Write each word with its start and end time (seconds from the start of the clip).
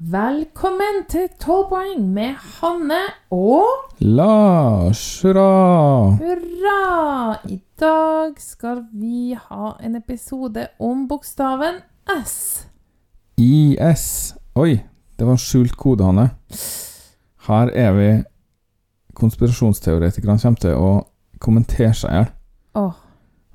Velkommen 0.00 1.02
til 1.12 1.26
12 1.36 1.66
poeng 1.68 2.04
med 2.08 2.38
Hanne 2.56 3.02
og 3.36 3.66
Lars, 4.00 5.20
hurra! 5.20 6.14
Hurra! 6.16 7.34
I 7.44 7.58
dag 7.76 8.38
skal 8.40 8.80
vi 8.96 9.34
ha 9.36 9.74
en 9.84 9.98
episode 9.98 10.70
om 10.80 11.02
bokstaven 11.08 11.82
S. 12.24 12.64
IS. 13.36 14.06
Oi, 14.56 14.78
det 15.20 15.28
var 15.28 15.36
skjult 15.36 15.76
kode, 15.76 16.08
Hanne. 16.08 16.30
Her 17.50 17.68
er 17.68 17.92
vi 17.98 18.08
Konspirasjonsteoretikerne 19.20 20.40
kommer 20.40 20.64
til 20.64 20.80
å 20.80 20.94
kommentere 21.44 21.92
seg 21.92 22.08
i 22.08 22.22
hjel. 22.22 22.32
Oh. 22.72 22.96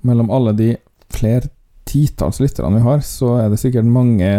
Mellom 0.06 0.30
alle 0.30 0.54
de 0.54 0.70
flere 1.10 1.50
titalls 1.90 2.38
lytterne 2.38 2.78
vi 2.78 2.86
har, 2.86 3.02
så 3.02 3.40
er 3.42 3.50
det 3.50 3.64
sikkert 3.66 3.90
mange 3.90 4.30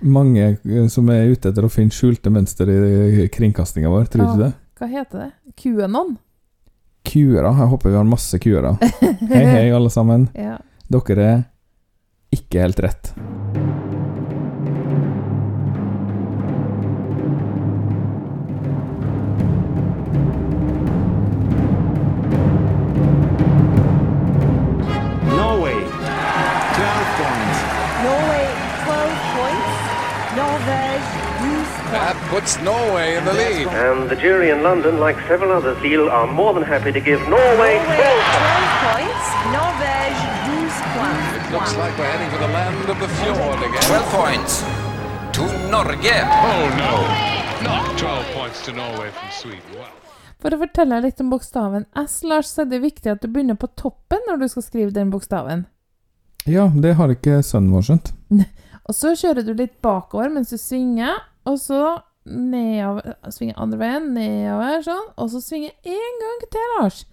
mange 0.00 0.56
eh, 0.56 0.86
som 0.92 1.08
er 1.12 1.30
ute 1.30 1.50
etter 1.52 1.66
å 1.66 1.72
finne 1.72 1.94
skjulte 1.94 2.32
mønster 2.32 2.70
i 2.70 3.28
kringkastinga 3.32 3.92
vår, 3.92 4.10
tror 4.10 4.24
du 4.24 4.28
ikke 4.30 4.44
det? 4.48 4.52
hva 4.80 4.88
heter 4.88 5.24
det? 5.26 5.30
QAnon? 5.60 6.14
Kuere. 7.04 7.52
Jeg 7.52 7.70
håper 7.72 7.90
vi 7.90 7.96
har 7.98 8.08
masse 8.08 8.40
kuere. 8.40 8.74
Hei, 9.32 9.44
hei, 9.44 9.66
alle 9.76 9.92
sammen. 9.92 10.28
Ja. 10.36 10.58
Dere 10.90 11.26
er 11.26 11.42
ikke 12.36 12.64
helt 12.64 12.80
rett. 12.84 13.12
Puts 32.40 32.60
Norway 32.62 33.16
in 33.16 33.24
the 33.24 33.32
lead. 33.32 33.66
And 33.68 34.08
the 34.08 34.16
jury 34.16 34.50
in 34.50 34.62
London, 34.62 34.98
like 34.98 35.16
several 35.28 35.52
others, 35.52 35.80
Lille 35.82 36.08
are 36.08 36.26
more 36.26 36.52
than 36.54 36.62
happy 36.62 36.92
to 36.92 37.00
give 37.00 37.20
Norway 37.28 37.40
Norway 37.50 37.76
12 37.76 38.00
12 38.00 38.86
points. 38.88 39.24
Norvège 39.56 40.22
12 40.48 40.96
points. 40.96 41.28
It 41.36 41.52
looks 41.52 41.76
like 41.76 41.94
we're 41.98 42.10
heading 42.12 42.30
for 42.34 42.40
the 42.46 42.52
land 42.58 42.88
of 42.92 42.98
the 43.04 43.10
fjord 43.20 43.58
again. 43.68 43.82
12 43.82 44.12
points 44.20 44.52
to 45.36 45.42
Norge. 45.72 46.16
Oh 46.48 46.64
no, 46.82 46.94
not 47.68 47.98
12 47.98 48.26
points 48.34 48.64
to 48.64 48.72
Norway 48.72 49.10
from 49.10 49.30
Sweden. 49.30 49.76
Wow. 49.76 49.92
For 50.40 50.56
å 50.56 50.60
fortelle 50.62 50.96
deg 50.96 51.10
litt 51.10 51.20
om 51.20 51.28
bokstaven 51.28 51.84
S, 52.00 52.22
Lars, 52.24 52.54
så 52.54 52.64
er 52.64 52.70
det 52.70 52.80
viktig 52.80 53.10
at 53.12 53.20
du 53.20 53.28
begynner 53.28 53.58
på 53.60 53.68
toppen 53.76 54.24
når 54.28 54.40
du 54.40 54.48
skal 54.48 54.64
skrive 54.64 54.94
den 54.96 55.10
bokstaven. 55.12 55.66
Ja, 56.48 56.70
det 56.72 56.94
har 56.96 57.12
ikke 57.12 57.42
sønnen 57.44 57.74
vår 57.76 57.90
skjønt. 57.90 58.14
Og 58.88 58.96
så 58.96 59.12
kjører 59.12 59.44
du 59.44 59.52
litt 59.52 59.76
bakover 59.84 60.32
mens 60.32 60.50
du 60.50 60.56
svinger, 60.58 61.20
og 61.46 61.60
så 61.60 62.00
nedover 62.26 63.14
Svinger 63.32 63.56
andre 63.60 63.78
veien, 63.80 64.10
nedover, 64.14 64.82
sånn. 64.84 65.08
Og 65.18 65.30
så 65.32 65.40
svinger 65.44 65.72
én 65.88 66.18
gang 66.24 66.44
til, 66.52 66.68
Lars. 66.78 67.04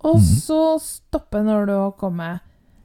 Og 0.00 0.16
Mhm. 0.16 0.24
så 0.24 0.60
stoppe 0.80 1.42
når 1.42 1.66
du 1.66 1.72
har 1.72 1.90
kommet 1.98 2.40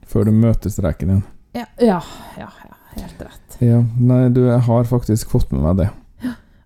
Før 0.06 0.24
du 0.24 0.32
møter 0.32 0.68
streken 0.70 1.08
igjen. 1.10 1.22
Ja, 1.54 1.64
ja, 1.80 2.00
ja, 2.36 2.48
ja 2.66 2.74
helt 3.00 3.20
rett. 3.22 3.56
Ja, 3.60 3.82
nei, 3.98 4.28
du, 4.28 4.42
jeg 4.46 4.60
har 4.60 4.84
faktisk 4.84 5.30
fått 5.30 5.50
med 5.52 5.62
meg 5.62 5.76
det. 5.76 5.90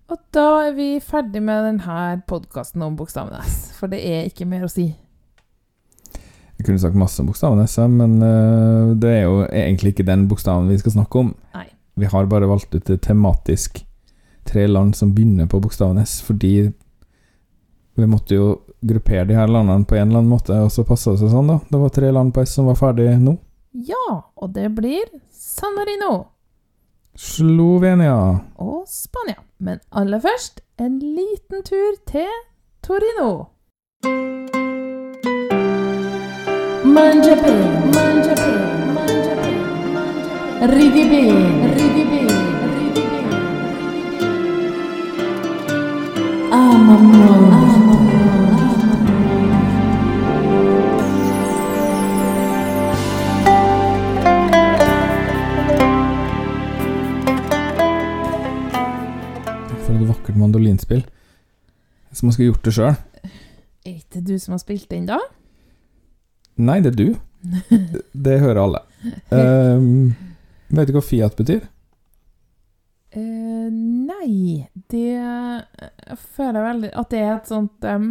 Og 0.09 0.17
da 0.33 0.67
er 0.67 0.73
vi 0.73 0.99
ferdig 0.99 1.41
med 1.41 1.63
denne 1.63 2.21
podkasten 2.27 2.81
om 2.81 2.95
bokstaven 2.97 3.33
S, 3.45 3.71
for 3.77 3.87
det 3.87 3.99
er 4.03 4.25
ikke 4.25 4.47
mer 4.49 4.63
å 4.65 4.69
si. 4.69 4.95
Jeg 6.57 6.65
kunne 6.65 6.79
sagt 6.81 6.95
masse 6.99 7.19
om 7.21 7.27
bokstaven 7.29 7.61
S, 7.63 7.77
men 7.87 8.17
eh, 8.25 8.95
det 8.99 9.09
er 9.19 9.21
jo 9.23 9.43
egentlig 9.47 9.93
ikke 9.93 10.05
den 10.09 10.27
bokstaven 10.27 10.67
vi 10.67 10.77
skal 10.81 10.91
snakke 10.97 11.21
om. 11.21 11.35
Nei. 11.55 11.67
Vi 11.95 12.05
har 12.11 12.25
bare 12.31 12.49
valgt 12.49 12.73
ut 12.75 12.83
det 12.89 13.01
tematisk 13.05 13.85
tre 14.49 14.65
land 14.67 14.95
som 14.97 15.13
begynner 15.15 15.47
på 15.49 15.61
bokstaven 15.61 16.01
S, 16.01 16.19
fordi 16.25 16.71
vi 17.99 18.07
måtte 18.07 18.35
jo 18.35 18.49
gruppere 18.81 19.27
de 19.27 19.35
her 19.35 19.47
landene 19.51 19.85
på 19.85 19.95
en 19.95 20.07
eller 20.07 20.23
annen 20.23 20.31
måte, 20.31 20.55
og 20.63 20.71
så 20.71 20.85
passa 20.87 21.13
det 21.13 21.21
seg 21.23 21.33
sånn, 21.33 21.51
da. 21.51 21.59
Det 21.69 21.79
var 21.81 21.93
tre 21.93 22.11
land 22.15 22.33
på 22.33 22.43
S 22.45 22.57
som 22.57 22.69
var 22.71 22.79
ferdig 22.79 23.11
nå. 23.19 23.37
Ja, 23.71 24.05
og 24.35 24.53
det 24.55 24.69
blir 24.77 25.05
San 25.29 25.75
Marino 25.77 26.31
Slovenia. 27.19 28.39
og 28.55 28.87
Spania. 28.87 29.35
Men 29.59 29.79
aller 29.91 30.19
først 30.19 30.61
en 30.79 30.99
liten 30.99 31.63
tur 31.63 31.97
til 32.07 32.31
Torino. 32.81 33.45
Mangia 36.85 37.35
bene, 37.35 37.91
mangia 37.95 38.35
bene, 38.39 38.93
mangia 38.95 39.35
bene, 39.35 39.93
mangia 39.93 40.25
bene. 40.31 40.71
Ridi 40.73 41.03
bene, 41.09 41.73
ridi 41.75 42.03
bene, 42.03 42.08
mandolinspill. 60.39 61.07
Som 62.11 62.27
man 62.27 62.33
skulle 62.33 62.51
gjort 62.51 62.65
det 62.65 62.73
sjøl. 62.73 62.95
Er 63.85 63.97
ikke 63.99 64.21
du 64.25 64.35
som 64.41 64.55
har 64.55 64.61
spilt 64.63 64.89
den, 64.91 65.05
da? 65.09 65.19
Nei, 66.59 66.79
det 66.83 66.93
er 66.93 66.97
du. 66.99 67.09
Det 68.25 68.39
hører 68.41 68.59
alle. 68.65 68.81
Um, 69.31 70.15
vet 70.75 70.89
du 70.89 70.97
hva 70.97 71.03
Fiat 71.05 71.37
betyr? 71.39 71.61
Eh, 73.11 73.69
nei, 73.73 74.67
det 74.91 75.05
jeg 75.17 76.17
føler 76.35 76.61
veldig 76.61 76.89
at 76.93 77.09
det 77.09 77.21
er 77.23 77.31
et 77.35 77.49
sånt 77.49 77.87
um, 77.89 78.09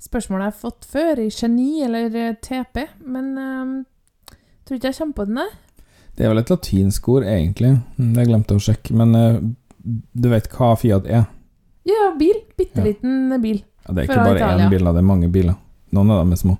spørsmål 0.00 0.40
jeg 0.46 0.48
har 0.48 0.60
fått 0.62 0.86
før 0.88 1.20
i 1.20 1.28
Geni 1.28 1.82
eller 1.84 2.16
eh, 2.16 2.36
TP, 2.40 2.86
men 3.04 3.28
um, 3.36 3.74
tror 4.64 4.78
ikke 4.78 4.92
jeg 4.92 4.98
kommer 5.02 5.18
på 5.18 5.26
den, 5.28 5.42
der. 5.42 5.52
Det 6.16 6.24
er 6.24 6.32
vel 6.32 6.42
et 6.42 6.50
latinsk 6.52 7.08
ord, 7.08 7.24
egentlig. 7.28 7.74
Mm, 7.96 8.10
Jeg 8.20 8.28
glemte 8.28 8.56
å 8.56 8.64
sjekke, 8.64 8.96
men 8.96 9.14
uh, 9.16 9.38
du 9.82 10.28
vet 10.32 10.48
hva 10.56 10.72
Fiat 10.80 11.08
er? 11.08 11.28
Ja, 11.88 12.12
bil. 12.18 12.36
Bitte 12.56 12.84
liten 12.84 13.32
bil. 13.42 13.62
Ja, 13.86 13.92
det 13.94 14.04
er 14.04 14.10
ikke 14.10 14.24
bare 14.24 14.38
Italia. 14.38 14.66
én 14.66 14.70
bil, 14.70 14.84
det 14.86 15.00
er 15.00 15.08
mange 15.08 15.30
biler. 15.32 15.56
Noen 15.92 16.12
av 16.14 16.22
dem 16.22 16.32
er 16.36 16.40
små. 16.40 16.58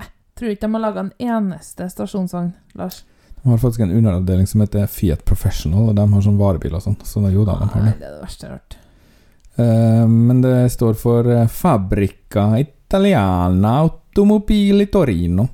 Jeg 0.00 0.08
Tror 0.38 0.52
ikke 0.54 0.66
de 0.66 0.74
har 0.74 0.82
laga 0.82 1.04
en 1.04 1.12
eneste 1.18 1.86
stasjonsvogn, 1.92 2.50
Lars. 2.78 3.04
De 3.42 3.50
har 3.50 3.58
faktisk 3.62 3.80
en 3.80 3.94
underavdeling 3.94 4.46
som 4.46 4.60
heter 4.60 4.86
Fiat 4.90 5.24
Professional, 5.24 5.90
og 5.90 5.96
de 5.96 6.04
har 6.12 6.22
sånn 6.24 6.38
varebil 6.40 6.74
og 6.74 6.84
sånn. 6.84 6.98
Så 7.06 7.22
da, 7.22 7.30
jo 7.32 7.46
da, 7.46 7.58
de 7.60 7.68
har 7.72 7.84
Nei, 7.84 7.94
det. 7.94 8.00
det 8.00 8.08
er 8.08 8.16
det 8.16 8.22
verste 8.24 8.46
jeg 8.46 8.50
har 8.50 8.58
hørt. 8.58 8.78
Eh, 9.58 10.06
men 10.08 10.42
det 10.42 10.56
står 10.74 10.98
for 10.98 11.30
eh, 11.34 11.46
Fabrica 11.50 12.50
Italiana 12.58 13.78
Automobili 13.82 14.86
Torino. 14.86 15.48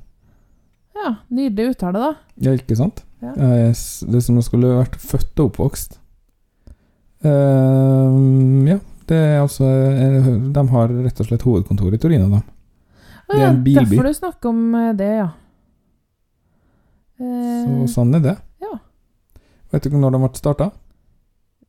Ja, 0.95 1.15
nydelig 1.29 1.75
uttale, 1.75 2.01
da. 2.01 2.15
Ja, 2.47 2.57
ikke 2.57 2.77
sant? 2.79 3.05
Ja. 3.25 3.33
Eh, 3.33 3.71
det 3.73 4.19
er 4.21 4.25
som 4.25 4.41
om 4.41 4.45
skulle 4.45 4.77
vært 4.79 4.99
født 5.01 5.41
og 5.41 5.53
oppvokst. 5.53 6.01
Uh, 7.25 8.13
ja, 8.69 8.75
det 9.09 9.17
er 9.17 9.39
altså 9.41 9.65
De 9.65 10.65
har 10.69 10.91
rett 11.07 11.23
og 11.23 11.29
slett 11.31 11.47
hovedkontor 11.47 11.95
i 11.97 12.01
Torino, 12.03 12.27
da. 12.29 12.43
Det 13.31 13.39
er 13.39 13.47
en 13.47 13.63
bilby. 13.65 13.95
derfor 13.95 14.11
du 14.11 14.19
snakker 14.19 14.51
om 14.51 14.75
det, 14.99 15.09
ja. 15.23 15.31
Eh, 17.21 17.87
Så 17.87 17.93
sånn 17.95 18.15
er 18.19 18.21
det. 18.25 18.37
ja. 18.65 18.73
Vet 19.73 19.83
du 19.83 19.91
ikke 19.91 20.01
når 20.03 20.15
de 20.15 20.19
ble 20.23 20.31
starta? 20.39 20.71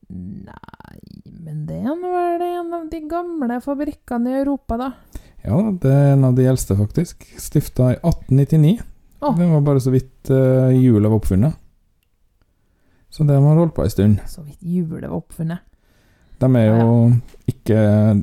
Nei, 0.09 0.97
men 1.25 1.65
det 1.65 1.79
er 1.81 1.95
vel 2.01 2.43
en 2.45 2.73
av 2.77 2.83
de 2.91 2.99
gamle 3.09 3.57
fabrikkene 3.63 4.29
i 4.33 4.39
Europa, 4.43 4.77
da. 4.77 4.89
Ja, 5.45 5.57
det 5.81 5.91
er 5.91 6.11
en 6.13 6.25
av 6.27 6.35
de 6.37 6.45
eldste, 6.49 6.75
faktisk. 6.77 7.25
Stifta 7.41 7.91
i 7.93 7.97
1899. 8.01 8.79
Oh. 9.21 9.33
Det 9.37 9.47
var 9.49 9.61
bare 9.65 9.81
så 9.81 9.93
vidt 9.93 10.29
uh, 10.29 10.69
hjulet 10.73 11.09
var 11.09 11.17
oppfunnet. 11.19 11.55
Så 13.09 13.23
det 13.25 13.37
har 13.37 13.57
holdt 13.57 13.73
på 13.77 13.85
ei 13.85 13.89
stund. 13.93 14.19
Så 14.29 14.43
vidt 14.43 14.61
hjulet 14.61 15.07
var 15.09 15.17
oppfunnet. 15.21 15.59
De 16.41 16.49
er 16.59 16.65
jo 16.81 17.13
ikke 17.47 17.77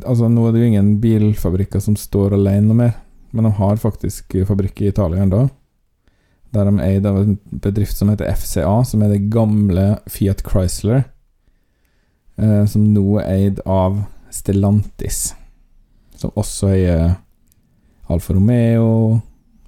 Altså, 0.05 0.26
nå 0.29 0.43
er 0.47 0.52
det 0.52 0.61
jo 0.61 0.67
ingen 0.69 0.91
bilfabrikker 1.00 1.81
som 1.81 1.94
står 1.97 2.35
alene 2.37 2.67
noe 2.69 2.76
mer, 2.76 2.93
men 3.32 3.47
de 3.49 3.52
har 3.56 3.81
faktisk 3.81 4.37
fabrikk 4.47 4.82
i 4.85 4.91
Italia 4.93 5.23
ennå. 5.25 5.47
Der 6.52 6.69
de 6.69 6.81
er 6.84 7.06
av 7.08 7.16
en 7.22 7.38
bedrift 7.64 7.96
som 7.96 8.10
heter 8.12 8.28
FCA, 8.37 8.82
som 8.84 9.02
er 9.02 9.08
det 9.14 9.31
gamle 9.32 9.99
Fiat 10.06 10.43
Chrysler. 10.44 11.04
eh, 12.38 12.64
som 12.66 12.84
nå 12.94 13.19
er 13.20 13.28
eid 13.32 13.60
av 13.66 14.02
Stellantis, 14.32 15.34
som 16.16 16.31
også 16.37 16.69
eier 16.72 17.16
Alfa 18.08 18.34
Romeo, 18.34 19.20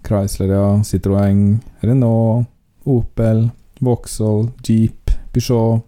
Chrysler, 0.04 0.48
ja, 0.52 0.68
Citroën, 0.84 1.60
Renault, 1.80 2.46
Opel, 2.84 3.50
Vauxhall, 3.80 4.50
Jeep, 4.66 5.10
Peugeot 5.32 5.82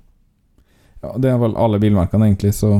Ja, 1.03 1.13
det 1.19 1.31
er 1.31 1.39
vel 1.39 1.57
alle 1.57 1.79
bilmerkene, 1.79 2.27
egentlig, 2.31 2.55
så 2.57 2.79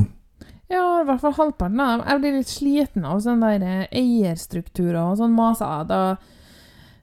Ja, 0.69 1.01
i 1.01 1.05
hvert 1.05 1.21
fall 1.21 1.33
halvparten 1.37 1.79
av 1.79 1.91
dem. 1.93 2.07
Jeg 2.09 2.19
blir 2.21 2.33
litt 2.37 2.49
sliten 2.51 3.05
av 3.05 3.21
sånne 3.23 3.53
der 3.61 3.85
eierstrukturer 3.95 4.97
og 5.11 5.17
sånn 5.21 5.35
maser. 5.37 5.85
Da 5.87 6.01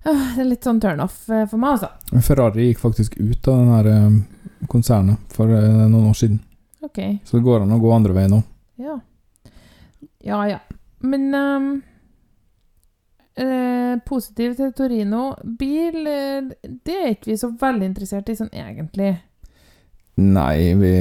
Det 0.04 0.42
er 0.42 0.48
litt 0.48 0.66
sånn 0.66 0.80
turnoff 0.82 1.22
eh, 1.32 1.46
for 1.48 1.60
meg, 1.60 1.78
altså. 1.78 2.20
Ferrari 2.26 2.68
gikk 2.68 2.82
faktisk 2.82 3.16
ut 3.16 3.48
av 3.48 3.60
den 3.60 3.72
her 3.72 3.88
eh, 3.88 4.66
konsernet 4.68 5.32
for 5.32 5.48
eh, 5.48 5.80
noen 5.88 6.10
år 6.10 6.18
siden. 6.18 6.42
Ok. 6.84 7.00
Så 7.24 7.38
det 7.38 7.46
går 7.46 7.64
an 7.64 7.72
å 7.72 7.80
gå 7.80 7.92
andre 7.94 8.16
veien 8.16 8.34
nå. 8.36 8.42
Ja. 8.80 8.98
Ja, 10.24 10.42
ja. 10.48 10.58
Men 11.04 11.24
um, 11.32 11.70
eh, 13.40 13.94
positiv 14.04 14.56
til 14.58 14.72
Torino 14.76 15.34
Bil, 15.44 16.04
det 16.04 16.98
er 17.00 17.14
ikke 17.14 17.32
vi 17.32 17.40
så 17.40 17.52
veldig 17.60 17.88
interessert 17.92 18.28
i 18.28 18.36
sånn 18.36 18.52
egentlig. 18.52 19.14
Nei, 20.20 20.74
vi, 20.78 20.94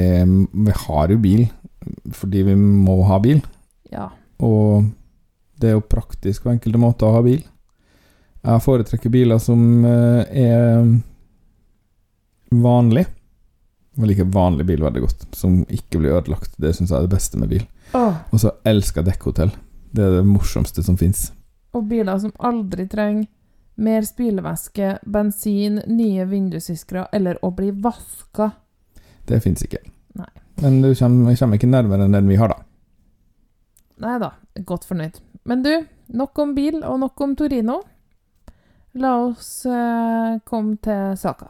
vi 0.64 0.78
har 0.86 1.12
jo 1.12 1.20
bil 1.22 1.46
fordi 2.16 2.42
vi 2.48 2.54
må 2.56 3.02
ha 3.08 3.18
bil. 3.20 3.42
Ja. 3.92 4.08
Og 4.40 4.88
det 5.60 5.70
er 5.70 5.76
jo 5.76 5.84
praktisk 5.84 6.46
på 6.46 6.54
enkelte 6.54 6.80
måter 6.80 7.08
å 7.08 7.18
ha 7.18 7.24
bil. 7.24 7.42
Jeg 8.44 8.60
foretrekker 8.60 9.12
biler 9.12 9.40
som 9.40 9.84
eh, 9.88 10.42
er 10.44 10.88
vanlig. 12.52 13.06
Jeg 13.94 14.10
liker 14.10 14.28
vanlig 14.34 14.66
bil 14.68 14.82
veldig 14.84 15.04
godt, 15.04 15.28
som 15.32 15.62
ikke 15.72 16.02
blir 16.02 16.16
ødelagt. 16.18 16.56
Det 16.60 16.74
syns 16.76 16.90
jeg 16.92 16.98
er 16.98 17.06
det 17.06 17.14
beste 17.14 17.40
med 17.40 17.52
bil. 17.54 17.64
Oh. 17.96 18.18
Og 18.34 18.42
så 18.42 18.52
elsker 18.68 19.00
jeg 19.00 19.12
dekkhotell. 19.12 19.54
Det 19.94 20.02
er 20.02 20.18
det 20.18 20.26
morsomste 20.28 20.82
som 20.84 20.98
fins. 21.00 21.30
og 21.74 21.88
biler 21.90 22.18
som 22.22 22.30
aldri 22.38 22.84
trenger 22.86 23.26
mer 23.74 24.04
spylevæske, 24.06 24.98
bensin, 25.10 25.80
nye 25.86 26.24
vindusviskere 26.30 27.08
eller 27.12 27.40
å 27.42 27.50
bli 27.50 27.72
vaska. 27.82 28.50
Det 29.26 29.40
fins 29.42 29.64
ikke. 29.66 29.80
Nei. 30.14 30.30
Men 30.62 30.78
du 30.82 30.92
kommer, 30.94 31.34
kommer 31.34 31.58
ikke 31.58 31.70
nærmere 31.72 32.06
enn 32.06 32.14
den 32.14 32.30
vi 32.30 32.38
har, 32.38 32.54
da. 32.54 32.62
Nei 34.04 34.18
da, 34.22 34.30
godt 34.66 34.86
fornøyd. 34.86 35.18
Men 35.50 35.64
du, 35.64 35.72
nok 36.14 36.38
om 36.38 36.54
bil 36.54 36.80
og 36.82 37.00
nok 37.02 37.24
om 37.26 37.34
Torino. 37.38 37.80
La 38.96 39.16
oss 39.16 39.66
eh, 39.66 40.38
komme 40.46 40.76
til 40.76 41.16
saka. 41.18 41.46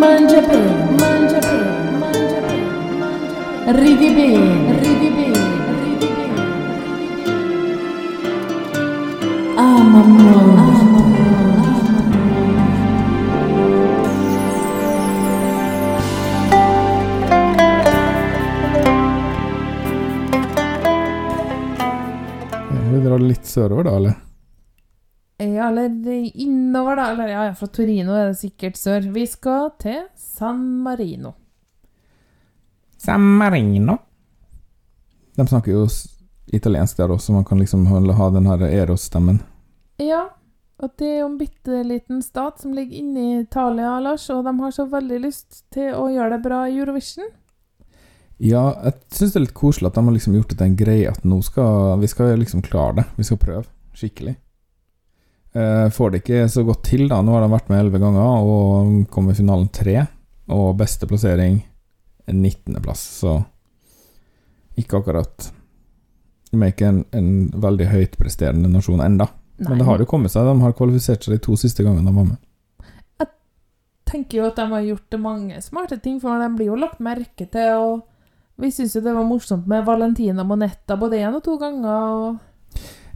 Mangia 0.00 0.40
bene, 0.48 0.72
mangia 1.00 1.40
bene, 1.46 1.98
mangia 2.00 2.40
bene. 2.48 3.78
Ridi 3.78 4.08
bene, 4.16 4.74
ridi 4.82 5.10
bene. 5.16 5.44
Ama 9.56 10.02
molto, 10.02 10.74
ama 10.82 11.15
Vi 23.06 23.10
drar 23.10 23.22
litt 23.22 23.46
sørover, 23.46 23.84
da, 23.86 23.90
eller? 23.96 24.14
Ja, 25.38 25.68
eller 25.68 26.40
innover, 26.42 26.96
da. 26.96 27.04
Eller 27.12 27.28
ja, 27.28 27.44
ja, 27.46 27.52
fra 27.54 27.68
Torino 27.70 28.16
er 28.18 28.32
det 28.32 28.38
sikkert 28.40 28.80
sør. 28.80 29.04
Vi 29.14 29.22
skal 29.30 29.68
til 29.78 30.00
San 30.18 30.64
Marino. 30.82 31.30
San 32.98 33.22
Marino. 33.38 33.94
De 35.38 35.46
snakker 35.46 35.76
jo 35.76 35.84
italiensk 36.50 36.98
der 36.98 37.14
også, 37.14 37.36
man 37.36 37.46
kan 37.46 37.62
liksom 37.62 37.86
ha 37.86 38.00
ha 38.18 38.28
den 38.34 38.50
her 38.50 38.66
Eros-stemmen. 38.72 39.38
Ja, 40.02 40.24
og 40.82 40.98
det 40.98 41.06
er 41.06 41.20
jo 41.20 41.30
en 41.30 41.38
bitte 41.38 41.84
liten 41.86 42.26
stat 42.26 42.58
som 42.58 42.74
ligger 42.74 43.04
inne 43.04 43.20
i 43.20 43.40
Italia, 43.44 44.00
Lars, 44.00 44.26
og 44.34 44.42
de 44.50 44.58
har 44.58 44.74
så 44.74 44.90
veldig 44.90 45.22
lyst 45.28 45.62
til 45.70 45.94
å 45.94 46.08
gjøre 46.10 46.34
det 46.34 46.42
bra 46.48 46.64
i 46.66 46.74
Eurovision. 46.80 47.30
Ja, 48.42 48.64
jeg 48.84 48.98
syns 49.16 49.32
det 49.32 49.38
er 49.40 49.44
litt 49.46 49.56
koselig 49.56 49.88
at 49.88 49.96
de 49.96 50.04
har 50.04 50.12
liksom 50.12 50.34
gjort 50.36 50.50
det 50.52 50.58
til 50.60 50.68
en 50.68 50.76
greie 50.76 51.12
at 51.12 51.22
nå 51.24 51.38
skal 51.44 51.96
vi 52.02 52.10
skal 52.10 52.34
liksom 52.40 52.64
klare 52.66 52.98
det. 52.98 53.06
Vi 53.16 53.24
skal 53.24 53.40
prøve 53.40 53.64
skikkelig. 53.96 54.34
Eh, 55.56 55.88
får 55.90 56.10
det 56.10 56.20
ikke 56.20 56.48
så 56.52 56.64
godt 56.68 56.82
til, 56.84 57.06
da. 57.08 57.22
Nå 57.24 57.32
har 57.32 57.46
de 57.46 57.52
vært 57.54 57.70
med 57.72 57.80
elleve 57.80 58.00
ganger 58.02 58.44
og 58.44 59.06
kom 59.12 59.30
i 59.32 59.36
finalen 59.36 59.70
tre. 59.72 60.02
Og 60.52 60.76
beste 60.78 61.08
plassering 61.08 61.62
19.-plass, 62.30 63.00
så 63.22 63.32
ikke 64.78 65.00
akkurat 65.00 65.48
De 66.52 66.60
er 66.60 66.70
ikke 66.70 66.86
en, 66.86 67.00
en 67.16 67.30
veldig 67.62 67.88
høyt 67.90 68.18
presterende 68.20 68.70
nasjon 68.70 69.00
enda. 69.02 69.26
Men 69.64 69.80
det 69.80 69.86
har 69.88 70.02
jo 70.02 70.08
kommet 70.08 70.30
seg. 70.30 70.46
De 70.46 70.60
har 70.60 70.76
kvalifisert 70.76 71.24
seg 71.24 71.34
de 71.34 71.40
to 71.42 71.56
siste 71.58 71.82
gangene 71.82 72.04
de 72.06 72.14
var 72.14 72.28
med. 72.28 72.42
tenker 74.06 74.38
jo 74.38 74.44
at 74.46 74.60
de 74.60 74.66
har 74.70 74.84
gjort 74.86 75.16
mange 75.18 75.62
smarte 75.64 75.98
ting, 76.04 76.20
for 76.22 76.38
de 76.38 76.50
blir 76.54 76.68
jo 76.70 76.76
lagt 76.78 77.00
merke 77.02 77.48
til, 77.50 77.80
og 77.80 78.04
vi 78.56 78.70
syns 78.72 78.94
jo 78.96 79.02
det 79.04 79.12
var 79.14 79.24
morsomt 79.28 79.66
med 79.68 79.84
Valentina 79.84 80.44
Monetta 80.44 80.96
både 80.96 81.18
én 81.20 81.34
og 81.36 81.42
to 81.44 81.56
ganger, 81.60 82.38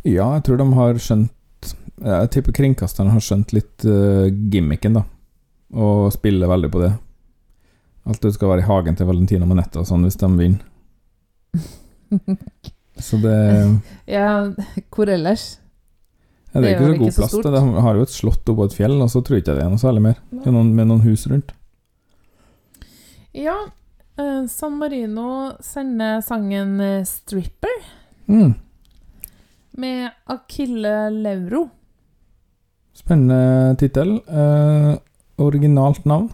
Ja, 0.04 0.30
jeg 0.36 0.42
tror 0.46 0.56
de 0.60 0.66
har 0.72 0.98
skjønt 1.00 1.70
Jeg 2.00 2.30
tipper 2.32 2.52
kringkasterne 2.56 3.12
har 3.12 3.20
skjønt 3.20 3.52
litt 3.52 3.84
uh, 3.84 4.28
gimmicken, 4.52 4.94
da. 4.96 5.02
Og 5.76 6.06
spiller 6.14 6.48
veldig 6.48 6.70
på 6.72 6.80
det. 6.80 6.92
Alt 8.08 8.22
det 8.24 8.32
skal 8.34 8.48
være 8.54 8.62
i 8.64 8.68
hagen 8.70 8.96
til 8.96 9.06
Valentina 9.10 9.44
Monetta 9.46 9.82
og 9.82 9.88
sånn 9.90 10.06
hvis 10.06 10.16
de 10.20 10.30
vinner. 10.38 10.64
Så 13.00 13.16
det, 13.20 13.34
Ja, 14.08 14.48
hvor 14.92 15.08
ellers? 15.08 15.58
ja, 16.52 16.60
det 16.60 16.72
er 16.72 16.80
ikke 16.80 16.84
så 16.84 16.98
god 16.98 17.14
plass. 17.20 17.36
Det. 17.44 17.52
De 17.54 17.84
har 17.86 17.94
jo 17.96 18.02
et 18.02 18.12
slott 18.12 18.48
oppå 18.52 18.64
et 18.66 18.74
fjell, 18.76 18.96
og 19.00 19.08
så 19.12 19.22
tror 19.24 19.36
jeg 19.38 19.44
ikke 19.44 19.54
det 19.56 19.64
er 19.64 19.70
noe 19.72 19.80
særlig 19.80 20.02
mer. 20.08 20.16
Det 20.32 20.48
er 20.50 20.56
noen, 20.56 20.72
med 20.76 20.88
noen 20.90 21.04
hus 21.04 21.24
rundt. 21.30 21.52
Ja, 23.36 23.54
San 24.48 24.76
Marino 24.78 25.52
sender 25.64 26.20
sangen 26.24 26.80
eh, 26.80 27.02
'Stripper' 27.04 27.82
Mm. 28.28 28.54
med 29.76 30.10
Akille 30.26 31.10
Lauro. 31.10 31.68
Spennende 32.94 33.76
tittel. 33.80 34.20
Eh, 34.28 34.96
originalt 35.38 36.04
navn. 36.04 36.28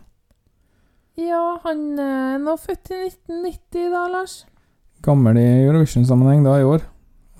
Ja, 1.16 1.58
han 1.64 1.98
eh, 1.98 2.34
er 2.34 2.38
nå 2.42 2.56
født 2.60 2.90
i 2.92 2.98
1990 3.08 3.90
da, 3.94 4.02
Lars. 4.12 4.34
Gammel 5.02 5.38
i 5.40 5.46
Eurovision-sammenheng 5.66 6.44
da 6.44 6.58
i 6.60 6.64
år. 6.66 6.82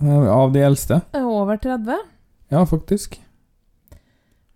Eh, 0.00 0.28
av 0.32 0.52
de 0.54 0.62
eldste. 0.64 1.02
Er 1.12 1.24
over 1.28 1.56
30. 1.60 1.98
Ja, 2.52 2.64
faktisk. 2.64 3.18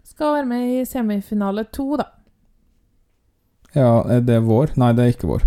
Skal 0.04 0.34
være 0.38 0.46
med 0.46 0.80
i 0.80 0.84
semifinale 0.88 1.64
to, 1.72 1.96
da. 2.00 2.04
Ja, 3.74 4.02
er 4.10 4.20
det 4.20 4.40
vår? 4.46 4.72
Nei, 4.80 4.92
det 4.96 5.04
er 5.04 5.12
ikke 5.14 5.28
vår. 5.30 5.44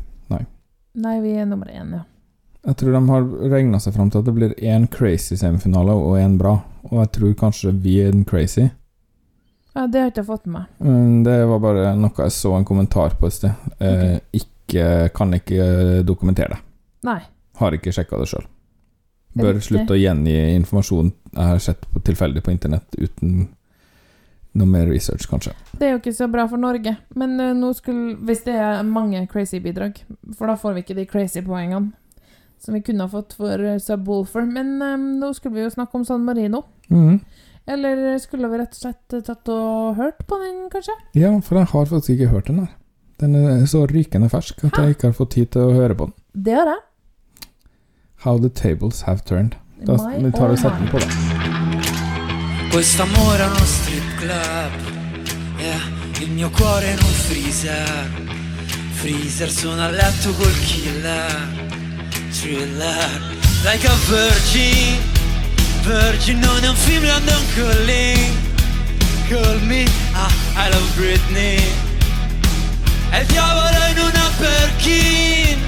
Nei, 0.94 1.20
vi 1.24 1.34
er 1.42 1.46
nummer 1.50 1.70
én, 1.74 1.94
ja. 1.98 2.04
Jeg 2.64 2.78
tror 2.80 2.94
de 2.96 3.02
har 3.10 3.26
regna 3.52 3.80
seg 3.84 3.96
fram 3.96 4.12
til 4.12 4.22
at 4.22 4.28
det 4.30 4.34
blir 4.38 4.54
én 4.62 4.86
crazy 4.92 5.36
semifinale 5.36 5.92
og 5.98 6.16
én 6.22 6.38
bra. 6.40 6.60
Og 6.92 7.00
jeg 7.02 7.12
tror 7.18 7.34
kanskje 7.42 7.74
vi 7.84 7.98
er 8.06 8.12
den 8.14 8.24
crazy. 8.30 8.70
ja. 9.74 9.88
Det 9.88 10.00
har 10.00 10.08
jeg 10.08 10.14
ikke 10.14 10.26
fått 10.30 10.46
med 10.46 10.62
meg. 10.62 11.26
Det 11.26 11.38
var 11.50 11.60
bare 11.60 11.96
noe 11.98 12.14
jeg 12.28 12.32
så 12.36 12.54
en 12.56 12.66
kommentar 12.68 13.18
på 13.20 13.28
et 13.28 13.34
sted. 13.40 13.68
Eh, 13.82 14.20
ikke, 14.38 15.10
kan 15.18 15.34
ikke 15.34 16.04
dokumentere 16.08 16.54
det. 16.56 16.62
Nei. 17.10 17.20
Har 17.60 17.76
ikke 17.76 17.92
sjekka 17.92 18.22
det 18.22 18.30
sjøl. 18.32 18.46
Bør 19.34 19.58
slutte 19.66 19.96
å 19.96 19.98
gjengi 19.98 20.38
informasjon 20.54 21.10
jeg 21.34 21.50
har 21.50 21.60
sett 21.66 21.88
på 21.90 22.00
tilfeldig 22.06 22.44
på 22.46 22.52
internett, 22.54 22.86
uten 23.02 23.48
noe 24.60 24.70
mer 24.70 24.88
research, 24.90 25.26
kanskje. 25.30 25.54
Det 25.80 25.88
er 25.88 25.96
jo 25.96 26.02
ikke 26.02 26.16
så 26.16 26.28
bra 26.32 26.46
for 26.50 26.62
Norge. 26.62 26.96
Men 27.18 27.36
uh, 27.42 27.52
nå 27.58 27.74
skulle 27.78 28.18
Hvis 28.28 28.46
det 28.46 28.56
er 28.56 28.84
mange 28.86 29.26
crazy 29.32 29.60
bidrag, 29.64 30.04
for 30.38 30.50
da 30.50 30.58
får 30.60 30.76
vi 30.76 30.86
ikke 30.86 30.98
de 31.02 31.10
crazy 31.10 31.42
poengene 31.46 31.94
som 32.64 32.78
vi 32.78 32.80
kunne 32.86 33.04
ha 33.04 33.12
fått 33.12 33.34
for 33.36 33.60
uh, 33.60 33.80
Subwoolfer. 33.82 34.46
Men 34.48 34.78
um, 34.82 35.08
nå 35.20 35.34
skulle 35.36 35.58
vi 35.58 35.66
jo 35.66 35.74
snakke 35.74 36.00
om 36.00 36.06
San 36.06 36.26
Marino. 36.26 36.64
Mhm. 36.90 37.20
Eller 37.66 38.18
skulle 38.20 38.50
vi 38.52 38.58
rett 38.60 38.74
og 38.76 38.80
slett 38.82 39.14
eh, 39.16 39.22
tatt 39.24 39.48
og 39.48 39.96
hørt 39.96 40.26
på 40.28 40.36
den, 40.42 40.66
kanskje? 40.72 40.98
Ja, 41.16 41.30
for 41.40 41.62
jeg 41.62 41.70
har 41.72 41.86
faktisk 41.88 42.10
ikke 42.18 42.34
hørt 42.34 42.50
den 42.52 42.60
her. 42.60 42.74
Den 43.24 43.38
er 43.40 43.64
så 43.72 43.86
rykende 43.88 44.28
fersk 44.28 44.66
at 44.68 44.76
jeg 44.82 44.98
ikke 44.98 45.14
har 45.14 45.16
fått 45.16 45.32
tid 45.38 45.54
til 45.56 45.70
å 45.70 45.78
høre 45.78 45.96
på 45.96 46.10
den. 46.10 46.18
Det 46.50 46.58
har 46.60 46.74
jeg. 46.74 47.48
How 48.28 48.36
the 48.36 48.50
tables 48.50 49.02
have 49.08 49.24
turned. 49.24 49.56
Da 49.88 49.96
vi 49.96 50.36
tar 50.36 50.52
og 50.52 50.60
setter 50.60 50.80
den 50.84 50.92
på, 50.92 51.00
da. 51.00 51.43
Quest'amore 52.74 53.44
è 53.44 53.46
uno 53.46 53.66
strip 53.66 54.16
club. 54.16 54.72
Yeah. 55.58 55.80
Il 56.22 56.32
mio 56.32 56.50
cuore 56.50 56.90
in 56.90 56.98
un 56.98 57.14
freezer. 57.28 58.10
Freezer 58.94 59.52
sono 59.52 59.84
a 59.84 59.90
letto 59.92 60.34
col 60.34 60.60
killer. 60.62 61.50
Thriller 62.32 63.38
Like 63.62 63.86
a 63.86 63.94
virgin. 64.08 65.00
Virgin 65.84 66.40
non 66.40 66.64
è 66.64 66.70
un 66.70 66.76
film 66.76 67.06
London 67.06 67.46
Calling 67.54 68.36
Call 69.28 69.62
me 69.62 69.86
ah, 70.14 70.32
I 70.66 70.72
love 70.72 70.90
Britney. 70.96 71.62
È 73.10 73.20
il 73.20 73.26
diavolo 73.28 73.86
in 73.92 74.00
una 74.00 74.32
Perkin 74.38 75.60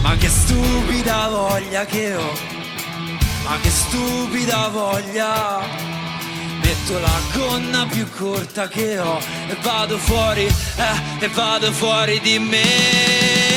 Ma 0.00 0.16
che 0.16 0.28
stupida 0.28 1.28
voglia 1.28 1.84
che 1.84 2.14
ho 2.14 2.55
ma 3.46 3.58
che 3.60 3.70
stupida 3.70 4.68
voglia. 4.68 5.60
Metto 6.60 6.98
la 6.98 7.20
gonna 7.32 7.86
più 7.86 8.08
corta 8.10 8.66
che 8.66 8.98
ho 8.98 9.18
E 9.48 9.56
vado 9.62 9.98
fuori, 9.98 10.46
eh, 10.46 11.24
e 11.24 11.28
vado 11.28 11.70
fuori 11.72 12.18
di 12.20 12.38
me 12.38 13.55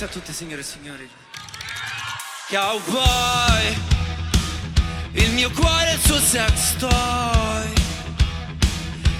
Grazie 0.00 0.18
a 0.18 0.22
tutti 0.22 0.32
signore 0.34 0.62
e 0.62 0.64
signori. 0.64 1.10
Cowboy, 2.48 3.76
il 5.12 5.30
mio 5.32 5.50
cuore 5.50 5.88
è 5.88 5.92
il 5.92 6.00
suo 6.00 6.18
sex 6.18 6.76
toy, 6.76 7.72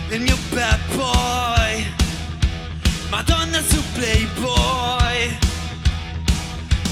il 0.08 0.22
mio 0.22 0.38
bad 0.48 0.80
boy, 0.94 1.92
Madonna 3.10 3.60
su 3.60 3.82
Playboy, 3.92 5.38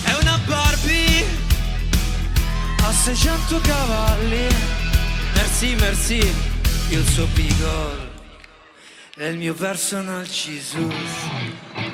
è 0.03 0.13
una 0.21 0.39
Barbie 0.45 1.25
a 2.83 2.93
600 2.93 3.61
cavalli, 3.63 4.49
merci 5.33 5.75
merci, 5.77 6.35
il 6.91 7.09
suo 7.09 7.27
beagle 7.29 8.07
è 9.17 9.25
il 9.25 9.39
mio 9.39 9.55
personal 9.55 10.25
Jesus. 10.25 11.88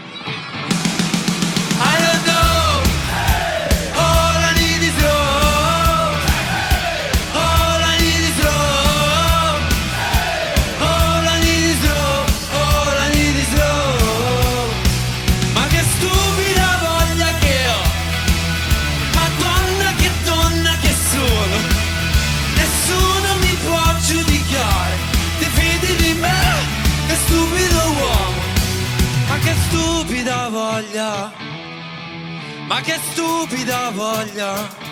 Ma 32.67 32.81
che 32.81 32.99
stupida 33.11 33.91
voglia. 33.91 34.83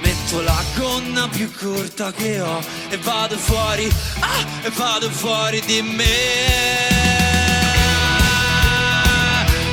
Metto 0.00 0.40
la 0.42 0.62
gonna 0.76 1.28
più 1.28 1.50
corta 1.50 2.12
che 2.12 2.40
ho 2.40 2.60
E 2.90 2.98
vado 2.98 3.38
fuori, 3.38 3.90
ah, 4.20 4.66
e 4.66 4.70
vado 4.70 5.10
fuori 5.10 5.60
di 5.60 5.80
me. 5.82 6.04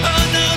Oh 0.04 0.24
no 0.32 0.51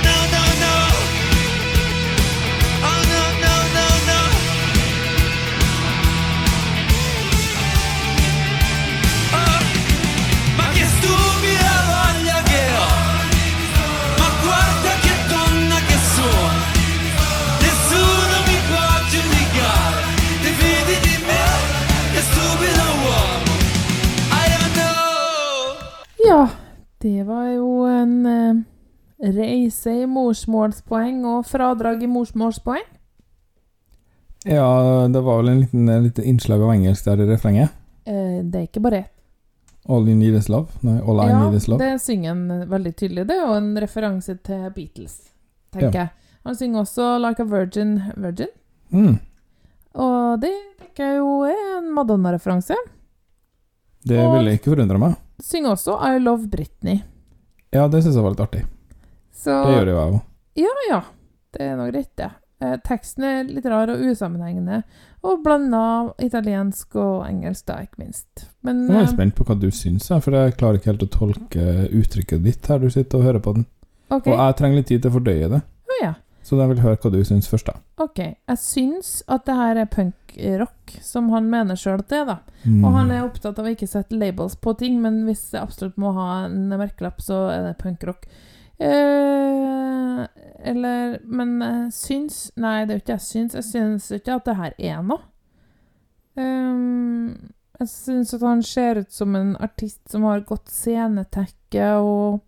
reise 29.85 30.03
i 30.03 30.07
morsmålspoeng 30.09 31.25
og 31.29 31.45
fradrag 31.47 32.03
i 32.03 32.07
morsmålspoeng. 32.09 32.85
Ja, 34.45 35.09
det 35.09 35.21
var 35.25 35.39
vel 35.41 35.49
en 35.49 35.61
liten, 35.63 35.89
en 35.89 36.03
liten 36.05 36.25
innslag 36.29 36.61
av 36.63 36.73
engelsk 36.75 37.05
der 37.07 37.21
i 37.25 37.27
refrenget. 37.31 37.71
Eh, 38.07 38.43
det 38.45 38.59
er 38.61 38.67
ikke 38.69 38.83
bare 38.85 38.99
ett. 39.05 39.11
All 39.89 40.07
you 40.09 40.15
need 40.17 40.35
is 40.35 40.49
love. 40.49 40.69
Nei, 40.83 40.99
all 41.01 41.21
I 41.21 41.29
Ja, 41.31 41.43
need 41.45 41.57
is 41.59 41.67
love. 41.69 41.79
det 41.79 42.01
synger 42.01 42.29
han 42.29 42.69
veldig 42.71 42.95
tydelig. 42.97 43.27
Det 43.29 43.37
er 43.37 43.47
jo 43.47 43.55
en 43.57 43.75
referanse 43.77 44.39
til 44.43 44.71
Beatles, 44.75 45.31
tenker 45.73 45.93
Ja. 45.95 46.01
jeg. 46.05 46.11
Han 46.45 46.55
synger 46.55 46.81
også 46.81 47.21
Like 47.21 47.41
a 47.41 47.45
Virgin 47.45 48.03
Virgin. 48.17 48.49
Mm. 48.93 49.19
Og 49.95 50.41
det 50.41 50.53
tenker 50.79 51.05
jeg 51.05 51.17
jo 51.19 51.43
er 51.45 51.79
en 51.79 51.93
Madonna-referanse. 51.95 52.75
Det 54.07 54.17
ville 54.21 54.53
ikke 54.59 54.75
forundre 54.77 54.99
meg. 54.99 55.17
Synger 55.41 55.71
også 55.71 55.99
I 56.03 56.19
Love 56.19 56.47
Britney. 56.49 57.03
Ja, 57.73 57.89
det 57.89 58.03
syns 58.05 58.15
jeg 58.15 58.23
var 58.23 58.31
litt 58.31 58.41
artig. 58.41 58.65
Så 59.45 59.59
Det 59.67 59.75
gjør 59.77 59.91
jo 59.93 59.99
jeg 59.99 60.15
òg. 60.15 60.23
Ja, 60.65 60.75
ja. 60.89 61.03
Det 61.55 61.67
er 61.69 61.77
nå 61.79 61.91
greit, 61.93 62.11
det. 62.19 62.31
Eh, 62.65 62.77
teksten 62.87 63.25
er 63.27 63.45
litt 63.51 63.67
rar 63.69 63.91
og 63.93 64.01
usammenhengende, 64.09 64.83
og 65.27 65.43
blanda 65.45 65.81
italiensk 66.23 66.95
og 67.01 67.25
engelsk, 67.29 67.67
da, 67.69 67.81
ikke 67.85 68.01
minst. 68.05 68.47
Men 68.65 68.85
Jeg 68.89 68.97
er 68.97 69.05
jeg 69.05 69.13
spent 69.15 69.35
på 69.39 69.45
hva 69.49 69.57
du 69.61 69.69
syns, 69.75 70.09
for 70.23 70.37
jeg 70.39 70.57
klarer 70.59 70.79
ikke 70.81 70.93
helt 70.93 71.07
å 71.07 71.11
tolke 71.13 71.67
uttrykket 71.91 72.45
ditt 72.47 72.67
her 72.71 72.79
du 72.83 72.89
sitter 72.95 73.19
og 73.21 73.25
hører 73.29 73.43
på 73.45 73.55
den. 73.59 73.67
Okay. 74.11 74.33
Og 74.33 74.39
jeg 74.39 74.57
trenger 74.61 74.81
litt 74.81 74.91
tid 74.93 75.03
til 75.03 75.11
å 75.11 75.17
fordøye 75.19 75.51
det, 75.51 75.61
Oh, 75.91 75.99
ja. 76.03 76.13
så 76.43 76.59
jeg 76.61 76.71
vil 76.73 76.83
høre 76.85 77.01
hva 77.03 77.13
du 77.15 77.21
syns 77.27 77.51
først, 77.51 77.67
da. 77.71 77.77
OK. 78.05 78.19
Jeg 78.23 78.59
syns 78.63 79.13
at 79.29 79.45
det 79.49 79.59
her 79.59 79.83
er 79.83 79.91
punkrock, 79.91 80.97
som 81.03 81.31
han 81.35 81.51
mener 81.51 81.79
sjøl 81.81 82.01
at 82.05 82.09
det 82.13 82.21
er, 82.23 82.27
da. 82.33 82.39
Mm. 82.65 82.81
Og 82.85 82.99
han 82.99 83.11
er 83.15 83.25
opptatt 83.27 83.59
av 83.59 83.67
å 83.69 83.75
ikke 83.75 83.91
sette 83.91 84.17
labels 84.19 84.57
på 84.57 84.75
ting, 84.79 85.01
men 85.03 85.25
hvis 85.29 85.51
jeg 85.55 85.63
absolutt 85.63 85.97
må 86.01 86.13
ha 86.17 86.45
en 86.47 86.69
merkelapp, 86.75 87.21
så 87.25 87.47
er 87.53 87.63
det 87.69 87.79
punkrock. 87.83 88.27
Eh, 88.79 90.27
eller 90.67 91.21
Men 91.23 91.61
jeg 91.63 91.93
syns 91.95 92.39
Nei, 92.59 92.81
det 92.85 92.91
er 92.91 92.97
jo 92.99 93.03
ikke 93.05 93.15
jeg 93.15 93.27
syns. 93.29 93.55
Jeg 93.55 93.69
syns 93.69 94.09
ikke 94.17 94.39
at 94.39 94.49
det 94.49 94.57
her 94.59 94.75
er 94.79 95.05
noe. 95.07 95.21
Um, 96.35 97.53
jeg 97.79 97.89
syns 97.93 98.33
at 98.35 98.43
han 98.43 98.63
ser 98.67 98.99
ut 99.05 99.13
som 99.15 99.37
en 99.39 99.53
artist 99.63 100.03
som 100.11 100.25
har 100.27 100.43
godt 100.47 100.71
scenetekke 100.73 101.93
og 102.03 102.41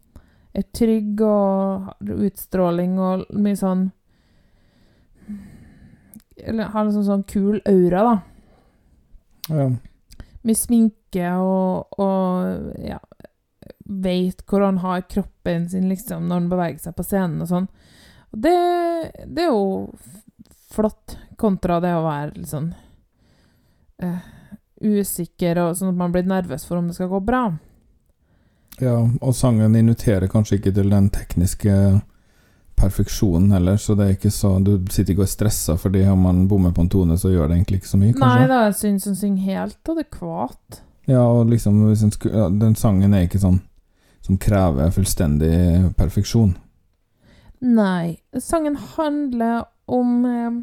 er 0.56 0.64
trygg 0.74 1.20
og 1.22 1.86
har 1.86 2.24
utstråling 2.26 2.96
og 2.98 3.26
mye 3.36 3.58
sånn 3.60 3.84
Eller 6.36 6.72
har 6.72 6.86
liksom 6.86 7.04
sånn, 7.04 7.22
sånn 7.22 7.28
kul 7.30 7.60
aura, 7.66 8.02
da 9.48 9.54
Ja. 9.54 9.68
mye 10.46 10.58
sminke 10.58 11.30
og, 11.38 11.98
og 12.02 12.74
ja, 12.82 12.98
vet 13.86 14.42
hvor 14.46 14.64
han 14.66 14.78
har 14.82 15.06
kroppen 15.10 15.68
sin 15.70 15.88
liksom, 15.88 16.26
når 16.26 16.40
han 16.40 16.48
beveger 16.50 16.78
seg 16.82 16.96
på 16.96 17.04
scenen 17.06 17.44
og 17.44 17.50
sånn. 17.50 17.68
Og 18.34 18.40
det, 18.42 18.56
det 19.26 19.46
er 19.46 19.52
jo 19.52 19.92
flott, 20.74 21.16
kontra 21.36 21.78
det 21.84 21.92
å 21.94 22.04
være 22.04 22.34
litt 22.38 22.50
sånn 22.50 22.70
eh, 24.02 24.26
usikker 24.82 25.60
og 25.62 25.76
sånn 25.76 25.92
at 25.92 26.00
man 26.00 26.12
blir 26.14 26.26
nervøs 26.28 26.66
for 26.66 26.80
om 26.80 26.90
det 26.90 26.96
skal 26.98 27.12
gå 27.12 27.20
bra. 27.24 27.46
ja, 28.80 28.98
og 29.20 29.34
sangen 29.36 29.76
inviterer 29.76 30.28
kanskje 30.28 30.58
ikke 30.58 30.74
til 30.76 30.90
den 30.92 31.10
tekniske 31.12 31.76
perfeksjonen 32.76 33.54
heller, 33.56 33.76
så 33.80 33.94
det 33.96 34.04
er 34.04 34.16
ikke 34.18 34.30
så 34.30 34.58
Du 34.60 34.74
sitter 34.92 35.14
ikke 35.14 35.22
og 35.22 35.28
er 35.28 35.32
stressa 35.32 35.76
fordi 35.80 36.02
om 36.12 36.26
man 36.26 36.42
bommer 36.48 36.74
på 36.76 36.84
en 36.84 36.90
tone, 36.92 37.16
så 37.18 37.30
gjør 37.32 37.48
det 37.48 37.56
egentlig 37.56 37.80
ikke 37.80 37.92
så 37.92 38.00
mye, 38.00 38.12
kanskje? 38.12 38.26
Nei 38.26 38.50
da, 38.50 38.58
jeg 38.66 38.76
syns 38.82 39.06
hun 39.08 39.16
synger 39.16 39.54
helt 39.54 39.92
adekvat. 39.94 40.82
Ja, 41.06 41.22
og 41.22 41.48
liksom 41.52 41.78
Den 42.60 42.76
sangen 42.76 43.14
er 43.14 43.24
ikke 43.28 43.40
sånn 43.40 43.62
som 44.26 44.38
krever 44.42 44.90
fullstendig 44.94 45.94
perfeksjon. 45.98 46.56
Nei. 47.62 48.16
Sangen 48.42 48.76
handler 48.96 49.64
om 49.86 50.24
eh, 50.26 50.56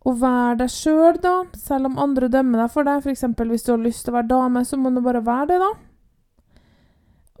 å 0.00 0.14
være 0.16 0.62
deg 0.62 0.72
sjøl, 0.72 1.20
da. 1.22 1.34
Selv 1.60 1.90
om 1.90 2.00
andre 2.00 2.30
dømmer 2.32 2.64
deg 2.64 2.72
for 2.72 2.88
det. 2.88 2.96
F.eks. 3.04 3.26
hvis 3.36 3.66
du 3.66 3.74
har 3.74 3.84
lyst 3.84 4.06
til 4.06 4.14
å 4.14 4.18
være 4.18 4.32
dame, 4.32 4.64
så 4.64 4.80
må 4.80 4.92
du 4.94 5.02
bare 5.04 5.22
være 5.24 5.52
det, 5.52 5.60
da. 5.60 5.70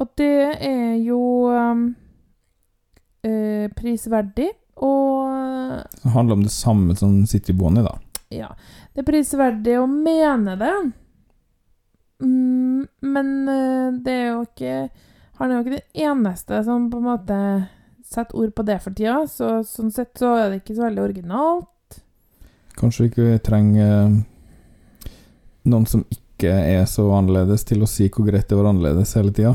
Og 0.00 0.12
det 0.16 0.30
er 0.64 0.94
jo 1.04 1.22
eh, 1.52 1.82
eh, 3.28 3.66
prisverdig. 3.76 4.52
Og 4.80 5.82
Det 6.04 6.12
handler 6.14 6.38
om 6.38 6.44
det 6.46 6.54
samme 6.54 6.96
som 6.96 7.18
City 7.28 7.52
Bonnie, 7.52 7.84
da. 7.84 7.98
ja, 8.32 8.48
det 8.94 9.02
er 9.02 9.08
prisverdig 9.08 9.74
å 9.80 9.88
mene 9.90 10.54
det. 10.60 10.72
Mm, 12.20 12.86
men 13.00 13.48
eh, 13.48 13.92
det 14.04 14.12
er 14.12 14.26
jo 14.34 14.40
ikke 14.44 14.72
Han 15.38 15.50
er 15.50 15.54
jo 15.54 15.60
ikke 15.62 15.78
den 15.78 16.02
eneste 16.04 16.58
som 16.66 16.90
på 16.92 16.98
en 17.00 17.06
måte 17.06 17.36
setter 18.04 18.36
ord 18.36 18.50
på 18.52 18.64
det 18.66 18.76
for 18.84 18.92
tida, 18.96 19.22
så 19.30 19.60
sånn 19.64 19.92
sett 19.94 20.18
så 20.18 20.34
er 20.36 20.50
det 20.50 20.58
ikke 20.60 20.74
så 20.74 20.88
veldig 20.88 21.02
originalt. 21.04 22.00
Kanskje 22.76 23.06
ikke 23.06 23.28
vi 23.28 23.36
trenger 23.46 23.92
eh, 23.94 24.18
noen 25.70 25.86
som 25.88 26.02
ikke 26.10 26.50
er 26.50 26.82
så 26.90 27.06
annerledes, 27.14 27.64
til 27.68 27.84
å 27.84 27.88
si 27.88 28.08
hvor 28.10 28.26
greit 28.26 28.50
det 28.50 28.58
var 28.58 28.68
annerledes 28.72 29.14
hele 29.16 29.32
tida. 29.32 29.54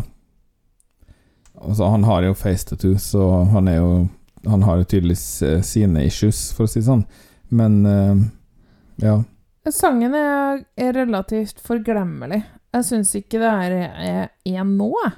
Altså, 1.59 1.91
han 1.91 2.07
har 2.07 2.25
jo 2.25 2.39
face 2.39 2.69
tattoo, 2.71 2.95
så 3.01 3.27
han 3.53 3.71
er 3.71 3.81
jo 3.81 3.91
Han 4.45 4.61
har 4.61 4.77
jo 4.77 4.85
tydeligvis 4.85 5.41
eh, 5.41 5.61
sine 5.65 6.03
issues, 6.05 6.51
for 6.53 6.65
å 6.65 6.69
si 6.69 6.77
det 6.77 6.85
sånn. 6.85 7.05
Men 7.49 7.79
ja. 9.01 9.15
Sangen 9.73 10.13
er, 10.13 10.61
er 10.77 10.93
relativt 10.93 11.61
forglemmelig. 11.63 12.43
Jeg 12.75 12.85
syns 12.85 13.13
ikke 13.17 13.39
det 13.41 13.49
er, 13.49 14.27
én 14.45 14.75
nå, 14.77 14.91
jeg. 15.03 15.15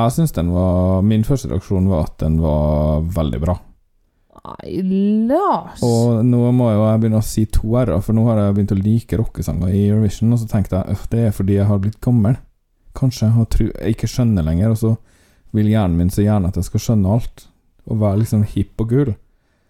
Jeg 0.00 0.14
syns 0.16 0.32
den 0.32 0.48
var 0.54 1.02
Min 1.04 1.24
første 1.24 1.50
reaksjon 1.50 1.90
var 1.90 2.06
at 2.08 2.16
den 2.22 2.38
var 2.42 3.04
veldig 3.12 3.40
bra. 3.42 3.58
Nei, 4.42 4.80
Lars 5.28 5.82
Og 5.86 6.24
nå 6.26 6.48
må 6.56 6.70
jo 6.72 6.80
jeg 6.82 7.02
begynne 7.02 7.20
å 7.20 7.26
si 7.26 7.44
to 7.52 7.76
r-er, 7.78 8.00
for 8.02 8.16
nå 8.16 8.24
har 8.26 8.40
jeg 8.40 8.56
begynt 8.56 8.74
å 8.74 8.80
like 8.80 9.18
rockesanger 9.20 9.70
i 9.70 9.84
Eurovision, 9.86 10.32
og 10.34 10.42
så 10.42 10.48
tenkte 10.50 10.80
jeg 10.80 10.96
at 10.96 11.12
det 11.12 11.26
er 11.28 11.36
fordi 11.36 11.60
jeg 11.60 11.68
har 11.68 11.82
blitt 11.82 12.00
gammel. 12.02 12.36
Kanskje 12.98 13.28
jeg, 13.28 13.36
har 13.36 13.50
tru, 13.52 13.66
jeg 13.70 13.96
ikke 13.96 14.10
skjønner 14.10 14.48
lenger, 14.48 14.74
og 14.74 14.80
så 14.80 14.94
vil 15.54 15.70
hjernen 15.70 16.00
min 16.00 16.12
så 16.12 16.24
gjerne 16.24 16.50
at 16.50 16.58
jeg 16.58 16.68
skal 16.68 16.86
skjønne 16.88 17.12
alt, 17.16 17.46
og 17.86 18.00
være 18.02 18.22
liksom 18.24 18.46
hipp 18.54 18.82
og 18.82 18.90
kul. 18.90 19.12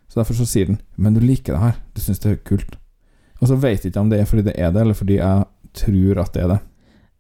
Så 0.09 0.21
derfor 0.21 0.37
så 0.41 0.47
sier 0.49 0.67
den 0.69 0.81
'men 0.97 1.15
du 1.15 1.21
liker 1.21 1.55
det 1.55 1.63
her, 1.63 1.77
du 1.95 2.01
syns 2.01 2.19
det 2.21 2.33
er 2.33 2.41
kult'. 2.49 2.79
Og 3.43 3.51
så 3.51 3.59
vet 3.59 3.83
jeg 3.83 3.91
ikke 3.91 4.05
om 4.05 4.11
det 4.13 4.21
er 4.23 4.29
fordi 4.31 4.45
det 4.47 4.55
er 4.57 4.71
det, 4.71 4.85
eller 4.85 4.95
fordi 4.95 5.19
jeg 5.19 5.45
tror 5.75 6.21
at 6.23 6.37
det 6.37 6.45
er 6.45 6.53
det. 6.55 6.61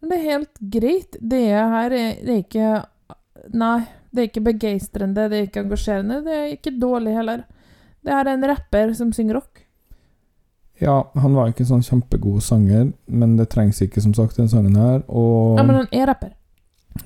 Men 0.02 0.10
Det 0.10 0.18
er 0.18 0.30
helt 0.30 0.62
greit. 0.76 1.16
Det 1.20 1.42
her 1.50 1.90
er, 1.90 2.14
det 2.22 2.30
er 2.30 2.42
ikke 2.42 2.70
Nei, 3.58 3.80
det 4.14 4.20
er 4.20 4.28
ikke 4.28 4.44
begeistrende, 4.46 5.24
det 5.26 5.38
er 5.38 5.46
ikke 5.48 5.64
engasjerende, 5.64 6.20
det 6.22 6.34
er 6.36 6.52
ikke 6.54 6.72
dårlig 6.78 7.14
heller. 7.16 7.40
Det 8.04 8.12
her 8.14 8.28
er 8.28 8.36
en 8.36 8.46
rapper 8.46 8.92
som 8.94 9.10
synger 9.12 9.40
rock. 9.40 9.64
Ja, 10.82 11.00
han 11.18 11.34
var 11.34 11.50
ikke 11.50 11.66
sånn 11.66 11.82
kjempegod 11.82 12.42
sanger, 12.42 12.92
men 13.06 13.34
det 13.38 13.48
trengs 13.50 13.80
ikke, 13.82 14.02
som 14.02 14.14
sagt, 14.14 14.38
den 14.38 14.50
sangen 14.50 14.78
her. 14.78 15.02
Og 15.08 15.58
Ja, 15.58 15.64
men 15.66 15.80
han 15.80 15.90
er 15.90 16.06
rapper. 16.10 16.36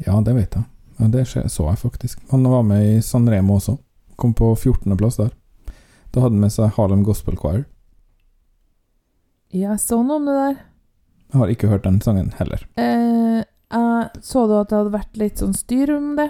Ja, 0.04 0.18
det 0.20 0.34
vet 0.36 0.58
jeg. 0.58 0.64
Ja, 0.98 1.08
det 1.12 1.26
så 1.28 1.68
jeg 1.70 1.78
faktisk. 1.80 2.20
Han 2.30 2.44
var 2.48 2.62
med 2.64 2.84
i 2.84 3.00
San 3.04 3.28
Remo 3.28 3.56
også. 3.56 3.78
Kom 4.16 4.34
på 4.34 4.54
14.-plass 4.56 5.16
der. 5.20 5.32
Da 6.12 6.20
hadde 6.20 6.36
han 6.36 6.44
med 6.44 6.52
seg 6.52 6.72
Harlem 6.76 7.04
Gospel 7.04 7.36
Choir. 7.36 7.64
Jeg 9.56 9.80
så 9.80 10.02
noe 10.04 10.20
om 10.20 10.26
det 10.28 10.34
der. 10.36 10.56
Jeg 11.32 11.40
har 11.40 11.52
ikke 11.52 11.70
hørt 11.70 11.86
den 11.86 12.00
sangen 12.04 12.32
heller. 12.38 12.64
Eh, 12.80 13.44
jeg 13.72 14.24
så 14.24 14.44
du 14.46 14.56
at 14.58 14.70
det 14.70 14.78
hadde 14.78 14.94
vært 14.94 15.20
litt 15.20 15.40
sånn 15.42 15.56
styr 15.56 15.94
om 15.96 16.12
det? 16.18 16.28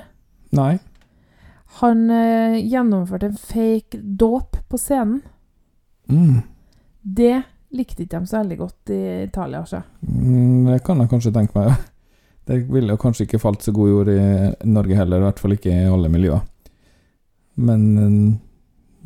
Nei. 0.56 0.76
Han 1.80 2.06
eh, 2.12 2.60
gjennomførte 2.62 3.32
en 3.32 3.40
fake 3.40 4.00
dåp 4.00 4.60
på 4.70 4.80
scenen. 4.80 5.20
Mm. 6.08 6.44
Det 7.02 7.42
likte 7.76 8.04
ikke 8.04 8.20
de 8.20 8.30
så 8.30 8.40
veldig 8.40 8.58
godt 8.62 8.94
i 8.94 9.02
Italia. 9.26 9.64
Altså. 9.64 9.82
Mm, 10.06 10.70
det 10.70 10.80
kan 10.86 11.02
jeg 11.02 11.12
kanskje 11.12 11.34
tenke 11.34 11.58
meg. 11.58 11.76
Det 12.46 12.60
ville 12.70 12.94
jo 12.94 13.02
kanskje 13.02 13.26
ikke 13.26 13.42
falt 13.42 13.64
så 13.66 13.72
god 13.74 13.88
jord 13.90 14.08
i 14.12 14.20
Norge 14.70 14.94
heller, 14.94 15.18
i 15.18 15.26
hvert 15.26 15.40
fall 15.42 15.56
ikke 15.56 15.72
i 15.74 15.88
alle 15.90 16.10
miljøer. 16.12 16.44
Men 17.58 17.86
eh, 17.98 18.18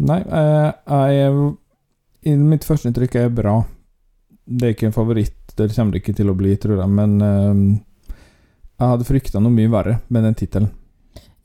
Nei, 0.00 0.16
jeg, 0.24 0.68
jeg 1.12 2.30
i 2.30 2.32
Mitt 2.40 2.64
førsteinntrykk 2.64 3.18
er 3.20 3.32
bra. 3.32 3.58
Det 4.50 4.66
er 4.66 4.74
ikke 4.74 4.88
en 4.88 4.96
favoritt, 4.96 5.52
det 5.54 5.68
kommer 5.76 5.94
det 5.94 6.02
ikke 6.02 6.16
til 6.18 6.30
å 6.32 6.34
bli, 6.34 6.56
tror 6.58 6.80
jeg, 6.80 6.90
men 6.90 7.12
uh, 7.22 8.14
jeg 8.80 8.92
hadde 8.94 9.06
frykta 9.06 9.42
noe 9.42 9.54
mye 9.54 9.70
verre 9.70 10.00
med 10.10 10.26
den 10.26 10.36
tittelen. 10.38 10.70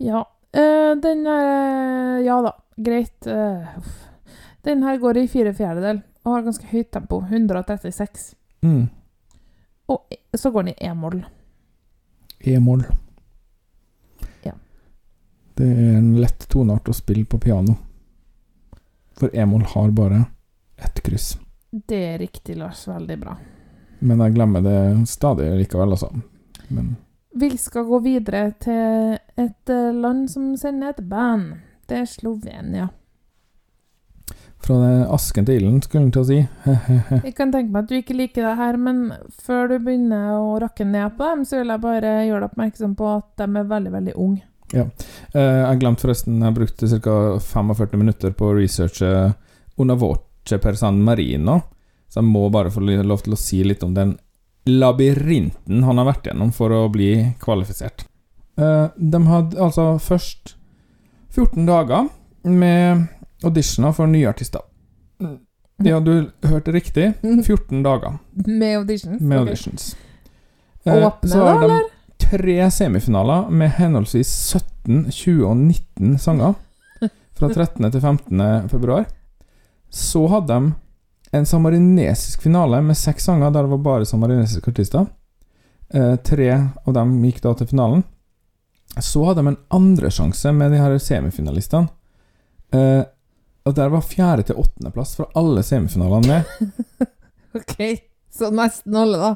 Ja. 0.02 0.24
Uh, 0.56 0.96
den 1.04 1.26
er 1.30 2.24
Ja 2.26 2.40
da, 2.42 2.56
greit. 2.78 3.28
Eh, 3.28 3.68
den 4.66 4.84
her 4.84 4.98
går 4.98 5.20
i 5.20 5.28
fire 5.30 5.54
fjerdedel 5.54 6.00
og 6.24 6.32
har 6.32 6.46
ganske 6.48 6.66
høyt 6.72 6.90
tempo. 6.96 7.22
136. 7.22 8.34
Mm. 8.66 8.88
Og 9.92 10.16
så 10.34 10.52
går 10.52 10.64
den 10.66 10.74
i 10.74 10.88
e-moll. 10.90 11.20
E-moll. 12.40 12.86
Ja. 14.48 14.56
Det 15.54 15.70
er 15.70 15.98
en 16.00 16.16
lett 16.18 16.48
toneart 16.50 16.90
å 16.90 16.96
spille 16.98 17.28
på 17.30 17.38
piano. 17.44 17.78
For 19.20 19.30
e-moll 19.36 19.68
har 19.76 19.94
bare 19.96 20.26
ett 20.82 21.04
kryss. 21.06 21.36
Det 21.76 22.04
er 22.14 22.18
riktig, 22.18 22.56
Lars. 22.58 22.88
Veldig 22.88 23.20
bra. 23.20 23.36
Men 24.00 24.22
jeg 24.24 24.36
glemmer 24.36 24.64
det 24.64 25.08
stadig 25.12 25.50
likevel, 25.60 25.96
altså. 25.96 26.12
Men 26.68 26.96
Vi 27.36 27.50
skal 27.60 27.84
gå 27.84 28.00
videre 28.00 28.54
til 28.64 29.18
et 29.36 29.72
eh, 29.72 29.90
land 29.92 30.30
som 30.32 30.54
sender 30.58 30.94
et 30.94 31.02
band. 31.10 31.58
Det 31.90 31.98
er 32.00 32.06
Slovenia. 32.08 32.88
fra 34.66 34.76
det 34.82 35.08
asken 35.14 35.46
til 35.46 35.60
ilden, 35.60 35.82
skulle 35.82 36.06
en 36.06 36.12
til 36.12 36.22
å 36.24 36.26
si. 36.26 36.38
Jeg 37.28 37.36
kan 37.38 37.52
tenke 37.54 37.70
meg 37.74 37.84
at 37.84 37.92
du 37.92 38.00
ikke 38.00 38.16
liker 38.18 38.48
det 38.48 38.56
her, 38.58 38.78
men 38.82 39.12
før 39.30 39.68
du 39.70 39.76
begynner 39.78 40.40
å 40.40 40.56
rakke 40.64 40.88
ned 40.88 41.20
på 41.20 41.28
dem, 41.28 41.44
så 41.46 41.60
vil 41.60 41.70
jeg 41.70 41.84
bare 41.84 42.14
gjøre 42.26 42.40
deg 42.40 42.50
oppmerksom 42.50 42.96
på 42.98 43.12
at 43.12 43.28
de 43.44 43.46
er 43.46 43.68
veldig, 43.70 43.92
veldig 43.94 44.16
unge. 44.16 44.42
Ja. 44.74 44.88
jeg 45.38 45.78
glemte 45.78 46.02
forresten 46.02 46.40
Jeg 46.42 46.56
brukte 46.56 46.88
ca. 47.06 47.38
45 47.38 48.00
minutter 48.02 48.32
på 48.34 48.48
å 48.50 48.56
researche 48.58 49.12
Una 49.78 49.94
voce 50.46 50.60
per 50.62 50.76
San 50.76 51.02
Marino. 51.02 51.62
Så 52.10 52.20
jeg 52.22 52.30
må 52.30 52.50
bare 52.50 52.72
få 52.72 52.80
lov 52.82 53.24
til 53.24 53.34
å 53.34 53.38
si 53.38 53.64
litt 53.64 53.84
om 53.84 53.94
den 53.94 54.18
labyrinten 54.66 55.84
han 55.84 55.98
har 55.98 56.06
vært 56.06 56.28
gjennom 56.30 56.52
for 56.54 56.72
å 56.72 56.90
bli 56.90 57.34
kvalifisert. 57.40 58.06
Eh, 58.58 58.88
de 58.96 59.22
hadde 59.28 59.60
altså 59.60 59.98
først 60.00 60.56
14 61.36 61.66
dager 61.68 62.08
med 62.44 63.08
auditioner 63.44 63.94
for 63.94 64.08
nye 64.08 64.30
artister. 64.30 64.62
Ja, 65.84 66.00
du 66.00 66.32
hørte 66.42 66.72
riktig. 66.72 67.14
14 67.22 67.84
dager 67.84 68.18
Med 68.48 68.78
auditions. 68.78 69.22
med 69.22 69.40
auditions. 69.40 69.96
Okay. 70.86 71.04
Åpne, 71.04 71.36
da, 71.36 71.64
eller? 71.66 71.90
tre 72.18 72.72
semifinaler 72.72 73.50
med 73.50 73.74
henholdsvis 73.76 74.30
17, 74.86 75.12
20 75.12 75.44
og 75.50 75.58
19 75.58 76.18
sanger. 76.18 76.56
Fra 77.36 77.50
13. 77.52 77.92
til 77.92 78.00
15. 78.02 78.70
februar. 78.72 79.06
Så 79.90 80.26
hadde 80.32 80.54
de 80.54 80.74
en 81.36 81.46
samarinesisk 81.46 82.42
finale 82.46 82.82
med 82.82 82.98
seks 82.98 83.28
sanger 83.28 83.52
der 83.52 83.66
det 83.66 83.74
var 83.74 83.84
bare 83.86 84.08
samarinesiske 84.08 84.72
artister. 84.72 85.08
Eh, 85.94 86.16
tre 86.16 86.50
av 86.86 86.94
dem 86.96 87.18
gikk 87.26 87.42
da 87.44 87.54
til 87.58 87.70
finalen. 87.70 88.04
Så 89.02 89.26
hadde 89.28 89.44
de 89.44 89.54
en 89.54 89.62
andresjanse 89.76 90.54
med 90.56 90.72
de 90.72 90.80
her 90.80 90.96
semifinalistene. 91.02 91.92
Eh, 92.76 93.04
og 93.66 93.74
der 93.76 93.90
var 93.90 94.06
fjerde 94.06 94.46
til 94.48 94.60
åttendeplass 94.62 95.16
fra 95.18 95.28
alle 95.38 95.64
semifinalene 95.66 96.28
med. 96.32 96.72
Ok, 97.56 97.78
så 98.36 98.50
nesten 98.52 98.98
alle, 99.00 99.16
da. 99.16 99.30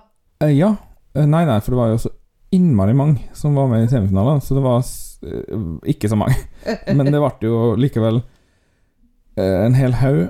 Eh, 0.44 0.52
ja. 0.58 0.74
Eh, 1.16 1.24
nei, 1.24 1.46
nei, 1.48 1.62
for 1.64 1.72
det 1.72 1.78
var 1.80 1.94
jo 1.94 2.02
så 2.04 2.10
innmari 2.52 2.92
mange 2.98 3.30
som 3.38 3.56
var 3.56 3.70
med 3.72 3.86
i 3.86 3.88
semifinalene, 3.88 4.42
så 4.44 4.58
det 4.58 4.64
var 4.66 4.82
eh, 4.84 5.70
ikke 5.94 6.10
så 6.12 6.18
mange. 6.20 6.36
Men 6.98 7.08
det 7.08 7.22
ble 7.22 7.48
jo 7.48 7.62
likevel 7.80 8.20
eh, 8.20 9.56
en 9.64 9.78
hel 9.78 9.96
haug 10.02 10.26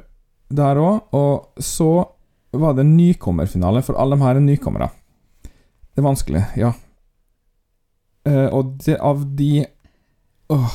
der 0.50 0.80
òg. 0.82 1.02
Og 1.16 1.64
så 1.64 1.90
var 2.52 2.74
det 2.78 2.86
nykommerfinale, 2.90 3.84
for 3.86 4.00
alle 4.02 4.18
de 4.18 4.26
her 4.26 4.40
er 4.40 4.46
nykommere. 4.46 4.90
Det 5.94 6.02
er 6.02 6.08
vanskelig, 6.08 6.46
ja. 6.58 6.72
Eh, 8.26 8.46
og 8.46 8.78
det, 8.86 8.98
av 8.98 9.22
de 9.36 9.66
Åh, 10.50 10.74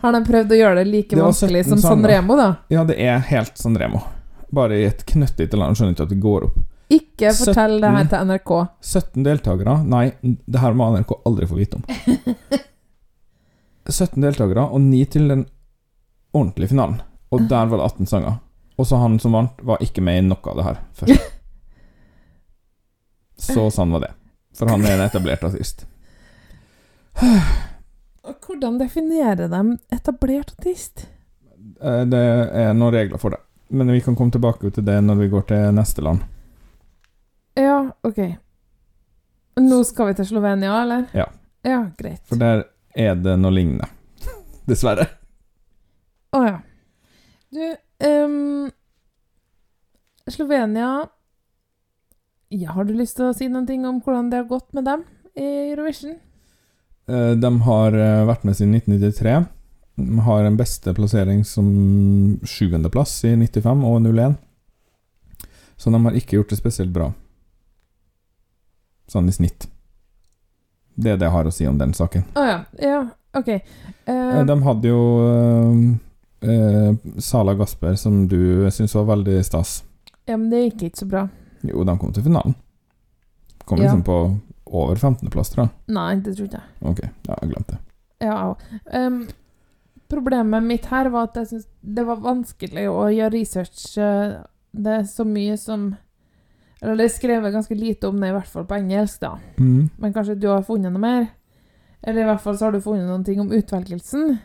Har 0.00 0.12
de 0.16 0.20
prøvd 0.24 0.52
å 0.52 0.56
gjøre 0.58 0.80
det 0.80 0.86
like 0.88 1.16
Det 1.16 1.22
vanskelig 1.22 1.62
som 1.68 1.78
San. 1.78 2.02
Remo, 2.08 2.36
da? 2.36 2.48
ja, 2.72 2.82
det 2.88 2.96
er 3.04 3.20
helt 3.28 3.58
San 3.60 3.76
Remo. 3.78 4.00
Bare 4.50 4.78
i 4.80 4.86
et 4.88 5.04
knøttlite 5.06 5.60
land. 5.60 5.76
Skjønner 5.76 5.94
ikke 5.94 6.06
at 6.08 6.14
det 6.14 6.20
går 6.22 6.48
opp. 6.48 6.56
Ikke 6.90 7.30
fortell 7.36 7.76
det 7.82 7.90
her 7.94 8.08
til 8.10 8.30
NRK. 8.32 8.50
17 8.82 9.26
deltakere 9.26 9.76
Nei, 9.86 10.06
det 10.24 10.62
her 10.62 10.74
må 10.74 10.88
NRK 10.96 11.12
aldri 11.28 11.46
få 11.46 11.60
vite 11.60 11.78
om. 11.78 11.84
17 13.90 14.22
deltakere 14.22 14.64
og 14.70 14.80
9 14.82 15.04
til 15.12 15.28
den 15.30 15.44
ordentlige 16.34 16.72
finalen. 16.72 17.00
Og 17.30 17.44
der 17.50 17.68
var 17.70 17.82
det 17.82 17.86
18 17.92 18.10
sanger. 18.10 18.38
Og 18.80 18.86
så 18.88 18.96
han 19.02 19.18
som 19.20 19.34
vant, 19.36 19.60
var 19.66 19.82
ikke 19.84 20.00
med 20.04 20.22
i 20.22 20.24
noe 20.30 20.40
av 20.52 20.56
det 20.60 20.64
her 20.70 20.80
først. 21.02 21.26
Så 23.40 23.66
sann 23.72 23.92
var 23.94 24.02
det. 24.04 24.10
For 24.56 24.68
han 24.68 24.82
er 24.84 24.98
en 24.98 25.04
etablert 25.06 25.44
artist. 25.48 25.86
Hvordan 28.46 28.78
definerer 28.80 29.48
de 29.48 29.60
etablert 29.96 30.52
artist? 30.58 31.06
Eh, 31.80 32.02
Det 32.08 32.20
er 32.20 32.74
noen 32.76 32.92
regler 32.94 33.18
for 33.20 33.32
det. 33.32 33.40
Men 33.70 33.88
vi 33.92 34.00
kan 34.04 34.16
komme 34.18 34.32
tilbake 34.34 34.70
til 34.74 34.84
det 34.84 34.98
når 35.04 35.20
vi 35.22 35.28
går 35.32 35.46
til 35.48 35.72
neste 35.76 36.02
land. 36.04 36.24
Ja, 37.56 37.78
ok. 38.06 38.18
Nå 39.60 39.82
skal 39.84 40.10
vi 40.10 40.14
til 40.20 40.26
Slovenia, 40.30 40.74
eller? 40.82 41.06
Ja. 41.16 41.26
Ja, 41.66 41.80
greit. 41.98 42.20
For 42.28 42.40
der 42.40 42.64
er 42.96 43.14
det 43.20 43.36
noe 43.40 43.52
lignende. 43.54 43.88
Dessverre. 44.68 45.06
Å 46.36 46.42
ja. 46.46 46.58
Du, 47.50 47.62
ehm, 48.00 48.70
Slovenia 50.30 51.08
Ja, 52.50 52.72
har 52.72 52.84
du 52.84 52.94
lyst 52.94 53.16
til 53.18 53.28
å 53.30 53.34
si 53.36 53.48
noen 53.48 53.66
ting 53.66 53.84
om 53.86 54.00
hvordan 54.02 54.30
det 54.30 54.42
har 54.42 54.50
gått 54.50 54.72
med 54.74 54.84
dem 54.84 55.04
i 55.38 55.46
Eurovision? 55.70 56.16
Eh, 57.06 57.32
De 57.38 57.50
har 57.66 57.94
eh, 57.94 58.26
vært 58.26 58.44
med 58.44 58.56
siden 58.58 58.74
1993. 58.74 59.34
De 60.00 60.18
har 60.26 60.44
en 60.44 60.56
beste 60.58 60.94
plassering 60.96 61.44
som 61.44 61.66
sjuendeplass 62.42 63.18
i 63.28 63.34
95 63.36 63.84
og 63.86 64.00
01. 64.06 64.36
Så 65.76 65.90
de 65.90 66.00
har 66.04 66.16
ikke 66.18 66.36
gjort 66.38 66.50
det 66.52 66.58
spesielt 66.60 66.92
bra. 66.92 67.12
Sånn 69.10 69.28
i 69.28 69.34
snitt. 69.34 69.66
Det 70.94 71.14
er 71.14 71.20
det 71.20 71.28
jeg 71.28 71.34
har 71.34 71.48
å 71.48 71.54
si 71.54 71.66
om 71.66 71.78
den 71.80 71.94
saken. 71.96 72.26
Å 72.36 72.44
ja. 72.44 72.58
Ja, 72.82 73.00
ok. 73.38 73.48
Uh, 74.06 74.42
De 74.46 74.56
hadde 74.66 74.90
jo 74.90 75.00
eh, 76.42 76.92
Sala 77.18 77.54
Gasper, 77.54 77.94
som 77.96 78.26
du 78.28 78.68
syns 78.70 78.94
var 78.94 79.04
veldig 79.16 79.44
stas. 79.44 79.82
ja, 80.26 80.36
men 80.36 80.50
det 80.50 80.62
gikk 80.70 80.82
ikke 80.90 80.98
så 81.04 81.08
bra. 81.10 81.28
Jo, 81.62 81.84
de 81.84 81.98
kom 81.98 82.12
til 82.12 82.22
finalen. 82.22 82.54
Kom 83.64 83.78
Ja. 83.78 83.84
liksom 83.84 84.02
på 84.02 84.38
over 84.66 84.94
15.-plass, 84.96 85.50
tror 85.50 85.64
jeg. 85.66 85.70
Nei, 85.88 86.14
det 86.22 86.36
tror 86.36 86.46
ikke 86.46 86.60
jeg. 86.60 86.90
Ok, 86.90 87.00
ja, 87.28 87.34
jeg 87.42 87.50
glemte 87.50 87.76
det. 87.76 87.80
Ja. 88.20 88.54
um, 89.06 89.26
problemet 90.10 90.62
mitt 90.62 90.86
her 90.90 91.08
var 91.10 91.28
at 91.28 91.34
jeg 91.40 91.46
syns 91.50 91.66
det 91.82 92.04
var 92.06 92.16
vanskelig 92.22 92.86
å 92.90 93.08
gjøre 93.12 93.32
research. 93.32 93.96
eh, 93.98 94.38
Det 94.72 94.86
er 95.00 95.02
så 95.02 95.24
mye 95.26 95.56
som 95.58 95.96
Eller 96.82 96.96
det 96.96 97.04
er 97.04 97.18
skrevet 97.18 97.52
ganske 97.52 97.74
lite 97.76 98.08
om 98.08 98.18
det, 98.20 98.28
i 98.28 98.32
hvert 98.32 98.46
fall 98.48 98.64
på 98.64 98.74
engelsk, 98.78 99.20
da. 99.20 99.34
Mm. 99.58 99.90
Men 99.98 100.12
kanskje 100.14 100.38
du 100.40 100.46
har 100.48 100.62
funnet 100.62 100.90
noe 100.92 101.00
mer? 101.02 101.26
Eller 102.02 102.22
i 102.22 102.24
hvert 102.24 102.40
fall 102.40 102.56
så 102.56 102.64
har 102.64 102.72
du 102.72 102.80
funnet 102.80 103.04
noen 103.06 103.22
ting 103.24 103.38
om 103.40 103.50
utvelgelsen. 103.52 104.38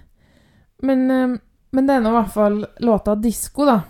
Men, 0.84 1.12
eh, 1.12 1.38
men 1.76 1.90
det 1.90 1.98
er 1.98 2.04
nå 2.06 2.14
i 2.14 2.16
hvert 2.16 2.34
fall 2.34 2.58
låta 2.88 3.16
'Disko', 3.20 3.68
da. 3.68 3.82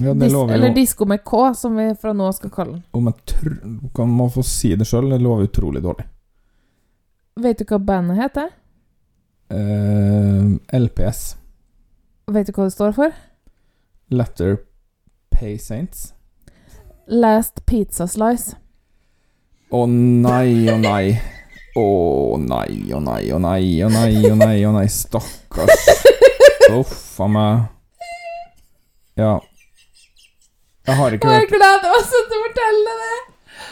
Ja, 0.00 0.14
det 0.14 0.26
Dis 0.26 0.32
lover 0.32 0.54
eller 0.54 0.72
jo 0.72 0.74
'Disko 0.74 1.06
med 1.06 1.24
K', 1.24 1.54
som 1.54 1.76
vi 1.76 1.86
fra 2.00 2.12
nå 2.16 2.32
skal 2.32 2.50
kalle 2.50 2.72
den. 2.72 2.82
Om 2.92 3.10
jeg 3.10 3.14
tr 3.30 3.52
kan 3.94 4.10
man 4.10 4.32
få 4.32 4.42
si 4.42 4.74
det 4.74 4.88
sjøl, 4.88 5.10
det 5.12 5.20
lover 5.22 5.48
utrolig 5.50 5.82
dårlig. 5.84 6.08
Vet 7.44 7.58
du 7.58 7.64
hva 7.68 7.78
bandet 7.78 8.18
heter? 8.22 8.50
Uh, 9.52 10.56
LPS. 10.72 11.36
Vet 12.32 12.48
du 12.48 12.52
hva 12.56 12.68
det 12.68 12.74
står 12.74 12.94
for? 12.96 13.14
Letter 14.10 14.56
Pay 15.34 15.58
Saints. 15.58 16.14
Last 17.06 17.66
Pizza 17.66 18.06
Slice. 18.08 18.56
Å 19.74 19.84
nei, 19.90 20.70
å 20.70 20.78
nei. 20.78 21.18
Å 21.74 21.86
nei, 22.38 22.92
å 22.94 23.00
nei, 23.02 23.32
å 23.34 23.38
nei, 23.42 23.82
å 23.82 23.90
nei, 23.90 24.30
å 24.30 24.34
nei, 24.38 24.58
å 24.64 24.72
nei, 24.76 24.88
stakkars. 24.88 26.12
Uff 26.72 27.20
a 27.20 27.28
meg. 27.28 27.64
Ja. 29.20 29.34
Jeg 30.86 30.96
har 30.98 31.14
ikke 31.16 31.28
hørt 31.28 31.40
jeg 31.44 31.50
gleder 31.52 31.92
meg 31.92 32.08
så 32.08 32.22
til 32.30 32.38
å 32.40 32.42
fortelle 32.48 32.96
det! 33.02 33.20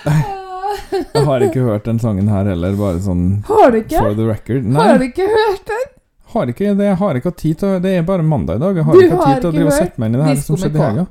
Jeg 1.13 1.25
har 1.29 1.43
ikke 1.45 1.63
hørt 1.65 1.85
den 1.89 1.99
sangen 2.01 2.29
her 2.33 2.47
heller, 2.49 2.75
bare 2.77 3.01
sånn 3.05 3.43
Har 3.49 3.73
du 3.73 3.79
ikke? 3.81 3.99
for 4.01 4.15
the 4.17 4.25
record. 4.29 4.67
Har 4.77 4.99
du 5.01 5.05
ikke 5.07 5.27
hørt 5.29 5.67
den? 5.69 5.91
har 6.33 6.49
ikke 6.53 6.75
det. 6.79 6.85
Jeg 6.87 6.97
har 6.97 7.19
ikke 7.19 7.29
hatt 7.33 7.41
tid 7.43 7.59
til 7.61 7.69
å 7.69 7.81
Det 7.83 7.91
er 7.99 8.05
bare 8.09 8.25
mandag 8.25 8.57
i 8.57 8.63
dag. 8.63 8.77
Jeg 8.81 8.87
har 8.89 8.95
Du 8.97 9.01
ikke 9.03 9.17
hatt 9.19 9.27
har 9.27 9.35
tid 9.35 9.43
til 9.43 9.49
å 9.49 9.53
ikke 9.53 9.59
drive 9.59 9.67
og 9.67 9.73
hørt 9.73 9.83
sette 9.85 10.01
meg 10.01 10.09
inn 10.09 10.15
i 10.15 10.21
det 10.21 10.29
her 10.29 10.39
Disco 10.39 10.47
som 10.55 10.63
skjedde 10.63 10.79
i 10.79 10.81
K? 10.81 10.87
helga. 10.87 11.07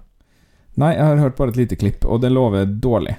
Nei, 0.82 0.91
jeg 0.96 1.04
har 1.06 1.20
hørt 1.22 1.36
bare 1.38 1.52
et 1.54 1.60
lite 1.60 1.78
klipp, 1.78 2.06
og 2.08 2.22
det 2.24 2.32
lover 2.32 2.65
dårlig. 2.65 3.15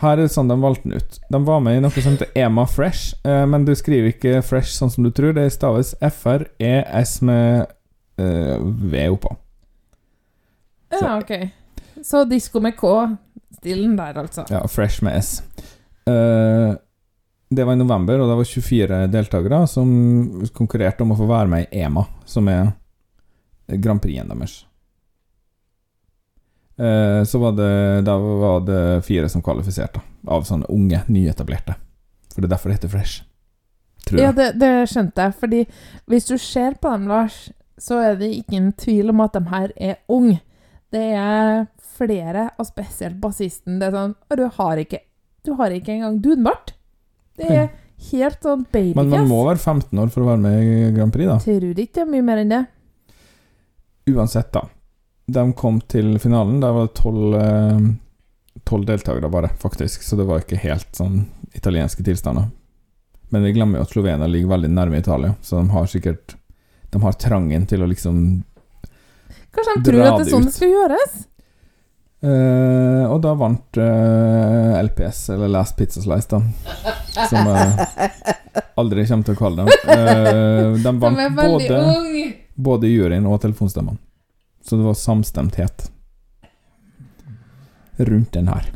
Her 0.00 0.12
er 0.12 0.22
det 0.22 0.32
sånn 0.32 0.48
de 0.48 0.56
valgte 0.62 0.88
den 0.88 1.00
ut. 1.02 1.18
De 1.34 1.40
var 1.44 1.60
med 1.64 1.76
i 1.78 1.82
noe 1.82 2.02
som 2.04 2.14
heter 2.16 2.30
Ema 2.38 2.64
Fresh, 2.70 3.16
eh, 3.26 3.44
men 3.48 3.64
du 3.66 3.72
skriver 3.76 4.12
ikke 4.12 4.42
Fresh 4.44 4.76
sånn 4.76 4.92
som 4.92 5.04
du 5.04 5.10
tror. 5.10 5.34
Det 5.36 5.48
staves 5.52 5.94
F-R-E-S 6.04 7.18
med 7.26 7.66
eh, 8.18 8.56
ved 8.60 9.10
oppå. 9.10 9.36
Ja, 10.94 11.18
ok. 11.18 11.32
Så 12.04 12.24
disko 12.24 12.60
med 12.60 12.76
K. 12.76 12.92
Stilen 13.58 13.96
der, 13.96 14.18
altså. 14.20 14.44
Ja, 14.50 14.62
Fresh 14.68 15.04
med 15.04 15.16
S. 15.18 15.42
Uh, 16.06 16.76
det 17.50 17.64
var 17.64 17.72
i 17.72 17.80
november, 17.80 18.20
og 18.20 18.30
det 18.30 18.36
var 18.38 18.48
24 18.50 19.00
deltakere 19.10 19.60
som 19.70 19.90
konkurrerte 20.54 21.02
om 21.02 21.14
å 21.14 21.18
få 21.18 21.28
være 21.30 21.50
med 21.50 21.66
i 21.66 21.82
EMA, 21.82 22.04
som 22.26 22.48
er 22.50 22.72
Grand 23.66 24.02
Prixen 24.02 24.30
deres. 24.30 24.60
Eh, 26.78 27.24
så 27.24 27.38
var 27.38 27.52
det, 27.52 28.00
da 28.00 28.18
var 28.18 28.60
det 28.60 29.02
fire 29.06 29.28
som 29.28 29.42
kvalifiserte, 29.42 30.02
av 30.28 30.44
sånne 30.44 30.68
unge, 30.72 31.00
nyetablerte. 31.08 31.76
For 32.34 32.42
det 32.42 32.50
er 32.50 32.54
derfor 32.56 32.70
det 32.70 32.80
heter 32.80 32.92
Fresh. 32.92 33.22
Tror 34.06 34.20
Ja, 34.20 34.32
det, 34.36 34.52
det 34.60 34.72
skjønte 34.90 35.28
jeg. 35.28 35.36
Fordi 35.40 35.62
hvis 36.10 36.28
du 36.28 36.36
ser 36.38 36.76
på 36.82 36.92
dem, 36.92 37.08
Lars, 37.10 37.46
så 37.78 37.98
er 38.02 38.18
det 38.20 38.30
ingen 38.38 38.70
tvil 38.78 39.12
om 39.12 39.22
at 39.24 39.36
de 39.36 39.42
her 39.50 39.72
er 39.76 39.98
unge. 40.12 40.38
Det 40.92 41.02
er 41.18 41.66
flere, 41.96 42.50
og 42.60 42.68
spesielt 42.68 43.18
bassisten. 43.20 43.80
Det 43.80 43.88
er 43.88 43.96
sånn 43.96 44.14
«Å, 44.16 44.38
Du 44.38 44.46
har 44.58 44.80
ikke 44.80 45.02
Du 45.46 45.52
har 45.58 45.74
ikke 45.74 45.92
engang 45.94 46.20
dunbart. 46.22 46.72
Det 47.36 47.50
er 47.50 47.68
helt 48.10 48.42
sånn 48.42 48.64
Men 48.72 49.12
man 49.12 49.28
må 49.28 49.42
være 49.46 49.58
15 49.58 49.98
år 49.98 50.08
for 50.12 50.24
å 50.24 50.30
være 50.32 50.42
med 50.42 50.62
i 50.62 50.90
Grand 50.96 51.12
Prix, 51.12 51.28
da. 51.28 51.38
Tror 51.42 51.68
ikke 51.70 52.00
det 52.00 52.02
er 52.06 52.10
mye 52.10 52.26
mer 52.26 52.42
enn 52.42 52.54
det. 52.54 52.64
Uansett, 54.10 54.50
da. 54.54 54.66
De 55.26 55.44
kom 55.58 55.80
til 55.90 56.18
finalen. 56.22 56.60
Der 56.62 56.74
var 56.74 56.86
det 56.88 56.96
tolv 56.98 57.38
eh, 57.40 57.86
tolv 58.66 58.86
deltakere 58.86 59.30
bare, 59.30 59.50
faktisk. 59.58 60.02
Så 60.02 60.18
det 60.18 60.26
var 60.28 60.42
ikke 60.42 60.58
helt 60.62 60.88
sånn 60.96 61.24
italienske 61.56 62.04
tilstander. 62.06 62.50
Men 63.34 63.42
vi 63.42 63.54
glemmer 63.56 63.80
jo 63.80 63.86
at 63.86 63.94
Slovenia 63.94 64.28
ligger 64.30 64.52
veldig 64.54 64.70
nærme 64.70 65.00
Italia, 65.02 65.34
så 65.42 65.58
de 65.58 65.70
har 65.72 65.88
sikkert 65.90 66.36
De 66.90 67.02
har 67.02 67.16
trangen 67.20 67.66
til 67.68 67.82
å 67.82 67.88
liksom 67.90 68.20
Kanskje 69.56 69.74
de 69.76 69.88
tror 69.88 70.02
at 70.04 70.20
det 70.20 70.26
er 70.26 70.30
sånn 70.34 70.46
det 70.46 70.54
skal 70.54 70.72
gjøres? 70.72 71.16
Uh, 72.26 73.04
Og 73.12 73.20
da 73.24 73.32
vant 73.38 73.78
uh, 73.80 74.76
LPS, 74.80 75.20
eller 75.34 75.52
Last 75.52 75.76
Pizza 75.78 76.02
Slice, 76.04 76.28
da. 76.32 76.40
Som 77.30 77.50
jeg 77.50 77.88
aldri 78.80 79.04
kommer 79.08 79.28
til 79.28 79.36
å 79.36 79.40
kalle 79.40 79.64
dem. 79.64 79.70
Uh, 79.88 80.76
de 80.84 80.94
vant 81.00 81.20
de 81.20 81.28
både, 81.36 81.82
både 82.68 82.90
juryen 82.92 83.28
og 83.28 83.40
telefonstemmene. 83.44 84.00
Så 84.66 84.80
det 84.80 84.88
var 84.88 84.98
samstemthet 84.98 85.90
rundt 87.96 88.32
den 88.34 88.50
her. 88.52 88.72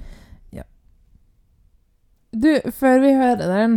Du, 2.30 2.60
før 2.70 3.00
vi 3.02 3.10
hører 3.18 3.48
den, 3.50 3.72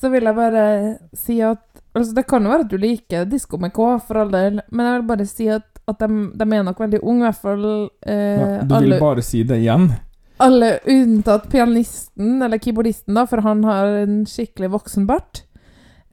så 0.00 0.08
vil 0.08 0.24
jeg 0.24 0.36
bare 0.38 0.64
si 1.12 1.36
at 1.44 1.67
Altså, 1.98 2.14
det 2.16 2.26
kan 2.30 2.44
jo 2.44 2.52
være 2.52 2.66
at 2.66 2.70
du 2.70 2.76
liker 2.80 3.28
disko 3.28 3.58
med 3.60 3.72
K, 3.74 3.86
for 4.06 4.22
all 4.22 4.30
del, 4.32 4.60
men 4.70 4.86
jeg 4.86 4.98
vil 5.00 5.08
bare 5.08 5.26
si 5.28 5.48
at, 5.52 5.66
at 5.88 6.02
de, 6.02 6.28
de 6.38 6.46
er 6.46 6.66
nok 6.66 6.82
veldig 6.84 7.00
unge, 7.02 7.22
i 7.22 7.26
hvert 7.26 7.42
fall 7.42 7.64
eh, 8.06 8.14
Ja, 8.14 8.50
du 8.62 8.74
vil 8.76 8.92
alle, 8.94 9.00
bare 9.02 9.24
si 9.26 9.42
det 9.48 9.58
igjen? 9.64 9.90
alle 10.38 10.78
unntatt 10.86 11.48
pianisten, 11.50 12.42
eller 12.42 12.60
keyboardisten, 12.62 13.16
da, 13.18 13.24
for 13.26 13.42
han 13.42 13.64
har 13.66 13.90
en 14.04 14.20
skikkelig 14.28 14.70
voksen 14.76 15.06
bart. 15.08 15.42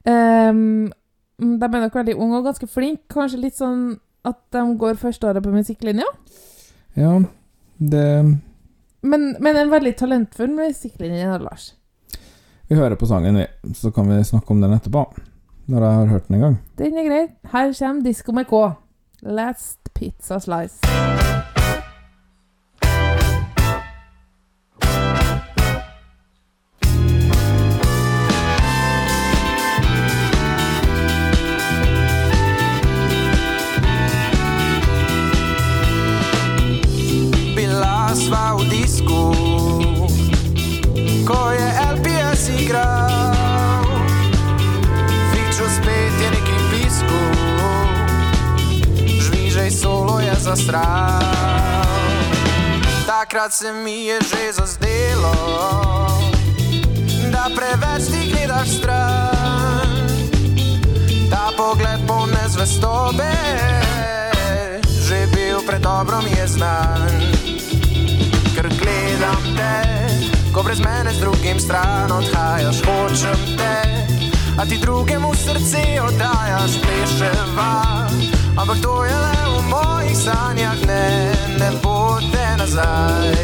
Ehm, 0.06 0.90
de 1.38 1.68
er 1.68 1.84
nok 1.84 1.94
veldig 1.94 2.16
unge 2.16 2.40
og 2.40 2.48
ganske 2.48 2.68
flinke. 2.70 3.06
Kanskje 3.12 3.42
litt 3.42 3.58
sånn 3.58 4.00
at 4.26 4.40
de 4.54 4.64
går 4.80 4.98
førsteåret 5.00 5.44
på 5.44 5.54
musikklinja. 5.54 6.06
Ja, 6.98 7.12
det 7.78 8.06
Men, 9.06 9.36
men 9.38 9.56
en 9.60 9.70
veldig 9.70 9.92
talentfull 10.00 10.50
musikklinje, 10.56 11.38
Lars. 11.38 11.74
Vi 12.66 12.74
hører 12.74 12.96
på 12.98 13.06
sangen, 13.06 13.36
vi. 13.38 13.74
Så 13.78 13.92
kan 13.94 14.08
vi 14.10 14.24
snakke 14.24 14.50
om 14.50 14.60
den 14.64 14.74
etterpå. 14.74 15.04
Når 15.66 15.84
jeg 15.84 15.94
har 15.94 16.04
hørt 16.06 16.28
den 16.28 16.34
en 16.34 16.40
gang. 16.40 16.58
Den 16.78 16.98
er 16.98 17.08
grei. 17.08 17.26
Her 17.52 17.72
kommer 17.78 18.02
Disko 18.02 18.32
med 18.32 18.44
K. 18.44 18.74
Last 19.22 19.94
Pizza 19.94 20.38
Slice. 20.38 21.25
Takrat 53.46 53.58
se 53.58 53.72
mi 53.72 54.04
je 54.04 54.18
že 54.20 54.52
zazdelo, 54.52 55.34
da 57.30 57.46
preveč 57.54 58.10
ti 58.10 58.30
gledaš 58.30 58.68
stran. 58.68 59.90
Ta 61.30 61.54
pogled 61.56 62.00
poln 62.06 62.30
nezvestobe, 62.30 63.30
že 65.06 65.26
bil 65.34 65.62
predobro 65.62 66.22
mi 66.22 66.30
je 66.30 66.46
znan. 66.48 67.22
Ker 68.56 68.66
gledam 68.66 69.38
te, 69.54 69.78
ko 70.50 70.62
brez 70.62 70.80
mene 70.80 71.14
z 71.14 71.20
drugim 71.20 71.60
stran 71.60 72.10
odhajaš, 72.10 72.82
hočem 72.82 73.38
te, 73.54 73.78
a 74.58 74.66
ti 74.66 74.78
drugemu 74.78 75.34
srce 75.34 76.02
oddajaš, 76.02 76.82
pleševa. 76.82 78.10
Ampak 78.58 78.82
to 78.82 79.04
je 79.04 79.14
le 79.14 79.45
mojih 79.70 80.16
sanjah, 80.16 80.86
ne, 80.86 81.32
ne 81.58 81.70
bo 81.82 82.18
te 82.32 82.56
nazaj. 82.58 83.34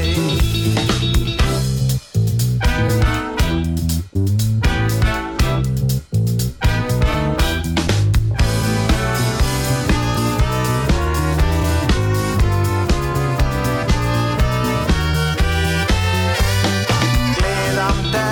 Gledam 17.38 17.98
te, 18.12 18.28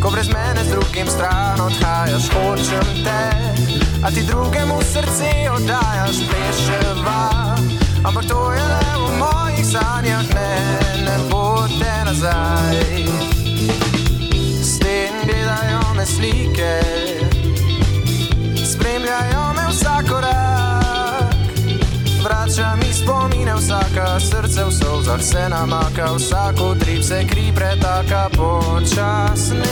ko 0.00 0.10
brez 0.10 0.28
mene 0.28 0.64
z 0.64 0.70
drugim 0.70 1.06
stran 1.06 1.60
odhajaš, 1.60 2.28
hočem 2.30 3.04
te, 3.04 3.43
a 4.04 4.10
ti 4.10 4.22
drugemu 4.22 4.82
srce 4.82 5.50
oddajaš, 5.56 6.16
pleševa. 6.28 7.56
Ampak 8.04 8.24
to 8.28 8.52
je 8.52 8.62
le 8.62 8.80
v 9.00 9.18
mojih 9.18 9.66
sanjah, 9.66 10.34
ne, 10.34 10.56
ne 11.04 11.16
bo 11.30 11.64
te 11.80 12.04
nazaj. 12.04 12.76
Sten 14.62 15.14
gledajo 15.24 15.94
me 15.96 16.06
slike, 16.06 16.80
spremljajo 18.72 19.52
me 19.56 19.64
vsak 19.72 20.08
korak. 20.08 21.34
Vrača 22.24 22.76
mi 22.76 22.92
spomine 22.92 23.54
vsaka, 23.54 24.20
srce 24.20 24.64
v 24.64 24.72
solzah 24.72 25.22
se 25.22 25.48
namaka, 25.48 26.12
vsak 26.16 26.60
utrip 26.60 27.02
se 27.02 27.24
kri 27.28 27.52
pretaka 27.54 28.28
počasneje. 28.36 29.64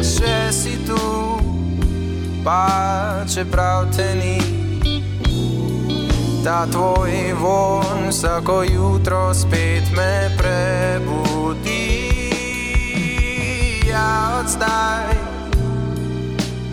Še 0.00 0.52
si 0.52 0.76
tu, 0.86 1.39
pa 2.44 2.66
čeprav 3.34 3.84
te 3.96 4.14
ni. 4.14 4.40
Ta 6.44 6.66
tvoj 6.66 7.34
von 7.40 8.08
vsako 8.08 8.62
jutro 8.62 9.34
spet 9.34 9.84
me 9.96 10.30
prebudi. 10.38 12.10
Ja, 13.90 14.40
od 14.40 14.48
zdaj 14.48 15.14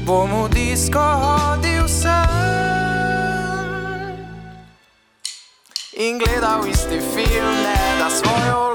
bom 0.06 0.44
v 0.44 0.50
disko 0.50 1.00
hodil 1.00 1.88
sem 1.88 2.28
in 5.98 6.20
gledal 6.20 6.68
isti 6.68 7.02
film, 7.02 7.56
ne 7.64 8.00
da 8.00 8.10
svojo 8.10 8.67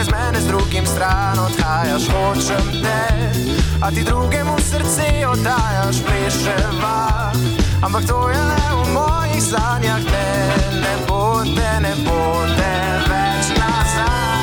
brez 0.00 0.12
mene 0.12 0.40
z 0.40 0.46
drugim 0.46 0.86
stran 0.86 1.38
odhajaš, 1.38 2.08
hočem 2.08 2.82
te, 2.82 3.04
a 3.82 3.90
ti 3.90 4.04
drugemu 4.04 4.56
srce 4.58 5.26
oddajaš, 5.28 5.96
pleševa. 6.06 7.32
Ampak 7.82 8.04
to 8.08 8.28
je 8.28 8.38
le 8.38 8.64
v 8.72 8.92
mojih 8.92 9.42
sanjah, 9.42 10.00
ne, 10.00 10.28
ne 10.80 10.94
bo 11.08 11.44
te, 11.44 11.80
ne 11.80 11.94
bo 12.04 12.40
te 12.56 12.72
več 13.10 13.46
nazaj. 13.60 14.40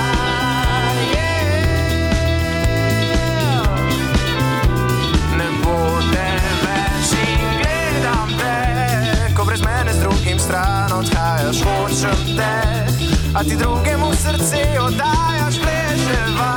Brez 9.47 9.61
mene 9.61 9.93
z 9.93 9.99
drugim 9.99 10.39
stran 10.39 10.91
odhajaš, 10.91 11.63
hočem 11.63 12.35
te, 12.37 12.96
a 13.35 13.43
ti 13.43 13.55
drugemu 13.55 14.13
srce 14.13 14.63
oddajaš, 14.85 15.55
leževa. 15.65 16.51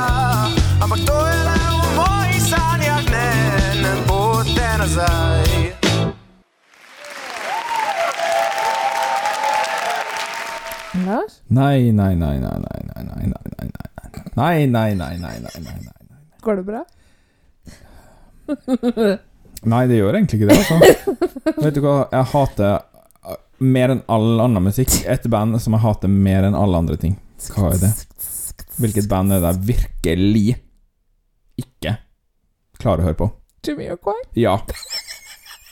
Ampak 0.83 0.99
to 1.07 1.17
je 1.27 1.37
le 1.47 1.57
v 1.77 1.95
mojih 1.97 2.41
sanjah, 2.51 3.03
ne, 3.11 3.29
ne 3.83 3.93
bo 4.07 4.43
te 4.43 4.69
nazaj. 4.79 5.45
Lars? 11.05 11.41
Nei, 11.47 11.91
nei, 11.91 12.15
nei, 12.15 12.39
nei, 12.39 12.39
nei, 12.39 12.81
nei, 12.89 13.03
nei, 13.05 13.25
nei, 13.25 13.27
nei, 13.31 13.69
nei, 14.35 14.67
nei, 14.67 14.67
nei, 14.67 14.95
nei, 14.95 15.17
nei, 15.19 15.39
nei, 15.39 15.61
nei, 15.61 15.73
nei. 16.09 16.19
Går 16.41 16.55
det 16.55 16.65
bra? 16.65 16.83
Nei, 19.63 19.87
det 19.87 19.97
gjør 19.99 20.15
egentlig 20.17 20.41
ikke 20.41 20.47
det, 20.49 20.57
altså. 20.57 20.75
Vet 21.61 21.75
du 21.75 21.81
hva, 21.83 21.95
jeg 22.11 22.25
hater 22.33 22.71
uh, 22.73 22.79
mer 23.61 23.93
enn 23.93 24.01
all 24.11 24.41
annen 24.41 24.65
musikk 24.65 24.93
et 25.09 25.27
band 25.29 25.59
som 25.61 25.75
jeg 25.77 25.83
hater 25.85 26.11
mer 26.11 26.47
enn 26.47 26.57
alle 26.57 26.81
andre 26.81 26.97
ting. 27.01 27.15
Hva 27.53 27.71
er 27.75 27.81
det? 27.81 27.91
Hvilket 28.81 29.09
band 29.11 29.33
er 29.35 29.43
det 29.43 29.51
jeg 29.51 29.65
virkelig 29.69 30.45
ikke 31.61 31.95
klarer 32.81 33.03
å 33.03 33.09
høre 33.09 33.19
på? 33.19 33.29
Jamiroquai? 33.67 34.17
Ja. 34.41 34.55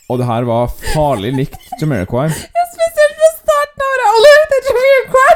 Og 0.10 0.22
det 0.22 0.28
her 0.30 0.46
var 0.50 0.70
farlig 0.94 1.34
likt 1.38 1.58
Jamiroquai. 1.82 2.28
Ja, 2.30 2.66
spesielt 2.74 3.18
fra 3.22 3.32
starten 3.38 3.86
av 3.86 3.94
året. 3.94 4.12
Alle 4.14 4.36
hørte 4.36 4.62
Jamiroquai! 4.70 5.32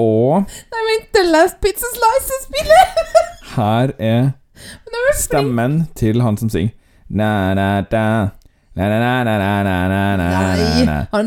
Og 0.00 0.52
Nei, 0.72 0.82
men 0.88 1.08
The 1.16 1.24
Last 1.28 1.60
Pizza 1.64 1.88
Slice 1.96 2.42
spiller! 2.46 2.92
her 3.50 3.92
er 3.98 4.30
stemmen 5.16 5.86
til 5.98 6.20
han 6.22 6.36
som 6.38 6.50
synger 6.52 6.76
na, 7.10 7.54
na, 7.58 7.80
da. 7.90 8.04
Nei, 8.70 8.86
han 8.86 9.26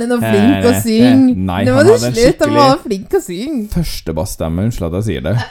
er 0.02 0.08
nå 0.08 0.18
flink 0.22 0.68
å 0.70 0.72
synge. 0.80 1.34
Nei, 1.36 1.58
han 1.68 1.76
var 1.76 1.90
det 1.90 1.98
hadde 2.00 2.46
han 2.46 2.54
var 2.56 2.78
flink 2.86 3.16
å 3.18 3.20
synge. 3.24 3.66
Førstebassstemme, 3.74 4.64
unnskyld 4.70 4.88
at 4.88 4.96
jeg 5.02 5.08
sier 5.10 5.26
det. 5.28 5.36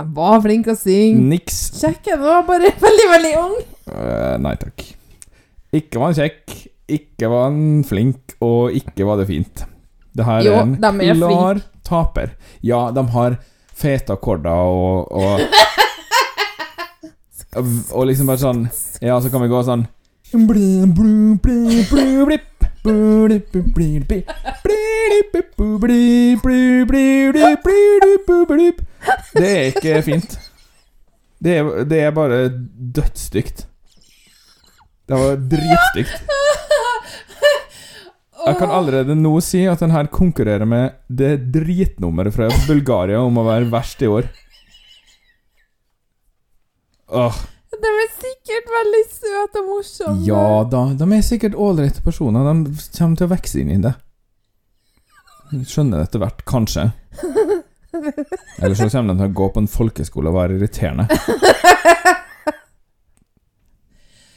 Han 0.00 0.14
var 0.16 0.38
flink 0.40 0.68
å 0.70 0.74
synge. 0.80 1.20
Niks. 1.28 1.56
Kjekk, 1.76 2.06
han 2.14 2.22
var 2.22 2.46
bare 2.48 2.70
veldig, 2.86 3.06
veldig 3.10 3.32
ung. 3.36 3.56
Uh, 3.90 4.38
nei 4.40 4.54
takk. 4.56 4.84
Ikke 5.76 6.00
var 6.00 6.06
han 6.08 6.16
kjekk, 6.16 6.54
ikke 6.96 7.28
var 7.28 7.42
han 7.50 7.82
flink, 7.84 8.32
og 8.40 8.72
ikke 8.78 9.04
var 9.04 9.20
det 9.20 9.26
fint. 9.28 9.66
Det 10.16 10.24
her 10.24 10.40
Jo, 10.46 10.54
er 10.56 10.62
en 10.64 11.20
klar 11.20 11.60
taper. 11.84 12.32
Ja, 12.64 12.86
de 12.96 13.04
har 13.12 13.36
fete 13.76 14.16
akkorder 14.16 14.72
og, 14.72 15.12
og 15.20 15.40
Og 17.96 18.06
liksom 18.06 18.28
bare 18.28 18.38
sånn 18.38 18.60
Ja, 19.02 19.16
så 19.22 19.30
kan 19.32 19.42
vi 19.42 19.48
gå 19.50 19.60
sånn 19.66 19.86
Det 29.34 29.50
er 29.50 29.66
ikke 29.72 30.02
fint. 30.06 30.38
Det 31.40 31.56
er, 31.56 31.70
det 31.88 32.00
er 32.04 32.14
bare 32.14 32.40
dødsstygt. 32.96 33.66
Det 35.08 35.18
var 35.18 35.40
dritstygt. 35.50 36.30
Jeg 38.40 38.56
kan 38.56 38.72
allerede 38.72 39.16
nå 39.18 39.32
si 39.44 39.64
at 39.68 39.80
den 39.82 39.92
her 39.92 40.08
konkurrerer 40.12 40.64
med 40.68 40.96
det 41.12 41.32
dritnummeret 41.52 42.32
fra 42.34 42.48
Bulgaria 42.68 43.20
om 43.20 43.40
å 43.40 43.44
være 43.44 43.68
verst 43.72 44.00
i 44.04 44.08
år. 44.08 44.28
Åh, 47.10 47.40
De 47.80 47.90
er 48.04 48.10
sikkert 48.18 48.70
veldig 48.74 49.02
søte 49.08 49.62
og 49.62 49.68
morsomme. 49.70 50.24
ja 50.26 50.44
da, 50.68 50.84
de 51.00 51.08
er 51.16 51.24
sikkert 51.24 51.56
ålreite 51.56 52.04
personer. 52.04 52.46
De 52.46 52.74
kommer 52.98 53.16
til 53.16 53.28
å 53.28 53.32
vokse 53.34 53.60
inn 53.62 53.72
i 53.72 53.80
det. 53.80 53.94
Skjønner 55.66 55.98
det 55.98 56.08
etter 56.10 56.22
hvert, 56.22 56.44
kanskje. 56.46 56.90
Eller 58.62 58.76
så 58.78 58.86
kommer 58.92 59.14
de 59.14 59.22
til 59.24 59.30
å 59.30 59.38
gå 59.40 59.48
på 59.54 59.62
en 59.64 59.70
folkeskole 59.70 60.30
og 60.30 60.36
være 60.36 60.58
irriterende. 60.58 61.08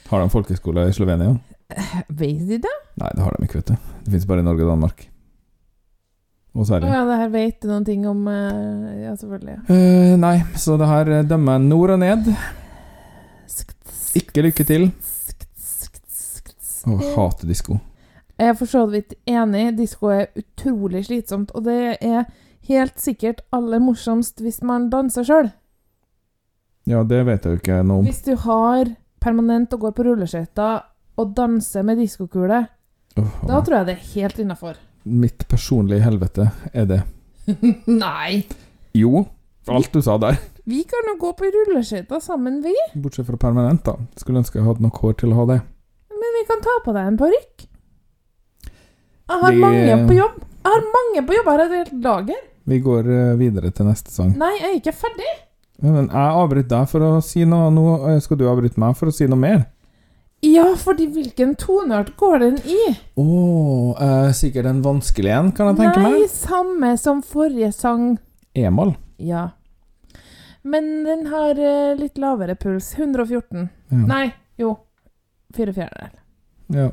Har 0.09 0.21
de 0.21 0.29
folkeskole 0.29 0.87
i 0.89 0.93
Slovenia? 0.93 1.35
Vet 2.07 2.43
de 2.49 2.59
det? 2.61 2.73
Nei, 3.01 3.09
det 3.15 3.23
har 3.23 3.33
de 3.33 3.47
ikke, 3.47 3.61
vet 3.61 3.73
du. 3.73 3.91
Det 4.05 4.15
fins 4.15 4.27
bare 4.29 4.43
i 4.43 4.45
Norge 4.45 4.65
og 4.65 4.73
Danmark. 4.75 5.07
Og 6.53 6.67
Sverige. 6.69 6.89
ja, 6.93 7.01
det 7.09 7.15
her 7.17 7.29
vet 7.33 7.63
du 7.63 7.69
noen 7.71 7.85
ting 7.87 8.03
om 8.05 8.27
eh, 8.29 9.05
Ja, 9.07 9.15
selvfølgelig. 9.17 9.55
Uh, 9.71 10.13
nei, 10.21 10.35
så 10.59 10.75
det 10.77 10.85
her 10.85 11.09
eh, 11.09 11.23
dømmer 11.25 11.57
nord 11.63 11.95
og 11.95 12.03
ned. 12.03 12.29
Ikke 14.17 14.45
lykke 14.45 14.65
til. 14.67 14.89
Å, 16.83 16.97
hater 17.15 17.49
disko. 17.49 17.79
Jeg 18.37 18.51
er 18.51 18.55
for 18.59 18.69
så 18.69 18.83
vidt 18.91 19.15
enig. 19.29 19.67
Disko 19.77 20.11
er 20.13 20.31
utrolig 20.39 21.05
slitsomt, 21.07 21.53
og 21.55 21.65
det 21.67 21.97
er 22.01 22.25
helt 22.69 22.99
sikkert 23.01 23.43
aller 23.55 23.81
morsomst 23.83 24.41
hvis 24.43 24.61
man 24.65 24.89
danser 24.91 25.27
sjøl. 25.27 25.51
Ja, 26.89 27.03
det 27.07 27.21
vet 27.27 27.45
jeg 27.45 27.55
jo 27.55 27.61
ikke 27.61 27.83
noe 27.87 28.01
om. 28.01 28.07
Hvis 28.07 28.23
du 28.25 28.33
har 28.43 28.91
permanent 29.23 29.71
og 29.75 29.85
går 29.85 29.93
på 29.95 30.05
rulleskøyter 30.09 30.83
og 31.21 31.35
danser 31.37 31.85
med 31.87 32.01
diskokule, 32.03 32.65
oh, 33.21 33.37
da 33.47 33.61
tror 33.61 33.79
jeg 33.79 33.87
det 33.87 33.95
er 33.95 34.09
helt 34.15 34.41
innafor. 34.43 34.81
Mitt 35.03 35.47
personlige 35.51 36.03
helvete 36.03 36.49
er 36.73 36.89
det. 36.89 36.99
Nei! 37.87 38.43
Jo, 38.97 39.23
alt 39.71 39.91
du 39.93 40.01
sa 40.01 40.17
der. 40.17 40.37
Vi 40.67 40.83
kan 40.87 41.07
jo 41.11 41.17
gå 41.19 41.33
på 41.37 41.47
rulleskøyter 41.53 42.21
sammen, 42.23 42.61
vi. 42.63 42.73
Bortsett 42.95 43.25
fra 43.27 43.37
permanent, 43.37 43.83
da. 43.85 43.95
Skulle 44.19 44.39
ønske 44.43 44.59
jeg 44.59 44.65
hadde 44.67 44.81
nok 44.83 44.97
hår 45.03 45.13
til 45.19 45.31
å 45.33 45.41
ha 45.41 45.45
det. 45.53 45.59
Men 46.11 46.35
vi 46.39 46.43
kan 46.47 46.61
ta 46.63 46.75
på 46.85 46.93
deg 46.95 47.07
en 47.07 47.17
parykk. 47.19 47.67
Jeg 49.29 49.39
har 49.41 49.51
Vi- 49.51 49.59
mange 49.59 50.07
på 50.07 50.13
jobb. 50.17 50.39
Jeg 50.63 50.71
har 50.71 50.81
mange 50.95 51.27
på 51.27 51.33
jobb. 51.33 51.45
Jeg 51.45 51.57
har 51.57 51.59
et 51.65 51.71
helt 51.71 52.03
lager. 52.03 52.41
Vi 52.65 52.79
går 52.79 52.99
eh, 53.11 53.35
videre 53.37 53.71
til 53.71 53.85
neste 53.85 54.11
sang. 54.11 54.37
Nei, 54.37 54.53
jeg 54.59 54.69
er 54.69 54.79
ikke 54.79 54.93
ferdig. 54.95 55.31
Ja, 55.83 55.91
Men 55.91 56.07
jeg 56.07 56.15
avbryter 56.15 56.69
deg 56.79 56.89
for 56.89 56.99
å 57.01 57.21
si 57.23 57.43
noe, 57.45 57.69
nå 57.71 57.85
eh, 58.15 58.19
skal 58.23 58.37
du 58.37 58.45
avbryte 58.47 58.77
meg 58.79 58.95
for 58.95 59.07
å 59.07 59.13
si 59.13 59.27
noe 59.27 59.39
mer. 59.39 59.65
Ja, 60.43 60.73
fordi 60.75 61.07
hvilken 61.11 61.55
toneart 61.55 62.15
går 62.19 62.39
den 62.39 62.57
i? 62.67 62.97
Å, 63.17 63.95
eh, 63.99 64.31
sikkert 64.35 64.65
en 64.67 64.81
vanskelig 64.83 65.31
en, 65.31 65.51
kan 65.51 65.67
jeg 65.75 65.77
tenke 65.77 66.01
Nei, 66.03 66.11
meg. 66.19 66.29
samme 66.29 66.97
som 66.99 67.21
forrige 67.21 67.73
sang. 67.73 68.17
E-moll. 68.55 68.95
Ja. 69.17 69.49
Men 70.63 71.03
den 71.03 71.25
har 71.27 71.59
eh, 71.59 71.95
litt 71.99 72.17
lavere 72.17 72.55
puls. 72.55 72.93
114. 72.97 73.69
Ja. 73.91 73.97
Nei, 74.07 74.33
jo. 74.57 74.77
Fire 75.55 75.73
fjerdedel. 75.73 76.13
ja. 76.73 76.91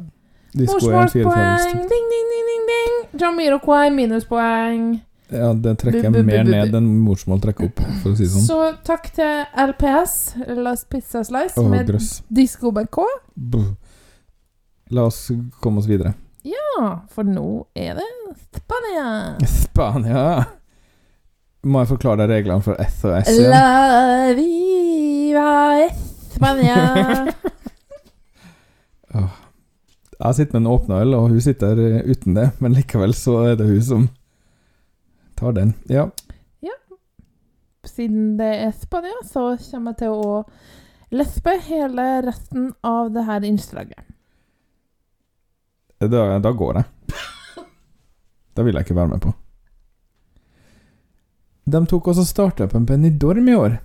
Disko 0.50 0.88
er 0.90 1.04
en! 1.06 1.76
Ding, 1.78 1.85
Ding, 1.87 2.06
ding, 2.11 2.30
ding, 2.48 2.64
ding, 2.66 3.20
John 3.20 3.37
Miroquai, 3.38 3.90
minuspoeng. 3.94 4.88
Ja, 5.30 5.52
det 5.54 5.76
trekker 5.78 6.09
Bu- 6.11 6.16
bu- 6.16 6.22
bu- 6.22 6.26
mer 6.26 6.40
bu- 6.42 6.48
bu. 6.48 6.50
ned 6.56 6.74
enn 6.74 6.88
morsmål 7.04 7.40
trekker 7.44 7.68
opp, 7.68 7.78
for 8.02 8.11
å 8.11 8.16
si 8.18 8.24
det 8.26 8.33
sånn. 8.33 8.48
Så 8.48 8.56
takk 8.83 9.06
til 9.14 9.44
LPS, 9.54 10.16
Las 10.59 10.83
Pizza 10.90 11.22
Slice, 11.22 11.54
Å, 11.54 11.68
med 11.70 11.87
grøss. 11.87 12.22
Disco 12.28 12.72
med 12.72 12.90
Buh. 13.37 13.68
La 14.90 15.04
oss 15.06 15.30
komme 15.62 15.78
oss 15.78 15.87
videre. 15.87 16.14
Ja, 16.42 16.98
for 17.14 17.22
nå 17.22 17.66
er 17.76 17.94
det 18.00 18.09
Spania. 18.56 19.38
Spania. 19.46 20.46
Må 21.62 21.83
jeg 21.83 21.90
forklare 21.90 22.25
deg 22.25 22.31
reglene 22.38 22.64
for 22.64 22.79
S 22.81 23.03
og 23.05 23.18
S 23.20 23.29
igjen? 23.35 23.51
La 23.53 24.33
viva 24.37 25.51
Espania. 25.85 26.79
Jeg 30.20 30.37
sitter 30.37 30.53
med 30.59 30.61
en 30.66 30.73
åpna 30.75 30.99
øl, 31.01 31.14
og 31.16 31.31
hun 31.33 31.40
sitter 31.40 31.79
uten 32.05 32.35
det, 32.37 32.51
men 32.61 32.75
likevel 32.77 33.14
så 33.16 33.38
er 33.49 33.55
det 33.57 33.68
hun 33.70 33.83
som 33.85 34.03
tar 35.40 35.55
den. 35.57 35.73
Ja. 35.88 36.11
siden 37.88 38.37
det 38.38 38.51
er 38.66 38.73
Spania, 38.77 39.16
så 39.25 39.57
kommer 39.70 39.94
jeg 39.94 40.03
til 40.03 40.12
å 40.12 40.44
lespe 41.16 41.55
hele 41.64 42.05
resten 42.27 42.70
av 42.85 43.09
det 43.14 43.25
her 43.25 43.46
innslaget. 43.49 44.05
Da, 46.01 46.38
da 46.40 46.53
går 46.53 46.81
jeg. 46.81 46.85
Da 48.57 48.64
vil 48.66 48.75
jeg 48.77 48.85
ikke 48.85 48.96
være 48.99 49.12
med 49.12 49.20
på. 49.25 49.31
De 51.64 51.81
tok 51.87 52.09
også 52.12 52.25
starta 52.27 52.66
på 52.70 52.77
en 52.81 52.87
Benidorm 52.88 53.49
i 53.49 53.55
år. 53.55 53.79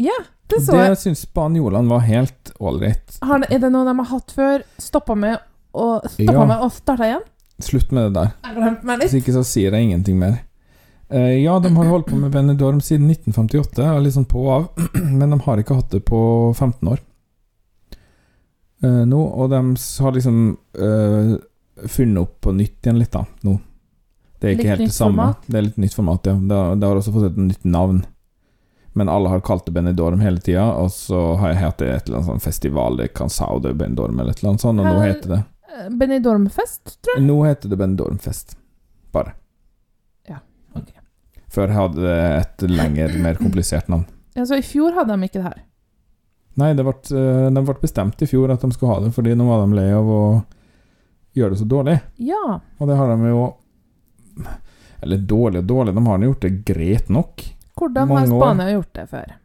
Ja, 0.00 0.16
det 0.50 0.62
så 0.64 0.74
jeg. 0.78 0.94
Det 0.94 0.98
syns 1.02 1.24
spanjolene 1.26 1.90
var 1.90 2.00
helt 2.06 2.52
ålreit. 2.58 3.18
Er 3.22 3.58
det 3.60 3.70
noe 3.70 3.84
de 3.86 3.94
har 3.98 4.08
hatt 4.14 4.32
før? 4.34 4.64
Stoppa 4.80 5.14
med 5.14 5.38
og 5.76 6.06
stoppa 6.10 6.32
Ja. 6.32 6.46
med 6.46 6.64
og 6.64 6.72
starta 6.74 7.06
igjen? 7.06 7.26
Slutt 7.60 7.92
med 7.92 8.08
det 8.08 8.22
der. 8.22 8.96
Hvis 9.04 9.14
ikke 9.20 9.34
så 9.36 9.44
sier 9.44 9.72
jeg 9.76 9.90
ingenting 9.90 10.18
mer. 10.18 10.40
Uh, 11.12 11.34
ja, 11.42 11.58
de 11.58 11.68
har 11.74 11.84
holdt 11.90 12.06
på 12.06 12.16
med 12.16 12.30
Benidorm 12.32 12.80
siden 12.80 13.10
1958, 13.10 13.82
og 13.96 14.02
litt 14.04 14.14
sånn 14.14 14.28
på 14.30 14.44
og 14.46 14.50
av, 14.54 14.66
men 15.18 15.30
de 15.34 15.38
har 15.44 15.58
ikke 15.58 15.74
hatt 15.74 15.90
det 15.90 16.04
på 16.06 16.20
15 16.54 16.88
år. 16.88 17.00
uh, 18.84 19.04
nå, 19.04 19.18
og 19.18 19.50
de 19.50 19.60
har 20.04 20.14
liksom 20.14 20.36
uh, 20.78 21.34
funnet 21.90 22.22
opp 22.22 22.40
på 22.46 22.54
nytt 22.54 22.86
igjen 22.86 22.98
litt, 23.02 23.12
da, 23.12 23.24
nå. 23.42 23.56
Det 24.40 24.48
er 24.48 24.54
ikke 24.56 24.62
Litt 24.64 24.70
helt 24.72 24.86
det 24.88 24.94
samme. 24.96 25.16
format? 25.22 25.46
Det 25.46 25.58
er 25.60 25.62
litt 25.68 25.76
nytt 25.82 25.94
format, 25.94 26.26
ja. 26.26 26.34
Det 26.34 26.56
har, 26.56 26.76
det 26.80 26.88
har 26.88 26.96
også 27.00 27.12
fått 27.12 27.26
et 27.32 27.36
nytt 27.44 27.64
navn. 27.68 28.02
Men 28.98 29.08
alle 29.12 29.28
har 29.30 29.40
kalt 29.46 29.66
det 29.68 29.72
Benidorm 29.76 30.20
hele 30.24 30.40
tida, 30.42 30.64
og 30.80 30.88
så 30.90 31.36
har 31.38 31.52
jeg 31.52 31.60
hatt 31.60 31.78
det 31.78 31.90
et 31.94 32.08
eller 32.08 32.18
annet 32.18 32.30
sånn 32.32 32.40
festival 32.42 32.96
de 32.98 33.06
Cansao 33.14 33.60
de 33.62 33.70
Benidorm 33.76 34.18
eller 34.18 34.32
et 34.34 34.40
eller 34.42 34.54
annet 34.54 34.64
sånt, 34.64 34.80
og 34.82 34.88
nå 34.88 35.00
heter 35.04 35.36
det 35.36 35.42
Eh, 35.70 35.86
Benidormfest, 35.94 36.96
tror 36.98 37.14
jeg. 37.14 37.22
Nå 37.28 37.36
heter 37.46 37.70
det 37.70 37.76
Benidormfest. 37.78 38.56
Bare. 39.14 39.36
Ja, 40.28 40.40
ok. 40.74 40.88
Før 41.54 41.70
hadde 41.76 42.02
det 42.02 42.16
et 42.40 42.64
lenger, 42.72 43.14
mer 43.22 43.38
komplisert 43.38 43.86
navn. 43.88 44.02
Ja, 44.34 44.42
så 44.50 44.58
I 44.58 44.64
fjor 44.66 44.96
hadde 44.98 45.14
de 45.14 45.28
ikke 45.28 45.38
det 45.38 45.44
her. 45.46 45.60
Nei, 46.58 46.72
det 46.74 46.82
ble, 46.84 46.96
eh, 47.14 47.46
de 47.54 47.62
ble 47.68 47.76
bestemt 47.84 48.18
i 48.20 48.26
fjor 48.26 48.50
at 48.50 48.60
de 48.66 48.72
skulle 48.74 48.96
ha 48.96 49.04
det, 49.04 49.12
fordi 49.14 49.36
nå 49.38 49.46
var 49.46 49.62
de 49.62 49.78
lei 49.78 49.86
av 49.94 50.10
å 50.10 50.20
gjøre 51.38 51.54
det 51.54 51.60
så 51.62 51.68
dårlig. 51.70 52.00
Ja. 52.18 52.42
Og 52.80 52.90
det 52.90 52.98
har 52.98 53.14
de 53.14 53.30
jo 53.30 53.44
Eller 55.02 55.18
dårlig 55.18 55.62
og 55.62 55.68
dårlig, 55.70 55.94
de 55.96 56.06
har 56.06 56.24
gjort 56.28 56.44
det 56.44 56.52
greit 56.68 57.08
nok. 57.08 57.44
Hvordan 57.80 58.08
har 58.08 58.18
har 58.18 58.32
år. 58.32 58.40
Spania 58.40 58.70
gjort 58.70 58.94
det 58.94 59.06
før? 59.10 59.36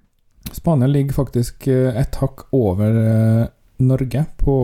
Spania 0.51 0.87
ligger 0.87 1.13
faktisk 1.13 1.67
eh, 1.67 1.97
et 2.01 2.15
hakk 2.21 2.47
over 2.55 2.99
eh, 3.01 3.45
Norge 3.77 4.25
på 4.37 4.55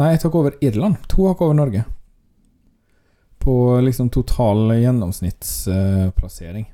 Nei, 0.00 0.14
et 0.14 0.22
hakk 0.24 0.34
over 0.38 0.54
Irland. 0.64 0.96
To 1.12 1.26
hakk 1.28 1.42
over 1.44 1.54
Norge. 1.58 1.82
På 3.38 3.80
liksom 3.84 4.08
total 4.08 4.72
gjennomsnittsplassering. 4.78 6.64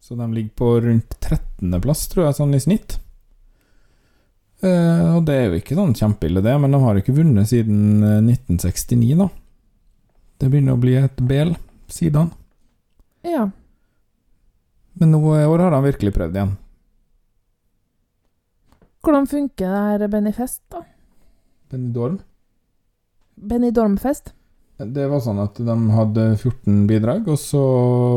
Så 0.00 0.16
de 0.16 0.34
ligger 0.34 0.54
på 0.56 0.80
rundt 0.80 1.18
13.-plass, 1.20 2.06
tror 2.08 2.24
jeg, 2.24 2.36
sånn 2.38 2.56
i 2.56 2.60
snitt. 2.64 2.96
Eh, 4.64 5.16
og 5.16 5.26
det 5.28 5.34
er 5.36 5.44
jo 5.46 5.58
ikke 5.60 5.76
sånn 5.76 5.92
kjempeille, 5.94 6.40
det, 6.42 6.54
men 6.58 6.72
de 6.72 6.80
har 6.82 6.96
jo 6.96 7.02
ikke 7.04 7.18
vunnet 7.20 7.50
siden 7.50 8.00
eh, 8.02 8.22
1969, 8.24 9.12
da. 9.20 9.28
Det 10.38 10.48
begynner 10.48 10.76
å 10.76 10.80
bli 10.80 10.94
et 10.98 11.18
bel 11.18 11.56
siden. 11.90 12.30
Ja. 13.26 13.48
Men 14.98 15.12
nå 15.14 15.20
i 15.34 15.44
år 15.46 15.64
har 15.66 15.74
han 15.74 15.86
virkelig 15.86 16.14
prøvd 16.14 16.38
igjen. 16.38 16.56
Hvordan 19.02 19.28
funker 19.30 19.70
det 19.72 19.82
her 19.88 20.10
Benifest, 20.12 20.62
da? 20.70 20.82
Benidorm. 21.70 22.18
Benidormfest? 23.34 24.32
Det 24.78 25.08
var 25.10 25.18
sånn 25.22 25.40
at 25.42 25.58
de 25.58 25.74
hadde 25.90 26.24
14 26.36 26.84
bidrag, 26.86 27.26
og 27.26 27.38
så 27.42 27.62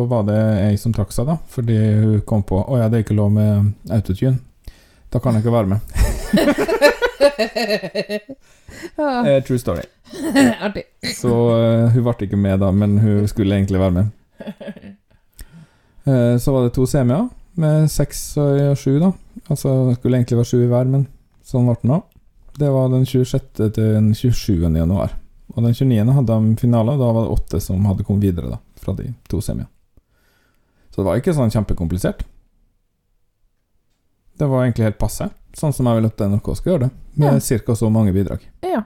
var 0.09 0.27
det 0.27 0.39
ei 0.67 0.77
som 0.77 0.93
trakk 0.93 1.13
seg, 1.13 1.29
da. 1.29 1.39
Fordi 1.49 1.77
hun 2.03 2.21
kom 2.27 2.45
på 2.45 2.61
Å 2.61 2.77
ja, 2.77 2.89
det 2.89 2.99
er 2.99 3.05
ikke 3.07 3.17
lov 3.17 3.33
med 3.33 3.71
autotune. 3.89 4.37
Da 5.09 5.19
kan 5.19 5.33
jeg 5.35 5.41
ikke 5.45 5.57
være 5.57 5.73
med. 5.73 6.97
Eh, 9.27 9.43
true 9.43 9.59
story. 9.59 9.83
Artig. 10.65 10.83
Så 11.15 11.31
eh, 11.59 11.89
hun 11.91 12.05
ble 12.05 12.27
ikke 12.27 12.39
med, 12.39 12.61
da, 12.63 12.69
men 12.71 12.97
hun 13.03 13.27
skulle 13.27 13.57
egentlig 13.57 13.81
være 13.81 13.95
med. 13.97 14.05
Eh, 16.07 16.37
så 16.41 16.53
var 16.55 16.65
det 16.65 16.71
to 16.77 16.85
semier 16.89 17.27
med 17.61 17.91
seks 17.91 18.21
og 18.41 18.77
sju, 18.79 18.95
da. 19.01 19.11
Altså 19.51 19.73
det 19.89 19.97
skulle 19.99 20.21
egentlig 20.21 20.39
være 20.39 20.49
sju 20.53 20.61
i 20.63 20.69
hver, 20.71 20.87
men 20.89 21.03
sånn 21.45 21.67
ble 21.67 21.75
det 21.81 21.91
nå. 21.91 21.99
Det 22.61 22.71
var 22.71 22.89
den 22.93 23.05
26. 23.05 23.51
til 23.59 23.75
den 23.75 24.09
27. 24.15 24.55
januar. 24.63 25.13
Og 25.51 25.63
den 25.65 25.75
29. 25.75 26.15
hadde 26.15 26.39
de 26.47 26.55
finale, 26.59 26.95
og 26.95 27.03
da 27.03 27.11
var 27.11 27.27
det 27.27 27.35
åtte 27.35 27.61
som 27.63 27.85
hadde 27.89 28.07
kommet 28.07 28.29
videre 28.29 28.53
da, 28.55 28.59
fra 28.79 28.95
de 28.97 29.11
to 29.29 29.41
semiene. 29.43 29.69
Så 30.91 31.01
det 31.01 31.07
var 31.07 31.19
ikke 31.19 31.35
sånn 31.35 31.51
kjempekomplisert. 31.53 32.25
Det 34.39 34.47
var 34.49 34.65
egentlig 34.65 34.89
helt 34.89 34.99
passe, 34.99 35.29
sånn 35.57 35.73
som 35.73 35.85
jeg 35.89 35.99
vil 35.99 36.05
at 36.09 36.21
NRK 36.27 36.51
skal 36.57 36.73
gjøre 36.73 36.83
det, 36.87 36.91
med 37.15 37.33
Ja. 37.41 37.57
ca. 37.65 37.75
så 37.75 37.89
mange 37.91 38.13
bidrag. 38.13 38.39
Ja. 38.61 38.83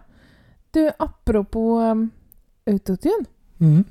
Du, 0.74 0.92
apropos 1.00 1.82
um, 1.92 2.12
autotune. 2.68 3.26
Mm. 3.60 3.84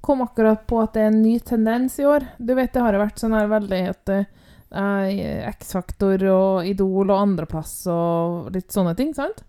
Kom 0.00 0.22
akkurat 0.22 0.66
på 0.66 0.80
at 0.82 0.94
det 0.94 1.02
er 1.02 1.06
en 1.12 1.22
ny 1.22 1.38
tendens 1.40 1.98
i 1.98 2.04
år. 2.06 2.26
Du 2.38 2.54
vet, 2.54 2.72
det 2.72 2.80
har 2.82 2.92
jo 2.94 3.02
vært 3.02 3.18
sånn 3.22 3.34
her 3.34 3.46
veldig 3.50 3.80
at 3.90 4.08
uh, 4.08 5.50
X-Faktor 5.50 6.24
og 6.30 6.66
Idol 6.66 7.10
og 7.10 7.18
andreplass 7.20 7.86
og 7.90 8.50
litt 8.54 8.70
sånne 8.74 8.94
ting, 8.98 9.12
sant? 9.14 9.44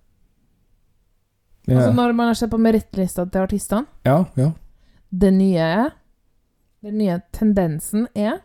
Ja. 1.68 1.80
Altså 1.82 1.94
når 1.98 2.14
man 2.16 2.30
har 2.32 2.38
sett 2.40 2.52
på 2.54 2.58
merittlista 2.62 3.26
til 3.28 3.42
artistene. 3.44 3.86
ja, 4.08 4.26
ja. 4.36 4.52
Det 5.10 5.30
nye 5.34 5.58
er 5.64 5.90
Den 6.84 6.98
nye 7.00 7.22
tendensen 7.32 8.08
er 8.14 8.42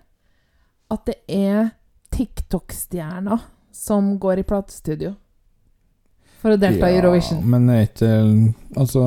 at 0.91 1.05
det 1.07 1.17
er 1.29 1.73
TikTok-stjerner 2.15 3.41
som 3.73 4.19
går 4.19 4.43
i 4.43 4.47
platestudio 4.47 5.15
for 6.43 6.55
å 6.55 6.59
delta 6.59 6.91
i 6.91 6.99
Eurovision. 6.99 7.43
men 7.47 7.71
er 7.71 7.87
ikke 7.87 8.11
Altså 8.77 9.05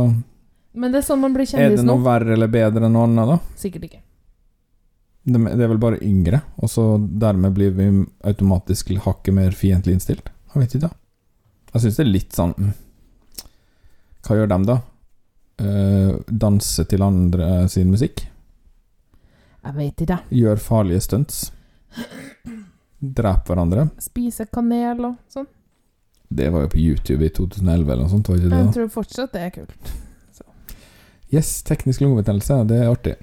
Men 0.74 0.92
det 0.92 1.02
er 1.02 1.08
sånn 1.08 1.22
man 1.24 1.36
blir 1.36 1.48
Er 1.56 1.76
det 1.76 1.84
noe 1.84 2.00
nå. 2.00 2.04
verre 2.06 2.36
eller 2.36 2.52
bedre 2.52 2.88
enn 2.88 2.96
noe 2.96 3.08
annet, 3.08 3.32
da? 3.34 3.40
Sikkert 3.60 3.88
ikke. 3.90 4.02
Det 5.26 5.42
det 5.42 5.64
er 5.66 5.72
vel 5.72 5.82
bare 5.82 6.02
yngre, 6.06 6.42
og 6.62 6.70
så 6.70 6.84
dermed 7.00 7.56
blir 7.56 7.72
vi 7.74 7.88
automatisk 8.30 8.92
hakket 9.08 9.34
mer 9.34 9.56
fiendtlig 9.58 9.98
innstilt? 9.98 10.30
Jeg 10.54 10.62
vet 10.62 10.76
ikke. 10.78 10.92
Jeg 11.74 11.82
syns 11.82 11.98
det 11.98 12.04
er 12.06 12.12
litt 12.12 12.36
sånn 12.36 12.54
mm. 12.58 12.74
Hva 14.26 14.38
gjør 14.38 14.48
dem, 14.50 14.64
da? 14.66 14.80
Uh, 15.62 16.16
danse 16.28 16.84
til 16.90 17.04
andre 17.06 17.68
sin 17.72 17.92
musikk? 17.94 18.26
Jeg 19.66 19.76
vet 19.76 20.02
ikke. 20.06 20.18
Gjør 20.30 20.62
farlige 20.62 21.04
stunts? 21.06 21.52
Drepe 23.00 23.52
hverandre? 23.52 23.90
Spise 24.02 24.48
kanel 24.52 25.12
og 25.12 25.16
sånn. 25.32 25.48
Det 26.36 26.50
var 26.52 26.66
jo 26.66 26.72
på 26.74 26.82
YouTube 26.82 27.26
i 27.28 27.30
2011 27.30 27.86
eller 27.86 28.04
noe 28.04 28.12
sånt, 28.12 28.30
var 28.30 28.40
ikke 28.40 28.52
det? 28.52 28.62
Jeg 28.64 28.76
tror 28.78 28.92
fortsatt 28.96 29.36
det 29.36 29.44
er 29.46 29.54
kult. 29.54 29.92
Yes, 31.34 31.50
teknisk 31.68 32.04
lungebetennelse, 32.04 32.62
det 32.70 32.80
er 32.82 32.92
artig. 32.92 33.16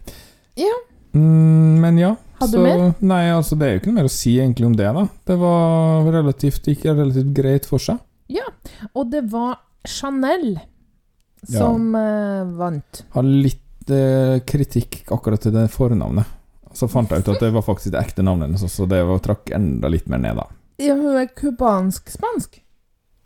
Ja. 0.59 0.75
Mm, 1.15 1.81
men 1.83 1.99
ja. 2.01 2.15
Hadde 2.41 2.59
du 2.59 2.59
så, 2.59 2.65
mer? 2.67 2.83
Nei, 3.05 3.23
altså 3.33 3.57
det 3.59 3.67
er 3.67 3.75
jo 3.75 3.83
ikke 3.83 3.93
noe 3.93 4.01
mer 4.01 4.09
å 4.09 4.13
si 4.13 4.35
egentlig 4.41 4.69
om 4.69 4.77
det, 4.79 4.89
da. 4.97 5.05
Det 5.29 5.37
var 5.41 6.11
relativt, 6.11 6.69
gikk 6.69 6.87
relativt 6.91 7.33
greit 7.37 7.69
for 7.69 7.83
seg. 7.83 8.03
Ja, 8.33 8.47
Og 8.97 9.11
det 9.13 9.27
var 9.33 9.61
Chanel 9.89 10.55
som 11.43 11.91
ja. 11.97 12.45
vant. 12.57 13.03
Har 13.17 13.27
litt 13.27 13.91
eh, 13.91 14.39
kritikk 14.47 15.03
akkurat 15.13 15.43
til 15.43 15.55
det 15.55 15.67
fornavnet. 15.75 16.39
Så 16.73 16.89
fant 16.89 17.11
jeg 17.11 17.23
ut 17.25 17.29
at 17.35 17.41
det 17.41 17.51
var 17.53 17.65
faktisk 17.67 17.93
det 17.93 18.01
ekte 18.01 18.25
navnet 18.25 18.49
hennes, 18.49 18.73
så 18.73 18.87
det 18.89 19.03
var, 19.05 19.19
trakk 19.25 19.51
enda 19.55 19.91
litt 19.93 20.07
mer 20.09 20.23
ned, 20.23 20.37
da. 20.41 20.47
Ja, 20.83 20.95
hun 20.97 21.17
er 21.21 21.29
cubansk-spansk. 21.37 22.63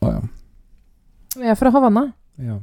Å 0.03 0.11
ja. 0.13 0.23
Hun 1.37 1.45
er 1.47 1.55
fra 1.59 1.71
Havanna. 1.75 2.09
ja. 2.43 2.61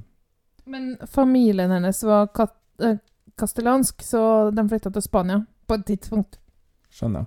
Men 0.66 0.94
familien 1.12 1.72
hennes 1.76 1.98
var 2.08 2.30
kat 2.32 2.54
eh, 2.80 2.96
kastellansk, 3.36 4.00
så 4.04 4.52
de 4.56 4.64
flytta 4.70 4.92
til 4.96 5.04
Spania 5.04 5.42
på 5.68 5.76
et 5.76 5.86
tidspunkt. 5.90 6.38
Skjønner. 6.94 7.26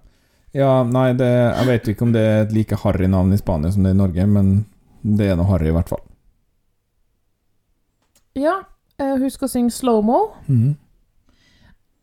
Ja, 0.57 0.71
nei, 0.89 1.11
det, 1.13 1.29
jeg 1.29 1.67
vet 1.69 1.91
ikke 1.93 2.07
om 2.07 2.15
det 2.15 2.23
er 2.25 2.39
et 2.47 2.55
like 2.57 2.79
harry 2.81 3.11
navn 3.13 3.35
i 3.35 3.41
Spania 3.41 3.73
som 3.75 3.85
det 3.85 3.93
er 3.93 3.99
i 3.99 4.01
Norge, 4.01 4.27
men 4.31 4.55
det 5.05 5.29
er 5.29 5.37
noe 5.37 5.51
harry 5.51 5.69
i 5.69 5.75
hvert 5.77 5.91
fall. 5.93 6.01
Ja, 8.37 8.63
Husk 8.97 9.21
hun 9.21 9.31
skal 9.35 9.49
synge 9.53 9.75
slow-mo. 9.77 10.19
Mhm. 10.49 10.77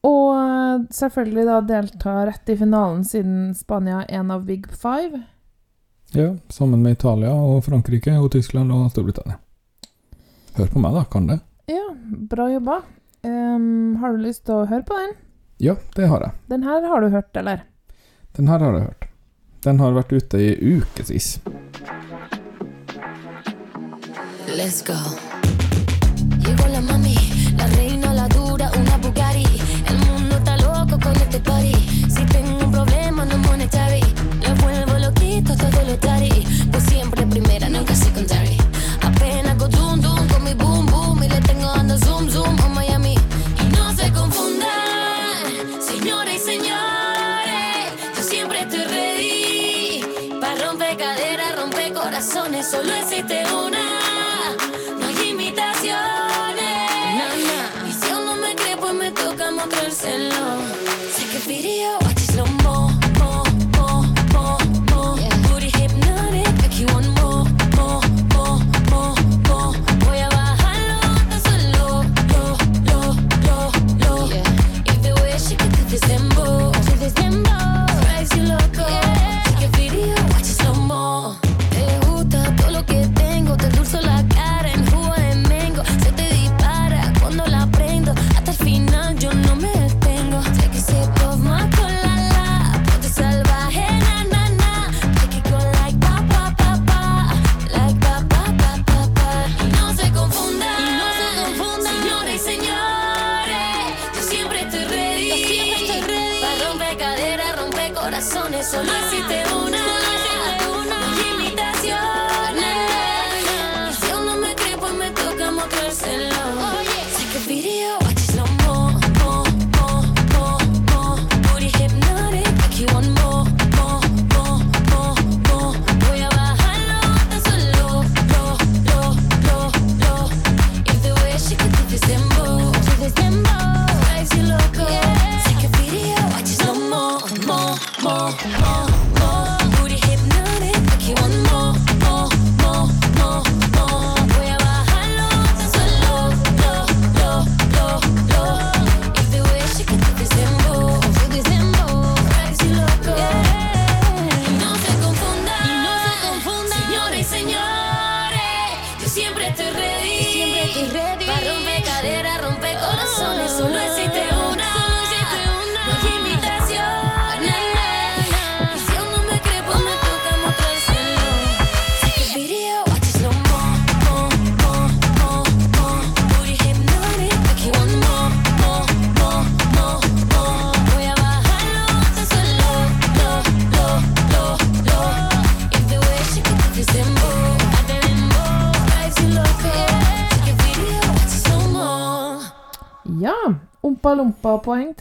Og 0.04 0.88
selvfølgelig 0.92 1.46
da 1.48 1.60
delta 1.68 2.16
rett 2.28 2.50
i 2.52 2.58
finalen, 2.60 3.06
siden 3.08 3.54
Spania 3.56 4.02
er 4.04 4.20
en 4.20 4.34
av 4.36 4.44
Big 4.48 4.68
Five. 4.68 5.22
Ja, 6.14 6.36
sammen 6.50 6.84
med 6.84 7.00
Italia 7.00 7.32
og 7.34 7.64
Frankrike 7.66 8.18
og 8.20 8.32
Tyskland 8.36 8.72
og 8.76 8.92
Storbritannia. 8.92 9.40
Hør 10.58 10.68
på 10.70 10.82
meg, 10.84 10.94
da. 10.94 11.06
Kan 11.10 11.30
det? 11.32 11.40
Ja, 11.72 11.88
bra 12.30 12.50
jobba. 12.52 12.82
Um, 13.24 13.96
har 14.02 14.14
du 14.14 14.22
lyst 14.22 14.44
til 14.46 14.60
å 14.60 14.68
høre 14.70 14.84
på 14.86 15.00
den? 15.00 15.16
Ja, 15.64 15.78
det 15.96 16.12
har 16.12 16.28
jeg. 16.28 16.36
Den 16.52 16.68
her 16.68 16.86
har 16.92 17.02
du 17.02 17.10
hørt, 17.14 17.32
eller? 17.40 17.64
Den 18.38 18.52
her 18.52 18.60
har 18.60 18.78
jeg 18.78 18.90
hørt. 18.92 19.10
Den 19.64 19.80
har 19.80 19.96
vært 19.96 20.12
ute 20.12 20.42
i 20.44 20.54
ukevis. 20.60 21.38
Let's 24.54 24.84
go. 24.86 25.00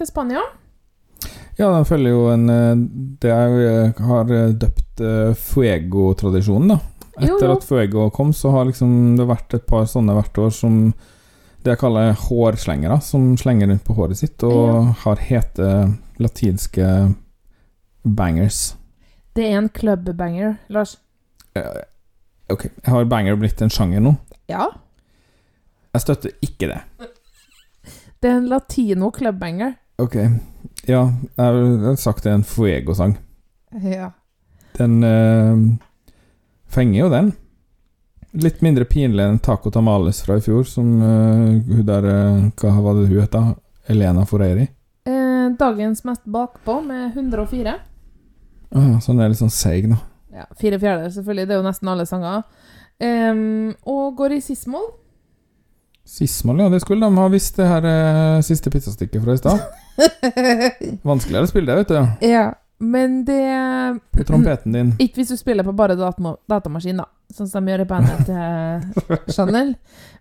Til 0.02 0.10
Spania. 0.10 0.42
Ja, 1.58 1.68
den 1.70 1.86
følger 1.86 2.14
jo 2.14 2.22
en 2.32 2.48
eh, 2.50 2.80
Det 3.22 3.30
jeg 3.30 3.94
har 4.02 4.30
eh, 4.32 4.54
døpt 4.58 5.02
eh, 5.04 5.32
fuego-tradisjonen, 5.38 6.74
da. 6.74 6.78
Etter 7.20 7.44
jo. 7.46 7.56
at 7.58 7.66
fuego 7.68 8.06
kom, 8.10 8.32
så 8.34 8.50
har 8.54 8.64
liksom 8.66 9.16
det 9.18 9.26
vært 9.28 9.54
et 9.58 9.66
par 9.68 9.84
sånne 9.86 10.14
hvert 10.16 10.38
år 10.40 10.54
som 10.56 10.78
det 11.62 11.74
jeg 11.74 11.78
kaller 11.82 12.16
hårslengere, 12.18 12.96
som 13.04 13.36
slenger 13.38 13.68
rundt 13.70 13.84
på 13.86 13.94
håret 13.94 14.18
sitt 14.18 14.42
og 14.48 14.56
Ja. 14.66 14.78
har 15.04 15.20
hete 15.28 15.68
latinske 16.18 16.88
bangers. 18.02 18.72
Det 19.36 19.44
er 19.46 19.58
en 19.60 19.68
clubbanger, 19.70 20.56
Lars. 20.72 20.96
Uh, 21.54 21.84
Ok, 22.50 22.66
har 22.84 23.04
banger 23.08 23.36
blitt 23.40 23.60
en 23.62 23.70
sjanger 23.72 24.02
nå? 24.04 24.16
Ja. 24.50 24.66
Jeg 25.94 26.02
støtter 26.04 26.34
ikke 26.44 26.68
det. 26.72 26.80
Det 28.20 28.28
er 28.28 28.40
en 28.40 28.48
latino 28.50 29.08
clubbanger. 29.14 29.76
Ok, 30.02 30.16
ja, 30.88 31.02
jeg 31.38 31.62
har 31.84 31.96
sagt 32.00 32.24
det 32.24 32.32
er 32.32 32.40
en 32.40 32.46
fuego-sang. 32.46 33.14
Ja. 33.84 34.10
Den 34.74 34.98
eh, 35.06 35.60
fenger 36.72 37.04
jo 37.04 37.10
den. 37.12 37.32
Litt 38.42 38.62
mindre 38.64 38.86
pinlig 38.88 39.22
enn 39.28 39.40
Taco 39.44 39.70
Tamales 39.70 40.22
fra 40.24 40.38
i 40.40 40.42
fjor, 40.44 40.64
som 40.66 40.94
eh, 41.04 41.58
hun 41.68 41.84
der 41.86 42.08
eh, 42.08 42.46
Hva 42.58 42.72
var 42.80 42.96
det 42.98 43.10
hun 43.10 43.20
het? 43.20 43.34
da? 43.34 43.54
Elena 43.92 44.24
Foreiri? 44.26 44.66
Eh, 45.04 45.46
dagens 45.58 46.04
mest 46.08 46.24
bakpå 46.24 46.80
med 46.86 47.12
104. 47.16 47.76
Ah, 48.72 48.96
så 49.00 49.12
den 49.12 49.20
er 49.20 49.30
litt 49.30 49.42
sånn 49.42 49.52
seig, 49.52 49.90
da. 49.90 50.00
Ja, 50.32 50.48
Fire 50.56 50.78
fjerdedeler, 50.80 51.12
selvfølgelig. 51.12 51.46
Det 51.46 51.54
er 51.54 51.60
jo 51.60 51.66
nesten 51.66 51.92
alle 51.92 52.08
sanger. 52.08 52.42
Um, 53.02 53.72
og 53.90 54.16
går 54.16 54.38
i 54.38 54.40
sismål. 54.40 54.86
Sismål, 56.08 56.64
ja, 56.64 56.68
det 56.72 56.80
skulle 56.82 57.04
de 57.04 57.18
ha 57.20 57.28
visst, 57.30 57.58
det 57.58 57.68
her 57.68 57.86
eh, 57.86 58.42
siste 58.46 58.70
pizzastykket 58.72 59.22
fra 59.22 59.36
i 59.36 59.42
stad. 59.42 59.62
Vanskeligere 61.08 61.46
å 61.46 61.50
spille 61.50 61.72
det, 61.72 61.82
vet 61.82 61.92
du. 61.92 62.26
ja, 62.32 62.46
men 62.82 63.20
det 63.28 63.42
På 64.16 64.24
trompeten 64.26 64.74
din. 64.74 64.90
Ikke 65.02 65.20
hvis 65.20 65.30
du 65.30 65.36
spiller 65.38 65.66
på 65.66 65.74
bare 65.76 65.94
datama 65.98 66.34
datamaskin, 66.50 66.98
da. 66.98 67.06
Sånn 67.32 67.48
som 67.48 67.64
de 67.64 67.72
gjør 67.72 67.84
i 67.84 67.88
bandet 67.88 68.26
til 68.26 69.30
Chanel. 69.36 69.70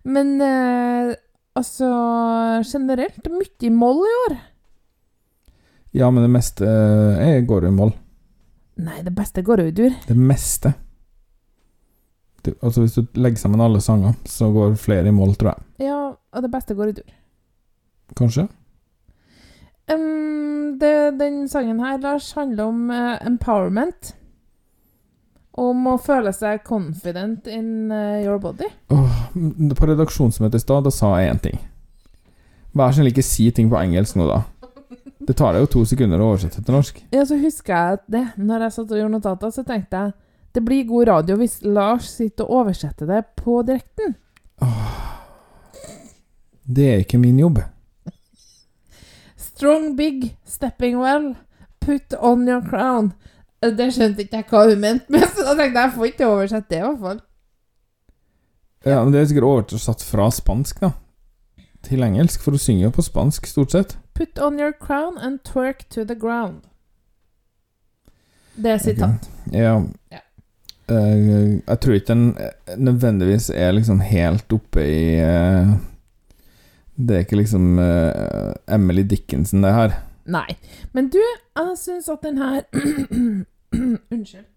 Men 0.08 0.36
eh, 0.46 1.16
altså 1.58 1.90
Generelt 2.70 3.28
mye 3.34 3.74
moll 3.74 4.04
i 4.06 4.14
år. 4.28 4.38
Ja, 5.98 6.08
men 6.14 6.24
det 6.24 6.32
meste 6.32 6.68
eh, 6.70 7.42
går 7.44 7.66
jo 7.68 7.74
i 7.74 7.76
moll. 7.82 7.92
Nei, 8.82 9.02
det 9.04 9.12
beste 9.18 9.44
går 9.46 9.66
jo 9.66 9.72
i 9.72 9.76
dur. 9.76 9.98
Det 10.08 10.16
meste. 10.16 10.72
Du, 12.46 12.54
altså 12.64 12.86
Hvis 12.86 12.96
du 12.96 13.20
legger 13.20 13.42
sammen 13.42 13.62
alle 13.62 13.82
sanger, 13.84 14.16
så 14.26 14.48
går 14.54 14.78
flere 14.80 15.12
i 15.12 15.14
moll, 15.16 15.36
tror 15.38 15.52
jeg. 15.52 15.90
Ja, 15.90 16.00
og 16.16 16.46
det 16.46 16.50
beste 16.54 16.78
går 16.78 16.94
i 16.94 16.96
dur. 17.02 17.12
Kanskje? 18.18 18.48
Em, 19.90 20.78
det, 20.80 21.20
den 21.20 21.48
sangen 21.50 21.80
her, 21.80 21.98
Lars, 22.02 22.32
handler 22.38 22.70
om 22.70 22.90
uh, 22.90 23.18
empowerment. 23.26 24.16
Om 25.52 25.88
å 25.92 25.98
føle 26.00 26.32
seg 26.34 26.64
confident 26.68 27.48
in 27.52 27.92
uh, 27.92 28.22
your 28.24 28.40
body. 28.40 28.70
Oh, 28.94 29.20
på 29.34 29.90
redaksjonsmøtet 29.90 30.62
i 30.62 30.64
stad, 30.64 30.86
da 30.88 30.94
sa 30.96 31.16
jeg 31.20 31.34
én 31.34 31.44
ting. 31.44 31.60
Vær 32.78 32.94
så 32.94 33.02
snill, 33.02 33.12
ikke 33.12 33.26
si 33.26 33.50
ting 33.52 33.68
på 33.72 33.80
engelsk 33.82 34.16
nå, 34.20 34.30
da. 34.30 34.44
Det 35.22 35.36
tar 35.38 35.54
deg 35.54 35.66
jo 35.66 35.72
to 35.76 35.84
sekunder 35.86 36.22
å 36.22 36.32
oversette 36.32 36.64
til 36.64 36.76
norsk. 36.76 37.02
Ja, 37.14 37.26
så 37.28 37.38
husker 37.40 37.76
jeg 37.76 38.00
at 38.00 38.06
det, 38.10 38.24
når 38.42 38.66
jeg 38.66 38.76
satt 38.78 38.94
og 38.94 39.02
gjorde 39.02 39.16
notater, 39.18 39.52
så 39.54 39.66
tenkte 39.68 40.06
jeg 40.06 40.16
det 40.52 40.64
blir 40.66 40.88
god 40.88 41.08
radio 41.08 41.38
hvis 41.40 41.62
Lars 41.64 42.10
sitter 42.12 42.48
og 42.48 42.66
oversetter 42.66 43.08
det 43.08 43.22
på 43.40 43.62
direkten. 43.68 44.16
Det 46.68 46.88
er 46.90 47.06
ikke 47.06 47.22
min 47.22 47.40
jobb. 47.40 47.62
Strong 49.62 49.96
big, 49.96 50.36
stepping 50.44 50.98
well, 50.98 51.36
put 51.80 52.14
on 52.20 52.48
your 52.48 52.62
crown. 52.70 53.14
Eh, 53.62 53.70
Det 53.78 53.92
skjønte 53.94 54.24
ikke 54.24 54.40
jeg 54.40 54.48
hva 54.50 54.64
hun 54.72 54.80
mente, 54.82 55.06
med, 55.14 55.22
så 55.36 55.44
da 55.46 55.54
tenkte 55.54 55.78
jeg 55.78 55.86
jeg 55.86 55.94
får 55.98 56.08
ikke 56.08 56.30
oversette 56.32 56.70
det, 56.72 56.80
i 56.80 56.88
hvert 56.88 57.04
fall. 57.04 57.20
Ja, 58.86 59.04
men 59.04 59.14
Det 59.14 59.22
er 59.22 59.28
sikkert 59.30 59.46
oversatt 59.52 60.02
fra 60.02 60.32
spansk, 60.34 60.82
da. 60.82 60.90
Til 61.86 62.02
engelsk, 62.02 62.42
for 62.42 62.58
hun 62.58 62.64
synger 62.64 62.88
jo 62.88 62.96
på 62.96 63.06
spansk, 63.06 63.46
stort 63.46 63.76
sett. 63.76 63.94
Put 64.18 64.42
on 64.42 64.58
your 64.58 64.74
crown 64.74 65.22
and 65.22 65.44
twerk 65.46 65.86
to 65.94 66.08
the 66.10 66.18
ground. 66.18 66.66
Det 68.58 68.72
er 68.74 68.82
sitat. 68.82 69.30
Ja. 69.54 69.78
Ja. 70.10 70.26
Uh, 70.90 71.62
jeg 71.68 71.80
tror 71.86 71.94
ikke 72.00 72.14
den 72.16 72.26
eh, 72.42 72.78
nødvendigvis 72.82 73.52
er 73.54 73.78
liksom 73.78 74.02
helt 74.02 74.54
oppe 74.54 74.82
i 74.90 75.20
eh, 75.22 75.70
Det 77.08 77.16
er 77.16 77.26
ikke 77.26 77.40
liksom 77.40 77.80
uh, 77.80 78.54
Emily 78.70 79.04
Dickinson, 79.08 79.64
det 79.66 79.74
her. 79.74 79.98
Nei. 80.30 80.58
Men 80.94 81.10
du, 81.10 81.22
jeg 81.58 81.78
syns 81.82 82.10
at 82.10 82.24
den 82.24 82.38
her 82.38 82.62
Unnskyld. 84.14 84.48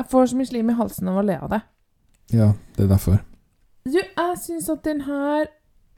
Jeg 0.00 0.08
får 0.10 0.26
så 0.26 0.36
mye 0.38 0.48
slim 0.48 0.70
i 0.72 0.76
halsen 0.78 1.10
av 1.12 1.20
å 1.20 1.24
le 1.26 1.36
av 1.36 1.50
det. 1.52 1.60
Ja, 2.32 2.52
det 2.76 2.86
er 2.86 2.92
derfor. 2.94 3.18
Du, 3.84 3.98
jeg 4.00 4.38
syns 4.40 4.70
at 4.72 4.84
den 4.86 5.02
her 5.04 5.50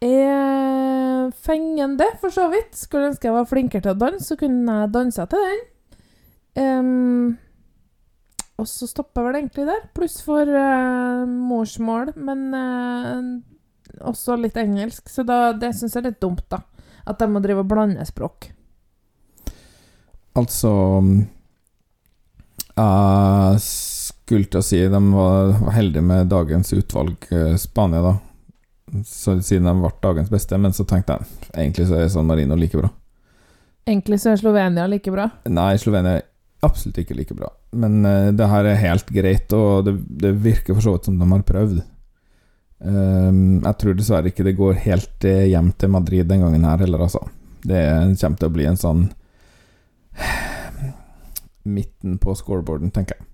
er 0.02 1.30
fengende, 1.44 2.08
for 2.20 2.34
så 2.34 2.48
vidt. 2.50 2.74
Skulle 2.78 3.12
ønske 3.12 3.28
jeg 3.28 3.36
var 3.36 3.46
flinkere 3.46 3.84
til 3.84 3.94
å 3.94 4.00
danse, 4.00 4.26
så 4.32 4.38
kunne 4.40 4.80
jeg 4.80 4.92
dansa 4.96 5.28
til 5.30 5.46
den. 5.46 5.62
Um, 6.58 7.38
og 8.58 8.68
så 8.68 8.86
stopper 8.90 9.22
jeg 9.22 9.28
vel 9.28 9.38
egentlig 9.40 9.68
der. 9.70 9.86
Pluss 9.94 10.18
for 10.26 10.50
uh, 10.50 11.22
morsmål, 11.26 12.12
men 12.16 12.42
eh, 12.54 13.22
også 14.00 14.36
litt 14.40 14.56
engelsk. 14.56 15.08
Så 15.10 15.24
da, 15.26 15.52
det 15.52 15.74
syns 15.76 15.96
jeg 15.96 16.02
er 16.02 16.10
litt 16.10 16.22
dumt, 16.22 16.44
da. 16.52 16.62
At 17.08 17.18
de 17.20 17.28
må 17.30 17.42
drive 17.42 17.64
og 17.64 17.70
blande 17.70 18.04
språk. 18.06 18.52
Altså 20.38 20.70
mm, 21.04 21.16
Jeg 22.78 23.62
skulle 23.66 24.48
til 24.48 24.62
å 24.62 24.64
si 24.64 24.78
de 24.80 25.00
var, 25.12 25.52
var 25.58 25.74
heldige 25.76 26.06
med 26.08 26.30
dagens 26.32 26.72
utvalg, 26.72 27.26
eh, 27.34 27.56
Spania, 27.60 28.00
da. 28.06 28.14
Så, 29.08 29.38
siden 29.44 29.68
de 29.68 29.76
ble 29.80 29.92
dagens 30.04 30.32
beste. 30.32 30.58
Men 30.60 30.76
så 30.76 30.86
tenkte 30.88 31.18
jeg 31.18 31.52
egentlig 31.56 31.88
så 31.90 32.00
er 32.00 32.12
San 32.12 32.28
Marino 32.28 32.56
like 32.58 32.78
bra. 32.78 32.92
Egentlig 33.88 34.20
så 34.22 34.32
er 34.32 34.40
Slovenia 34.40 34.86
like 34.86 35.10
bra. 35.10 35.26
Nei, 35.50 35.74
Slovenia 35.80 36.20
er 36.20 36.28
absolutt 36.62 37.00
ikke 37.02 37.16
like 37.18 37.34
bra. 37.34 37.50
Men 37.74 38.04
uh, 38.06 38.30
det 38.36 38.48
her 38.50 38.68
er 38.68 38.82
helt 38.82 39.08
greit, 39.10 39.54
og 39.56 39.88
det, 39.88 39.96
det 40.22 40.36
virker 40.44 40.76
for 40.76 40.84
så 40.84 40.94
vidt 40.94 41.08
som 41.08 41.18
de 41.18 41.28
har 41.28 41.44
prøvd. 41.48 41.80
Ehm, 42.82 43.60
jeg 43.62 43.78
tror 43.78 43.94
dessverre 43.94 44.32
ikke 44.32 44.44
det 44.46 44.56
går 44.58 44.80
helt 44.86 45.26
eh, 45.28 45.46
hjem 45.52 45.70
til 45.78 45.92
Madrid 45.94 46.26
den 46.30 46.42
gangen 46.42 46.64
her 46.66 46.80
heller, 46.82 47.04
altså. 47.06 47.22
Det 47.62 47.82
kommer 48.18 48.40
til 48.40 48.48
å 48.48 48.54
bli 48.56 48.66
en 48.66 48.80
sånn 48.80 49.04
midten 51.76 52.18
på 52.18 52.34
scoreboarden, 52.38 52.90
tenker 52.94 53.18
jeg. 53.18 53.28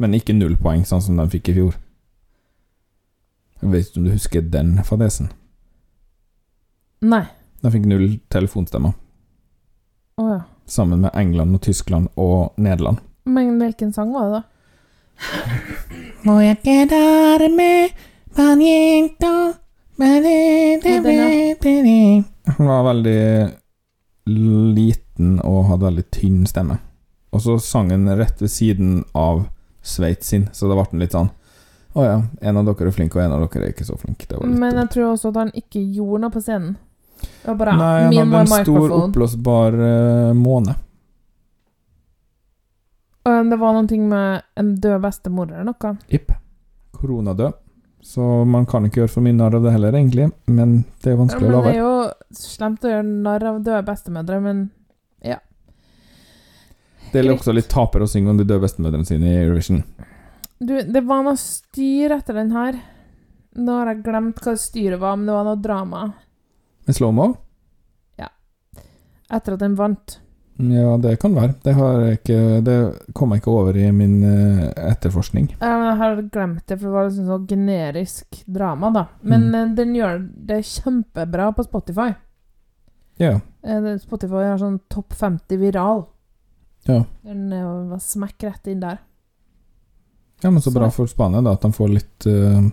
Men 0.00 0.16
ikke 0.16 0.34
null 0.34 0.56
poeng, 0.58 0.82
sånn 0.88 1.04
som 1.04 1.20
de 1.20 1.28
fikk 1.30 1.52
i 1.52 1.56
fjor. 1.60 1.76
Jeg 3.60 3.70
vet 3.74 3.90
ikke 3.90 4.00
om 4.00 4.08
du 4.08 4.14
husker 4.14 4.46
den 4.56 4.72
fadesen? 4.88 5.28
Nei. 7.04 7.26
De 7.60 7.70
fikk 7.72 7.86
null 7.88 8.14
telefonstemmer, 8.32 8.94
Å 10.20 10.24
ja. 10.30 10.38
sammen 10.68 11.04
med 11.04 11.12
England 11.16 11.54
og 11.56 11.62
Tyskland 11.64 12.08
og 12.16 12.56
Nederland. 12.60 12.98
Men 13.28 13.58
hvilken 13.60 13.92
sang 13.92 14.12
var 14.16 14.30
det, 14.32 14.40
da? 14.40 14.46
Må 16.24 16.38
jeg 16.40 16.58
quedarme 16.64 17.68
Han 22.56 22.66
var 22.66 22.84
veldig 22.84 23.50
liten 24.74 25.40
og 25.40 25.64
hadde 25.70 25.88
veldig 25.88 26.06
tynn 26.14 26.46
stemme. 26.46 26.78
Og 27.30 27.42
så 27.42 27.58
sang 27.62 27.90
han 27.90 28.08
rett 28.18 28.42
ved 28.42 28.50
siden 28.50 29.04
av 29.12 29.44
Sveits 29.82 30.28
sin, 30.28 30.48
så 30.52 30.68
da 30.68 30.76
ble 30.76 30.84
han 30.90 31.00
litt 31.00 31.14
sånn 31.16 31.30
Å 31.96 32.02
ja, 32.04 32.16
en 32.44 32.58
av 32.60 32.66
dere 32.68 32.90
er 32.90 32.94
flink, 32.94 33.14
og 33.16 33.22
en 33.22 33.32
av 33.32 33.46
dere 33.46 33.70
er 33.70 33.72
ikke 33.72 33.86
så 33.88 33.96
flink. 33.98 34.26
Det 34.28 34.36
var 34.36 34.46
litt 34.46 34.60
Men 34.60 34.76
jeg 34.82 34.90
tror 34.94 35.06
også 35.14 35.32
at 35.32 35.40
han 35.40 35.52
ikke 35.56 35.80
gjorde 35.80 36.20
noe 36.26 36.34
på 36.34 36.42
scenen. 36.44 36.76
Det 37.20 37.48
var 37.48 37.56
bare 37.62 37.76
Nei, 37.78 37.96
han 38.04 38.18
hadde 38.18 38.42
en 38.42 38.68
stor 38.68 38.94
oppblåsbar 38.98 39.78
uh, 39.80 40.36
måne. 40.36 40.76
Og 43.30 43.50
det 43.50 43.58
var 43.60 43.74
noe 43.76 44.04
med 44.12 44.46
en 44.60 44.70
død 44.84 45.02
bestemor 45.02 45.50
eller 45.50 45.72
noe. 45.72 45.96
Jipp. 46.12 46.32
Koronadød. 47.00 47.58
Så 48.00 48.44
man 48.48 48.66
kan 48.66 48.86
ikke 48.86 49.02
gjøre 49.02 49.12
for 49.12 49.24
mye 49.24 49.36
narr 49.36 49.58
av 49.58 49.64
det 49.66 49.72
heller, 49.74 49.94
egentlig. 49.94 50.30
Men 50.48 50.82
det 51.02 51.10
er 51.10 51.16
jo 51.16 51.22
vanskelig 51.24 51.46
ja, 51.46 51.50
å 51.50 51.56
la 51.56 51.64
det 51.66 51.72
er 51.74 51.80
jo 51.82 52.36
slemt 52.40 52.84
å 52.86 52.92
gjøre 52.94 53.08
narr 53.08 53.44
av 53.50 53.58
døde 53.60 53.82
bestemødre, 53.86 54.38
men 54.44 54.62
ja. 55.26 55.36
Det 57.10 57.20
er 57.20 57.32
også 57.34 57.52
litt 57.52 57.68
taper 57.70 58.04
å 58.04 58.08
synge 58.08 58.32
om 58.32 58.40
de 58.40 58.46
døde 58.46 58.62
bestemødrene 58.64 59.08
sine 59.08 59.28
i 59.28 59.42
Eurovision. 59.42 59.82
du, 60.58 60.74
det 60.82 61.04
var 61.04 61.26
noe 61.26 61.36
styr 61.40 62.16
etter 62.16 62.40
den 62.40 62.54
her. 62.56 62.80
Nå 63.60 63.76
har 63.80 63.92
jeg 63.92 64.02
glemt 64.06 64.40
hva 64.44 64.54
styret 64.58 65.00
var, 65.02 65.18
men 65.18 65.26
det 65.26 65.34
var 65.34 65.46
noe 65.48 65.58
drama 65.58 66.02
Med 66.86 66.94
slow-mo? 66.96 67.32
Ja. 68.20 68.28
etter 69.28 69.56
at 69.56 69.62
den 69.64 69.74
vant. 69.78 70.20
Ja, 70.60 70.96
det 71.00 71.14
kan 71.22 71.34
være. 71.34 71.54
Det, 71.64 71.72
ikke, 72.18 72.38
det 72.66 72.74
kom 73.16 73.30
jeg 73.32 73.40
ikke 73.40 73.52
over 73.54 73.76
i 73.80 73.86
min 73.96 74.18
eh, 74.26 74.66
etterforskning. 74.90 75.46
Jeg 75.60 75.94
har 76.00 76.20
glemt 76.32 76.66
det, 76.66 76.76
for 76.78 76.86
det 76.88 76.92
var 76.94 77.08
liksom 77.08 77.26
sånn 77.30 77.46
generisk 77.48 78.42
drama, 78.46 78.90
da. 78.92 79.04
Men 79.22 79.46
Mm. 79.48 79.54
eh, 79.54 79.74
den 79.78 79.94
gjør 79.96 80.18
det 80.50 80.58
kjempebra 80.68 81.52
på 81.56 81.64
Spotify. 81.64 82.10
Ja. 83.20 83.40
Eh, 83.62 83.96
Spotify 84.02 84.44
har 84.50 84.58
sånn 84.58 84.80
topp 84.88 85.12
50 85.14 85.56
viral. 85.60 86.04
Ja. 86.88 87.04
Den 87.22 87.50
var 87.90 87.98
smekk 88.00 88.42
rett 88.48 88.66
inn 88.66 88.80
der. 88.80 88.98
ja, 90.42 90.50
men 90.50 90.62
så 90.62 90.70
bra 90.72 90.90
for 90.90 91.06
Spania, 91.06 91.42
da, 91.44 91.52
at 91.52 91.60
de 91.62 91.72
får 91.72 91.88
litt 91.92 92.26
uh, 92.26 92.70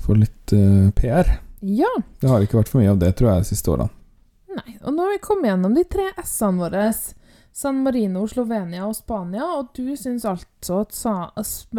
Får 0.00 0.16
litt 0.16 0.52
uh, 0.52 0.90
PR. 0.96 1.28
Ja. 1.60 1.90
Det 2.20 2.28
har 2.28 2.40
ikke 2.42 2.56
vært 2.58 2.68
for 2.72 2.80
mye 2.80 2.90
av 2.90 2.98
det, 2.98 3.12
tror 3.16 3.30
jeg, 3.34 3.42
de 3.44 3.50
siste 3.52 3.70
årene. 3.70 3.90
Nei, 4.56 4.76
og 4.82 4.94
nå 4.94 5.04
har 5.06 5.12
vi 5.14 5.20
kommet 5.22 5.52
gjennom 5.52 5.74
de 5.76 5.84
tre 5.86 6.10
S-ene 6.24 6.58
våre. 6.64 6.86
San 7.52 7.82
Marino, 7.84 8.24
Slovenia 8.30 8.86
og 8.86 8.94
Spania, 8.96 9.44
og 9.58 9.72
du 9.76 9.96
syns 9.98 10.24
altså 10.28 10.82
at 10.84 10.94
sa, 10.94 11.14
Sp 11.42 11.78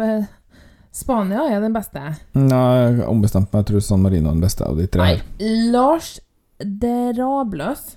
Spania 0.92 1.46
er 1.48 1.62
den 1.64 1.72
beste? 1.72 2.00
Nei, 2.36 2.64
jeg 2.76 2.98
har 2.98 3.08
ombestemt 3.08 3.48
meg. 3.48 3.62
Jeg 3.62 3.70
tror 3.70 3.84
San 3.86 4.02
Marino 4.04 4.28
er 4.28 4.36
den 4.36 4.44
beste 4.44 4.66
av 4.68 4.76
de 4.76 4.84
tre. 4.92 5.06
Nei. 5.08 5.52
Lars 5.72 6.18
Drabløs. 6.60 7.96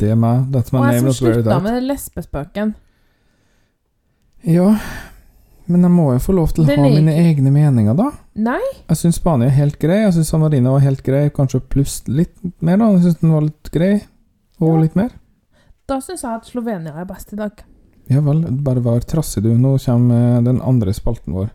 Det 0.00 0.08
er 0.12 0.16
meg. 0.20 0.48
That's 0.54 0.72
my 0.72 0.80
Og 0.80 0.86
name. 0.86 0.88
Og 0.88 0.94
jeg 0.94 1.04
som 1.04 1.18
slutta 1.20 1.58
med 1.64 1.82
lesbespøken. 1.84 2.72
Ja, 4.46 4.70
men 5.66 5.84
jeg 5.84 5.92
må 5.92 6.10
jo 6.14 6.22
få 6.22 6.34
lov 6.36 6.52
til 6.54 6.64
å 6.64 6.70
ha 6.70 6.88
mine 6.88 7.12
egne 7.26 7.52
meninger, 7.52 7.96
da. 7.98 8.08
Nei, 8.36 8.60
Jeg 8.90 8.98
syns 9.00 9.16
Spania 9.16 9.46
er 9.48 9.54
helt 9.56 9.78
grei. 9.80 10.02
Jeg 10.02 10.12
syns 10.12 10.28
San 10.28 10.42
Marino 10.42 10.74
var 10.74 10.82
helt 10.84 11.00
grei, 11.06 11.30
kanskje 11.32 11.60
pluss 11.72 12.02
litt 12.08 12.34
mer, 12.60 12.76
da. 12.82 12.90
Jeg 12.92 13.06
syns 13.06 13.20
den 13.22 13.32
var 13.32 13.46
litt 13.46 13.70
grei, 13.72 13.94
og 14.60 14.74
Ja. 14.74 14.80
litt 14.82 14.96
mer. 14.96 15.10
da 15.88 15.96
syns 16.00 16.22
jeg 16.22 16.34
at 16.34 16.44
Slovenia 16.44 16.92
er 17.00 17.04
best 17.06 17.32
i 17.32 17.36
dag. 17.36 17.62
Ja 18.10 18.20
vel, 18.20 18.42
bare 18.62 18.80
vær 18.82 19.00
trassig, 19.00 19.42
du. 19.42 19.54
Nå 19.56 19.78
kommer 19.84 20.38
eh, 20.38 20.42
den 20.42 20.60
andre 20.60 20.92
spalten 20.92 21.32
vår. 21.34 21.48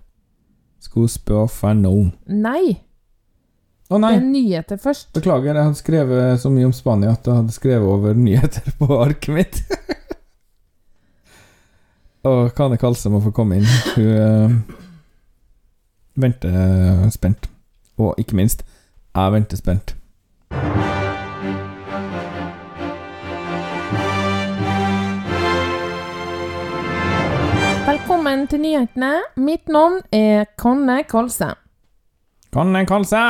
Skal 0.79 1.07
spø 1.07 1.47
for 1.49 1.73
noen? 1.77 2.13
Nei, 2.27 2.79
Å 3.91 3.99
nei! 3.99 4.13
det 4.17 4.23
er 4.23 4.31
nyheter 4.31 4.77
først. 4.79 5.11
Beklager, 5.13 5.53
jeg 5.53 5.63
hadde 5.67 5.75
skrevet 5.79 6.39
så 6.41 6.49
mye 6.49 6.65
om 6.65 6.73
Spania 6.73 7.11
at 7.11 7.25
jeg 7.27 7.35
hadde 7.35 7.51
skrevet 7.51 7.87
over 7.87 8.13
nyheter 8.15 8.71
på 8.79 8.87
arket 9.03 9.35
mitt. 9.35 9.61
Og 12.23 12.51
Kane 12.55 12.77
Kalse 12.77 13.09
må 13.09 13.19
få 13.23 13.31
komme 13.33 13.57
inn. 13.59 13.67
Hun 13.95 14.07
eh, 14.15 14.49
venter 16.15 16.49
eh, 16.49 17.09
spent. 17.11 17.49
Og 17.97 18.15
ikke 18.17 18.35
minst, 18.35 18.65
jeg 19.15 19.33
venter 19.33 19.57
spent. 19.57 19.95
Velkommen 27.87 28.47
til 28.47 28.61
nyhetene. 28.61 29.11
Mitt 29.37 29.69
navn 29.69 29.99
er 30.11 30.45
Conne 30.57 31.03
Kolse. 31.09 31.53
Kanne 32.53 32.85
Kalse! 32.85 33.25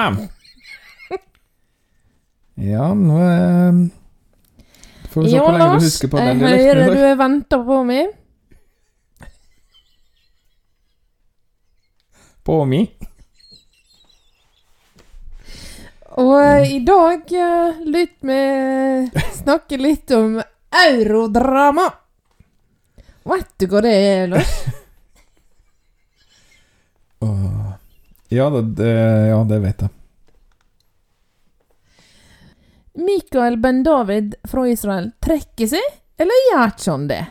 Ja, 2.62 2.92
nå 2.94 3.18
er 3.18 3.78
Får 5.12 5.22
vi 5.24 5.30
se 5.30 5.36
Ja, 5.36 5.42
hvor 5.42 5.52
lenge 5.52 5.66
du 5.66 5.74
Lars, 5.74 5.84
husker 5.84 6.08
på 6.08 6.18
den 6.18 6.40
dialekten. 6.40 6.66
Jeg 6.66 6.76
hører 6.76 7.16
du 7.16 7.18
venter 7.24 7.64
på 7.68 7.84
meg. 7.84 8.12
På 12.44 12.64
mi. 12.66 12.82
Og 16.22 16.34
eh, 16.42 16.76
i 16.76 16.80
dag 16.84 17.32
uh, 17.32 17.82
lytt 17.88 18.18
vi 18.28 18.42
snakke 19.38 19.80
litt 19.80 20.12
om 20.18 20.42
eurodrama. 20.86 21.88
Vet 23.32 23.52
du 23.62 23.68
hva 23.72 23.82
det 23.86 23.96
er, 23.96 24.30
Lars? 24.36 24.56
Ja, 28.32 28.50
det, 28.50 28.62
det, 28.62 28.92
ja, 29.28 29.44
det 29.44 29.58
vet 29.60 29.82
jeg. 29.84 29.90
Mikael 33.04 33.58
Ben-David 33.60 34.38
fra 34.48 34.64
Israel 34.72 35.10
trekker 35.20 35.68
seg, 35.74 35.98
eller 36.16 36.46
gjør 36.48 36.72
ikke 36.72 36.94
han 36.94 37.10
det? 37.10 37.26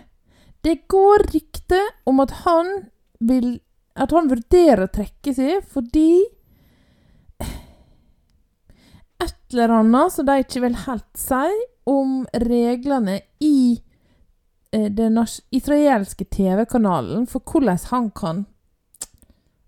Det 0.61 0.75
går 0.93 1.25
rykter 1.33 1.89
om 2.05 2.21
at 2.21 2.35
han 2.43 2.69
vil 3.17 3.49
At 3.95 4.13
han 4.15 4.31
vurderer 4.31 4.87
å 4.87 4.93
trekke 4.93 5.35
seg 5.35 5.65
fordi 5.71 6.13
Et 9.21 9.53
eller 9.53 9.75
annet 9.81 10.13
som 10.15 10.25
de 10.25 10.39
ikke 10.41 10.63
vil 10.63 10.77
helt 10.87 11.19
si 11.19 11.57
om 11.91 12.23
reglene 12.41 13.19
i 13.45 13.81
eh, 14.73 14.87
den 14.97 15.19
israelske 15.53 16.25
TV-kanalen 16.25 17.27
for 17.29 17.45
hvordan 17.45 17.83
han 17.91 18.09
kan 18.17 18.41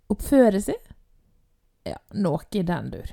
oppføre 0.08 0.62
seg. 0.64 0.78
Ja, 1.84 1.98
noe 2.16 2.46
i 2.56 2.62
den 2.64 2.88
dur. 2.94 3.12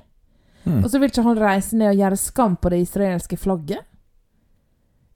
Mm. 0.64 0.80
Og 0.84 0.88
så 0.90 1.00
vil 1.00 1.10
ikke 1.10 1.26
han 1.26 1.40
reise 1.40 1.76
ned 1.76 1.92
og 1.92 2.00
gjøre 2.00 2.20
skam 2.24 2.56
på 2.56 2.72
det 2.72 2.80
israelske 2.86 3.36
flagget. 3.40 3.84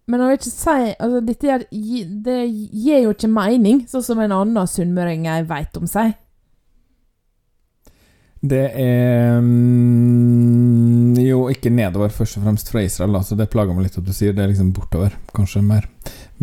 Men 0.05 0.21
jeg 0.21 0.29
vil 0.29 0.39
ikke 0.39 0.51
si 0.53 0.75
altså, 1.01 1.21
dette 1.25 1.59
Det 2.27 2.41
gir 2.45 3.07
jo 3.07 3.15
ikke 3.15 3.31
mening, 3.33 3.85
sånn 3.89 4.05
som 4.05 4.21
en 4.21 4.35
annen 4.37 4.69
sunnmøring 4.69 5.25
jeg 5.31 5.49
veit 5.49 5.81
om 5.81 5.89
seg. 5.89 6.13
Det 8.45 8.65
er 8.77 9.39
mm, 9.41 11.15
jo 11.17 11.47
ikke 11.49 11.73
nedover, 11.73 12.13
først 12.13 12.37
og 12.37 12.45
fremst 12.45 12.69
fra 12.69 12.83
Israel, 12.85 13.17
så 13.25 13.39
det 13.39 13.49
plager 13.53 13.73
meg 13.73 13.87
litt 13.87 13.97
at 13.97 14.05
du 14.05 14.13
sier 14.13 14.37
det 14.37 14.45
er 14.45 14.51
liksom 14.53 14.75
bortover, 14.77 15.15
kanskje 15.33 15.63
mer. 15.65 15.89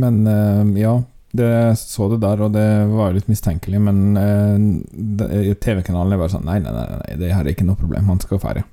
Men 0.01 0.24
eh, 0.26 0.82
ja, 0.82 0.95
det 1.38 1.51
så 1.78 2.09
det 2.09 2.24
der, 2.24 2.41
og 2.41 2.55
det 2.55 2.66
var 2.89 3.12
jo 3.12 3.20
litt 3.20 3.30
mistenkelig, 3.30 3.84
men 3.86 4.18
eh, 4.18 5.53
TV-kanalen 5.62 6.16
er 6.16 6.24
bare 6.24 6.34
sånn 6.34 6.47
Nei, 6.47 6.57
nei, 6.64 6.74
nei, 6.74 6.88
nei, 7.03 7.20
det 7.22 7.30
her 7.36 7.45
er 7.45 7.53
ikke 7.53 7.68
noe 7.70 7.80
problem, 7.80 8.09
han 8.09 8.24
skal 8.24 8.41
ferdig. 8.41 8.66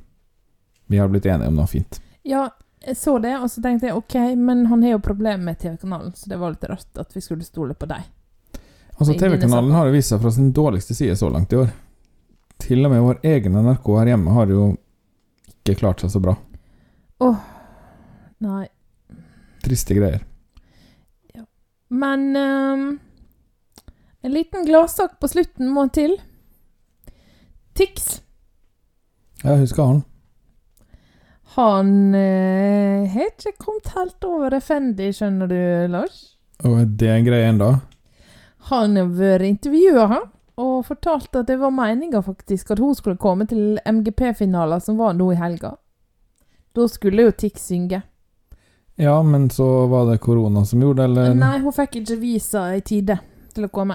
Vi 0.89 0.97
har 1.03 1.12
blitt 1.12 1.28
enige 1.28 1.53
om 1.53 1.61
noe 1.61 1.68
fint. 1.68 2.01
Ja, 2.24 2.47
jeg 2.86 2.96
så 2.96 3.18
det, 3.18 3.34
og 3.38 3.50
så 3.50 3.62
tenkte 3.62 3.88
jeg 3.88 3.98
OK, 3.98 4.14
men 4.38 4.66
han 4.70 4.82
har 4.86 4.96
jo 4.96 5.02
problemer 5.02 5.50
med 5.50 5.58
TV-kanalen, 5.58 6.14
så 6.16 6.30
det 6.30 6.38
var 6.38 6.54
litt 6.54 6.64
rart 6.70 7.02
at 7.02 7.16
vi 7.16 7.22
skulle 7.24 7.46
stole 7.46 7.74
på 7.74 7.88
deg. 7.90 8.06
Altså, 8.98 9.14
TV-kanalen 9.14 9.74
har 9.74 9.88
jo 9.88 9.94
vist 9.94 10.12
seg 10.12 10.22
fra 10.22 10.32
sin 10.34 10.52
dårligste 10.54 10.94
side 10.94 11.16
så 11.18 11.28
langt 11.30 11.52
i 11.54 11.60
år. 11.60 11.68
Til 12.58 12.82
og 12.86 12.90
med 12.90 13.04
vår 13.04 13.20
egen 13.34 13.58
NRK 13.62 13.92
her 14.00 14.12
hjemme 14.12 14.34
har 14.34 14.50
jo 14.50 14.72
ikke 15.52 15.78
klart 15.82 16.02
seg 16.02 16.10
så 16.14 16.22
bra. 16.22 16.34
Åh, 17.22 17.38
Nei. 18.38 18.68
Triste 19.64 19.94
greier. 19.94 20.22
Ja. 21.34 21.42
Men 21.88 22.36
um, 22.36 22.98
en 24.22 24.32
liten 24.32 24.66
gladsak 24.66 25.18
på 25.20 25.30
slutten 25.30 25.70
må 25.74 25.88
til. 25.94 26.14
Tix. 27.78 28.20
Ja, 29.42 29.56
husker 29.58 29.90
han. 29.90 30.04
Han 31.57 32.14
eh, 32.14 33.09
har 33.09 33.30
ikke 33.30 33.55
kommet 33.59 33.92
helt 33.94 34.24
over 34.28 34.57
Effendi, 34.59 35.12
skjønner 35.16 35.49
du, 35.49 35.61
Lars. 35.92 36.18
Og 36.66 36.82
er 36.82 36.90
det 37.01 37.09
en 37.14 37.24
greie 37.26 37.49
ennå? 37.53 37.70
Han 38.68 38.99
har 38.99 39.09
vært 39.16 39.46
intervjua, 39.49 40.05
han, 40.11 40.28
og 40.61 40.86
fortalte 40.86 41.42
at 41.42 41.49
det 41.49 41.57
var 41.61 41.72
meninga 41.72 42.20
faktisk 42.22 42.74
at 42.74 42.82
hun 42.82 42.94
skulle 42.99 43.20
komme 43.20 43.46
til 43.49 43.78
MGP-finalen 43.86 44.82
som 44.82 44.99
var 45.01 45.16
nå 45.16 45.30
i 45.32 45.38
helga. 45.40 45.76
Da 46.76 46.88
skulle 46.90 47.28
jo 47.28 47.32
Tix 47.32 47.64
synge. 47.70 48.03
Ja, 48.99 49.22
men 49.22 49.49
så 49.51 49.86
var 49.86 50.11
det 50.11 50.18
korona 50.18 50.64
som 50.66 50.82
gjorde 50.82 51.03
det, 51.03 51.11
eller? 51.11 51.34
Nei, 51.38 51.59
hun 51.62 51.72
fikk 51.72 52.01
ikke 52.01 52.18
visa 52.18 52.64
i 52.74 52.80
tide 52.82 53.20
til 53.55 53.68
å 53.68 53.70
komme. 53.72 53.94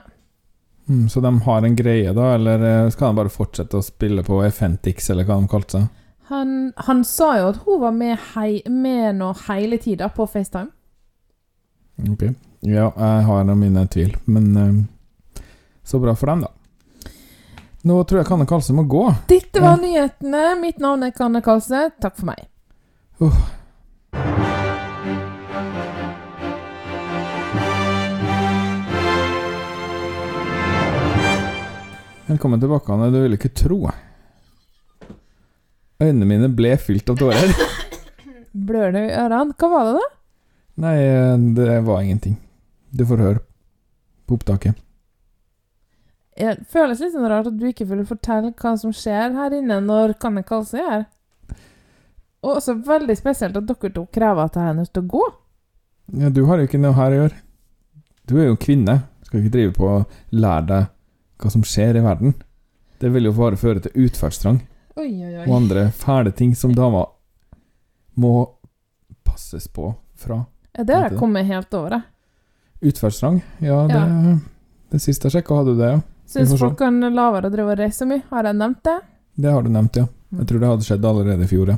Mm, 0.88 1.10
så 1.12 1.20
de 1.24 1.32
har 1.46 1.64
en 1.64 1.76
greie, 1.76 2.14
da, 2.16 2.34
eller 2.36 2.64
eh, 2.68 2.90
skal 2.92 3.12
de 3.12 3.20
bare 3.20 3.32
fortsette 3.32 3.80
å 3.80 3.84
spille 3.84 4.24
på 4.24 4.40
Fentix, 4.52 5.10
eller 5.12 5.28
hva 5.28 5.38
de 5.40 5.52
kalte 5.52 5.78
seg? 5.78 5.92
Han, 6.26 6.74
han 6.76 7.04
sa 7.04 7.34
jo 7.38 7.50
at 7.52 7.58
hun 7.66 7.82
var 7.82 7.92
med, 7.92 8.18
hei, 8.34 8.62
med 8.72 9.20
nå 9.20 9.34
hele 9.48 9.78
tida 9.78 10.08
på 10.10 10.24
FaceTime. 10.28 10.72
Ok. 12.10 12.24
Ja, 12.64 12.88
jeg 12.96 13.26
har 13.28 13.44
nå 13.44 13.56
mine 13.60 13.84
tvil, 13.92 14.16
men 14.32 14.46
uh, 14.56 15.42
så 15.84 16.00
bra 16.00 16.16
for 16.16 16.32
dem, 16.32 16.46
da. 16.46 17.12
Nå 17.84 17.98
tror 18.08 18.22
jeg 18.22 18.30
Kanne 18.30 18.48
Kalse 18.48 18.72
må 18.72 18.86
gå. 18.88 19.04
Dette 19.28 19.60
var 19.60 19.76
nyhetene. 19.82 20.54
Mitt 20.62 20.80
navn 20.80 21.04
er 21.04 21.12
Kanne 21.12 21.42
Kalse. 21.44 21.90
Takk 22.00 22.16
for 22.16 22.32
meg. 22.32 22.48
Velkommen 32.32 32.64
tilbake, 32.64 32.96
Anne. 32.96 33.12
Du 33.12 33.20
vil 33.20 33.36
ikke 33.36 33.52
tro. 33.52 33.82
Øynene 36.04 36.28
mine 36.28 36.50
ble 36.52 36.76
fylt 36.82 37.10
av 37.12 37.20
tårer. 37.22 37.54
Blør 38.68 38.94
det 38.94 39.08
i 39.08 39.16
ørene? 39.18 39.56
Hva 39.58 39.70
var 39.72 39.90
det, 39.90 39.94
da? 40.00 40.10
Nei, 40.84 40.96
det 41.58 41.78
var 41.88 42.02
ingenting. 42.02 42.38
Du 42.94 43.06
får 43.10 43.22
høre 43.24 43.42
på 44.28 44.38
opptaket. 44.38 44.78
Det 46.34 46.66
føles 46.74 47.02
litt 47.02 47.14
sånn 47.14 47.30
rart 47.30 47.50
at 47.50 47.58
du 47.60 47.66
ikke 47.70 47.86
vil 47.90 48.02
fortelle 48.10 48.54
hva 48.58 48.74
som 48.82 48.94
skjer 48.96 49.36
her 49.38 49.54
inne 49.54 49.78
når 49.86 50.16
Kanne 50.22 50.42
Kalse 50.46 50.82
er 50.82 50.90
her. 50.90 51.04
Og 52.44 52.58
også 52.58 52.76
veldig 52.84 53.16
spesielt 53.16 53.56
at 53.56 53.68
dere 53.70 53.94
to 53.94 54.04
krever 54.12 54.50
at 54.50 54.58
jeg 54.60 54.72
er 54.72 54.78
nødt 54.80 54.92
til 54.92 55.06
å 55.06 55.12
gå. 55.14 55.24
Ja, 56.20 56.32
du 56.34 56.42
har 56.50 56.60
jo 56.60 56.68
ikke 56.68 56.82
noe 56.82 56.98
her 56.98 57.14
å 57.14 57.20
gjøre. 57.22 57.38
Du 58.28 58.36
er 58.40 58.50
jo 58.50 58.60
kvinne. 58.60 58.98
Skal 59.24 59.44
ikke 59.44 59.54
drive 59.54 59.76
på 59.78 59.88
å 59.88 60.02
lære 60.36 60.66
deg 60.72 60.90
hva 61.40 61.52
som 61.54 61.64
skjer 61.68 62.00
i 62.00 62.04
verden. 62.04 62.36
Det 63.00 63.12
vil 63.14 63.30
jo 63.30 63.36
bare 63.38 63.60
føre 63.60 63.84
til 63.84 64.08
utferdstrang 64.08 64.60
Oi, 64.96 65.10
oi, 65.26 65.36
oi. 65.42 65.46
og 65.48 65.56
andre 65.58 65.88
fæle 65.98 66.32
ting 66.38 66.54
som 66.58 66.74
damer 66.78 67.08
må 68.16 68.34
passes 69.26 69.68
på 69.68 69.94
fra. 70.20 70.44
Ja, 70.78 70.84
det 70.86 70.96
har 70.96 71.10
jeg 71.10 71.20
kommet 71.20 71.46
helt 71.50 71.74
over. 71.74 71.90
jeg. 71.98 72.04
Utferdstrang? 72.94 73.42
Ja, 73.60 73.88
det, 73.88 73.94
Ja. 73.96 74.36
det 74.92 75.02
siste 75.02 75.30
jeg 75.30 75.38
sjekka, 75.40 75.56
hadde 75.56 75.74
du 75.74 75.82
det, 75.82 75.92
ja. 75.96 76.02
Syns 76.28 76.54
folk 76.60 76.78
kan 76.78 77.00
la 77.00 77.32
være 77.32 77.50
å 77.50 77.54
drive 77.54 77.72
og 77.74 77.78
reise 77.80 78.04
så 78.04 78.08
mye. 78.10 78.24
Har 78.30 78.44
jeg 78.44 78.56
nevnt 78.56 78.84
det? 78.84 79.00
Det 79.36 79.52
har 79.52 79.62
du 79.64 79.70
nevnt, 79.70 79.96
ja. 79.98 80.06
Jeg 80.38 80.48
tror 80.48 80.60
det 80.60 80.70
hadde 80.70 80.86
skjedd 80.88 81.06
allerede 81.06 81.44
i 81.44 81.48
fjor, 81.50 81.74
ja. 81.74 81.78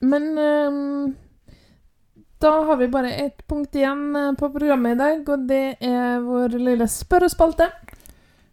Men 0.00 0.38
um, 0.38 1.14
da 2.38 2.52
har 2.68 2.76
vi 2.76 2.88
bare 2.92 3.10
ett 3.26 3.46
punkt 3.48 3.74
igjen 3.74 4.14
eh, 4.16 4.32
på 4.38 4.50
programmet 4.52 4.92
i 4.94 4.98
dag, 5.00 5.28
og 5.28 5.46
det 5.48 5.76
er 5.80 6.20
vår 6.20 6.58
lille 6.60 6.86
spørrespalte. 6.90 7.70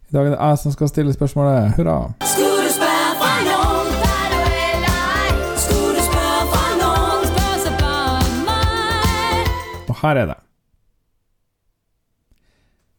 I 0.08 0.14
dag 0.14 0.26
er 0.26 0.30
det 0.34 0.38
jeg 0.40 0.58
som 0.62 0.72
skal 0.72 0.88
stille 0.88 1.12
spørsmålet. 1.14 1.74
Hurra! 1.76 1.98
Skulle 2.24 2.70
her 10.04 10.20
er 10.20 10.30
det. 10.30 10.40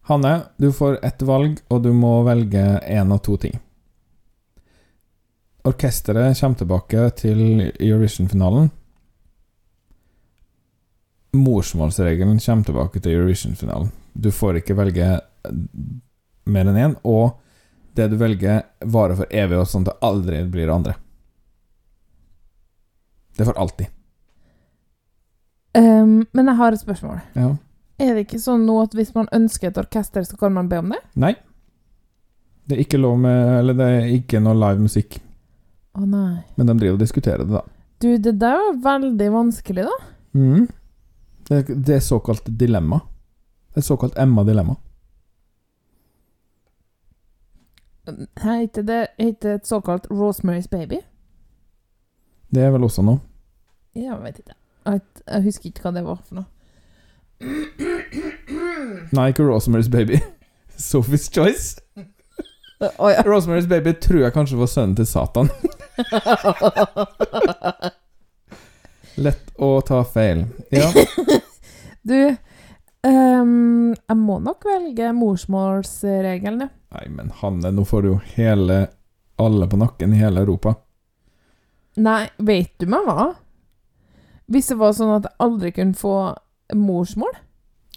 Hanne, 0.05 0.33
du 0.57 0.69
får 0.73 0.99
ett 1.05 1.21
valg, 1.25 1.61
og 1.73 1.81
du 1.81 1.91
må 1.93 2.19
velge 2.27 2.63
én 2.85 3.13
av 3.13 3.23
to 3.25 3.37
ting. 3.41 3.55
Orkesteret 5.65 6.37
kommer 6.37 6.59
tilbake 6.59 7.07
til 7.17 7.39
Eurovision-finalen. 7.71 8.69
Morsmålsregelen 11.33 12.37
kommer 12.39 12.67
tilbake 12.69 13.01
til 13.01 13.17
Eurovision-finalen. 13.17 13.89
Du 14.13 14.29
får 14.31 14.61
ikke 14.61 14.77
velge 14.77 15.09
mer 16.45 16.69
enn 16.69 16.77
én, 16.83 16.95
og 17.01 17.41
det 17.97 18.11
du 18.11 18.19
velger, 18.21 18.61
varer 18.85 19.17
for 19.17 19.33
evig, 19.33 19.57
og 19.57 19.67
sånn 19.71 19.87
at 19.87 19.95
det 19.95 20.05
aldri 20.05 20.43
blir 20.53 20.69
andre. 20.69 20.93
Det 23.33 23.41
er 23.41 23.49
for 23.49 23.61
alltid. 23.65 23.89
Ehm, 25.75 26.25
men 26.31 26.47
jeg 26.51 26.55
har 26.55 26.75
et 26.75 26.81
spørsmål. 26.81 27.19
Ja. 27.35 27.49
Er 27.99 28.15
det 28.15 28.25
ikke 28.25 28.41
sånn 28.43 28.65
nå 28.67 28.75
at 28.83 28.95
hvis 28.95 29.13
man 29.15 29.27
ønsker 29.35 29.71
et 29.71 29.79
orkester, 29.79 30.23
så 30.27 30.37
kan 30.39 30.55
man 30.55 30.69
be 30.71 30.79
om 30.81 30.91
det? 30.91 31.01
Nei. 31.19 31.33
Det 32.65 32.77
er 32.77 32.81
ikke 32.81 32.97
lov 32.97 33.19
med 33.21 33.59
Eller 33.59 33.77
det 33.77 33.87
er 33.93 34.07
ikke 34.15 34.41
noe 34.41 34.57
live 34.57 34.87
musikk. 34.87 35.19
Å 35.95 36.03
nei. 36.03 36.41
Men 36.57 36.71
de 36.71 36.77
driver 36.79 36.97
og 36.97 37.03
diskuterer 37.03 37.43
det, 37.45 37.53
da. 37.53 37.61
Du, 38.03 38.09
det 38.19 38.33
der 38.41 38.57
var 38.57 38.81
veldig 38.83 39.29
vanskelig, 39.31 39.85
da. 39.87 40.09
Mm. 40.35 40.65
Det, 41.47 41.61
det 41.69 41.99
er 41.99 42.03
såkalt 42.03 42.49
dilemma. 42.59 42.99
Det 43.71 43.83
er 43.83 43.87
såkalt 43.87 44.17
Emma-dilemma. 44.19 44.75
Heter 48.41 48.83
det 48.85 48.99
heter 49.17 49.55
et 49.55 49.67
såkalt 49.67 50.05
Rosemary's 50.11 50.67
Baby? 50.69 50.99
Det 52.53 52.61
er 52.63 52.75
vel 52.75 52.85
også 52.85 53.05
noe. 53.05 53.23
Jeg 53.95 54.19
vet 54.21 54.43
ikke. 54.43 54.57
Jeg, 54.85 55.01
husker 55.43 55.69
ikke 55.71 55.81
hva 55.87 55.91
det 55.95 56.03
var 56.05 56.19
for 56.21 56.41
noe. 56.41 56.49
Nei, 59.15 59.29
ikke 59.31 59.45
Rosemary's 59.47 59.89
Baby. 59.91 60.19
Sophie's 60.89 61.29
Choice. 61.31 61.79
Oh, 62.99 63.07
ja. 63.07 63.21
Rosemary's 63.23 63.69
Baby 63.71 63.93
tror 64.03 64.19
jeg 64.19 64.33
kanskje 64.35 64.57
var 64.59 64.67
sønnen 64.67 64.97
til 64.99 65.05
Satan. 65.07 65.47
Lett 69.25 69.53
å 69.55 69.69
ta 69.87 70.01
feil. 70.03 70.41
Ja. 70.75 70.89
Du, 72.03 72.35
um, 73.07 73.95
jeg 73.95 74.17
må 74.19 74.35
nok 74.43 74.67
velge 74.67 75.13
morsmålsregelen, 75.15 76.67
ja. 76.67 76.69
Nei, 76.99 77.05
men 77.15 77.31
Hanne, 77.39 77.71
nå 77.71 77.87
får 77.87 78.03
du 78.03 78.09
jo 78.11 78.19
hele 78.35 78.81
alle 79.39 79.71
på 79.71 79.79
nakken 79.79 80.11
i 80.13 80.19
hele 80.19 80.43
Europa. 80.43 80.75
Nei, 82.03 82.27
vet 82.43 82.75
du 82.83 82.91
meg 82.91 83.07
hva? 83.07 83.31
Hvis 84.51 84.69
det 84.71 84.77
var 84.77 84.93
sånn 84.97 85.15
at 85.15 85.27
jeg 85.29 85.39
aldri 85.45 85.71
kunne 85.73 85.97
få 85.97 86.15
morsmål 86.77 87.33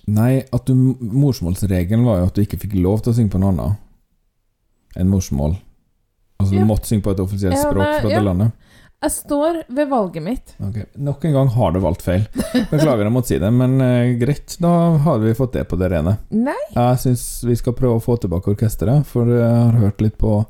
Nei, 0.09 0.41
at 0.57 0.65
du, 0.65 0.73
morsmålsregelen 0.99 2.07
var 2.07 2.23
jo 2.23 2.29
at 2.31 2.39
du 2.39 2.41
ikke 2.41 2.61
fikk 2.63 2.79
lov 2.81 3.03
til 3.05 3.13
å 3.13 3.17
synge 3.19 3.35
på 3.35 3.41
noe 3.43 3.51
annet 3.53 4.97
enn 4.99 5.11
morsmål. 5.13 5.59
Altså, 6.41 6.55
du 6.55 6.65
måtte 6.65 6.89
synge 6.89 7.05
på 7.05 7.13
et 7.13 7.21
offisielt 7.21 7.55
Ja, 7.59 7.67
språk 7.67 7.83
nei, 7.83 7.99
fra 8.01 8.13
ja. 8.15 8.21
det 8.23 8.25
landet. 8.25 8.71
Jeg 8.99 9.13
står 9.15 9.59
ved 9.69 9.91
valget 9.93 10.25
mitt. 10.25 10.55
Ok, 10.65 10.79
Nok 10.97 11.27
en 11.29 11.37
gang 11.37 11.51
har 11.55 11.75
du 11.75 11.79
valgt 11.85 12.03
feil. 12.03 12.25
Beklager 12.73 13.05
jeg 13.05 13.15
måtte 13.15 13.31
si 13.31 13.39
det, 13.39 13.51
men 13.55 13.77
eh, 13.85 14.15
greit, 14.19 14.57
da 14.65 14.73
har 15.05 15.21
vi 15.23 15.37
fått 15.39 15.55
det 15.55 15.67
på 15.71 15.79
det 15.79 15.93
rene. 15.93 16.17
Nei. 16.35 16.57
Jeg 16.75 17.03
syns 17.05 17.27
vi 17.47 17.55
skal 17.61 17.77
prøve 17.79 18.01
å 18.01 18.03
få 18.03 18.17
tilbake 18.19 18.57
orkesteret, 18.57 19.07
for 19.07 19.29
jeg 19.31 19.45
har 19.53 19.77
hørt 19.85 20.03
litt 20.03 20.17
på 20.19 20.41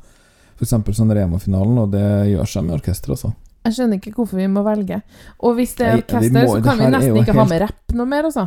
f.eks. 0.56 0.72
sånn 0.72 1.12
Rema-finalen, 1.18 1.82
og 1.82 1.92
det 1.92 2.06
gjør 2.30 2.48
seg 2.54 2.64
med 2.70 2.78
orkester, 2.78 3.12
altså. 3.18 3.34
Jeg 3.68 3.76
skjønner 3.76 4.00
ikke 4.00 4.14
hvorfor 4.16 4.40
vi 4.40 4.46
må 4.48 4.62
velge. 4.64 5.02
Og 5.44 5.58
hvis 5.58 5.74
det 5.76 5.86
er 5.86 6.00
orkester, 6.00 6.46
så 6.48 6.62
kan 6.64 6.80
vi 6.80 6.88
nesten 6.88 7.18
ikke 7.20 7.34
ikke 7.34 7.36
ha 7.36 7.46
med 7.50 7.62
rapp 7.66 7.96
noe 7.98 8.08
mer, 8.08 8.28
altså. 8.30 8.46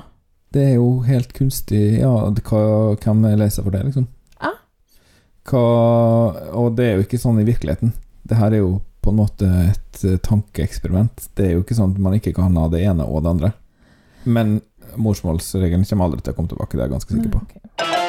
Det 0.51 0.63
er 0.65 0.73
jo 0.75 0.87
helt 1.05 1.29
kunstig 1.31 2.01
Ja, 2.01 2.11
hva, 2.49 2.61
hvem 2.99 3.21
er 3.29 3.37
lei 3.39 3.47
seg 3.53 3.67
for 3.67 3.75
det, 3.75 3.83
liksom? 3.87 4.07
Ja. 4.41 4.55
Hva, 5.47 5.61
og 6.59 6.73
det 6.79 6.87
er 6.87 6.97
jo 6.97 7.05
ikke 7.05 7.21
sånn 7.21 7.39
i 7.43 7.47
virkeligheten. 7.47 7.93
Det 8.27 8.39
her 8.39 8.57
er 8.57 8.63
jo 8.63 8.73
på 9.01 9.13
en 9.13 9.21
måte 9.21 9.47
et 9.69 10.03
eh, 10.05 10.19
tankeeksperiment. 10.25 11.29
Det 11.37 11.47
er 11.47 11.55
jo 11.55 11.63
ikke 11.63 11.77
sånn 11.77 11.95
at 11.95 12.03
man 12.03 12.17
ikke 12.17 12.35
kan 12.37 12.57
ha 12.57 12.67
det 12.73 12.83
ene 12.85 13.05
og 13.07 13.23
det 13.23 13.35
andre. 13.35 13.53
Men 14.25 14.59
morsmålsregelen 15.01 15.87
kommer 15.87 16.09
aldri 16.09 16.25
til 16.25 16.33
å 16.33 16.37
komme 16.37 16.51
tilbake, 16.51 16.75
det 16.75 16.83
er 16.83 16.89
jeg 16.89 16.97
ganske 16.97 17.15
sikker 17.15 17.33
på. 17.37 17.45
Nei, 17.45 18.00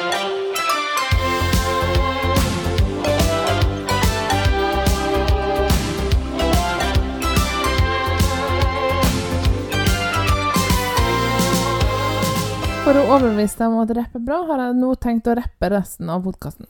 For 12.93 13.01
å 13.01 13.15
overbevise 13.15 13.57
deg 13.57 13.71
om 13.71 13.79
at 13.81 13.89
rapp 13.97 14.17
er 14.19 14.21
bra, 14.21 14.35
har 14.45 14.59
jeg 14.61 14.73
nå 14.77 14.91
tenkt 15.01 15.25
å 15.25 15.33
rappe 15.39 15.65
resten 15.73 16.11
av 16.13 16.19
podkasten. 16.21 16.67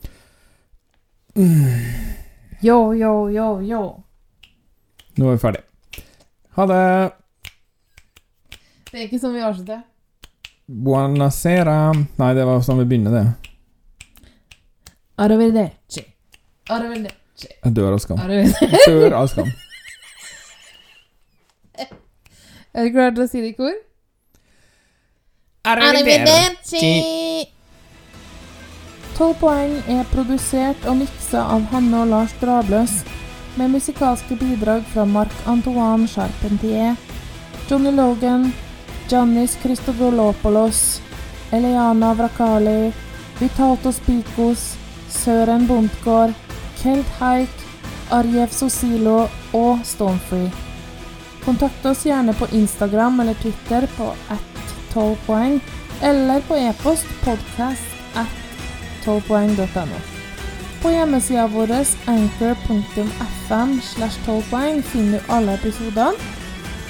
Yo, 2.63 2.95
yo, 2.95 3.27
yo, 3.27 3.59
yo. 3.67 3.81
Nå 5.19 5.27
er 5.27 5.35
vi 5.35 5.41
ferdig. 5.41 5.59
Ha 6.55 6.63
det! 6.71 6.79
Det 8.87 8.95
er 9.01 9.03
ikke 9.03 9.19
sånn 9.19 9.35
vi 9.35 9.43
avslutter. 9.43 9.83
Buonasera. 10.87 11.91
Nei, 11.91 12.31
det 12.39 12.47
var 12.47 12.63
sånn 12.63 12.79
vi 12.85 12.89
begynner, 12.93 13.19
det. 13.19 13.27
Arrivederci. 15.27 16.07
Arrivederci. 16.71 17.51
Jeg 17.51 17.75
dør 17.75 17.97
av 17.97 17.99
skam. 18.05 18.23
Arrivederci. 18.23 18.87
Dør 18.87 19.19
av 19.19 19.27
skam. 19.33 19.51
Er 22.71 22.87
du 22.87 22.95
klar 22.95 23.11
til 23.11 23.27
å 23.27 23.29
si 23.33 23.43
det 23.43 23.57
i 23.57 23.59
kor? 23.59 23.75
Tolv 29.15 29.37
poeng 29.39 29.77
er 29.87 30.01
produsert 30.11 30.83
og 30.91 30.97
miksa 30.99 31.45
av 31.53 31.69
Hanne 31.71 32.01
og 32.03 32.09
Lars 32.11 32.33
Drabløs, 32.41 32.97
med 33.55 33.71
musikalske 33.71 34.35
bidrag 34.41 34.83
fra 34.91 35.05
Marc-Antoine 35.07 36.09
Charpentier, 36.11 36.99
Johnny 37.69 37.95
Logan, 37.95 38.49
Giannis 39.07 39.55
Christodolopoulos, 39.63 40.99
Eliana 41.55 42.11
Vrakali, 42.19 42.91
Vitato 43.39 43.95
Spikos, 43.95 44.73
Søren 45.07 45.63
Bondgård, 45.71 46.35
Kelt 46.81 47.19
Haik, 47.21 47.67
Arjev 48.11 48.51
Sosilo 48.51 49.29
og 49.55 49.79
Stonefree. 49.87 50.51
Kontakt 51.47 51.85
oss 51.87 52.03
gjerne 52.03 52.35
på 52.35 52.51
Instagram 52.51 53.23
eller 53.23 53.39
Twitter 53.39 53.87
på 53.95 54.11
at 54.27 54.52
12 54.93 55.17
poeng, 55.27 55.61
eller 56.01 56.41
på 56.47 56.57
e-post 56.57 57.07
podcast 57.23 57.83
at 58.15 58.29
12poeng.no. 59.05 59.99
På 60.83 60.91
hjemmesida 60.91 61.47
vår 61.47 61.71
anchor.fm 62.11 63.81
slash 63.81 64.19
12 64.25 64.49
poeng 64.51 64.83
finner 64.83 65.19
du 65.19 65.33
alle 65.33 65.53
episodene, 65.53 66.31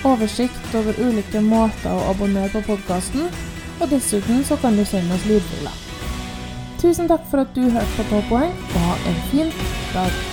oversikt 0.04 0.76
over 0.76 0.98
ulike 1.00 1.42
måter 1.42 1.94
å 1.94 2.10
abonnere 2.12 2.52
på 2.56 2.64
podkasten, 2.74 3.30
og 3.80 3.90
dessuten 3.90 4.44
så 4.44 4.58
kan 4.62 4.78
du 4.78 4.86
sende 4.86 5.16
oss 5.16 5.26
lydfiler. 5.30 5.82
Tusen 6.82 7.08
takk 7.08 7.24
for 7.32 7.46
at 7.46 7.56
du 7.56 7.70
hørte 7.70 7.98
på 7.98 8.10
12 8.10 8.30
poeng, 8.30 8.62
og 8.74 8.88
ha 8.90 9.02
en 9.08 9.26
fin 9.32 9.60
dag. 9.94 10.33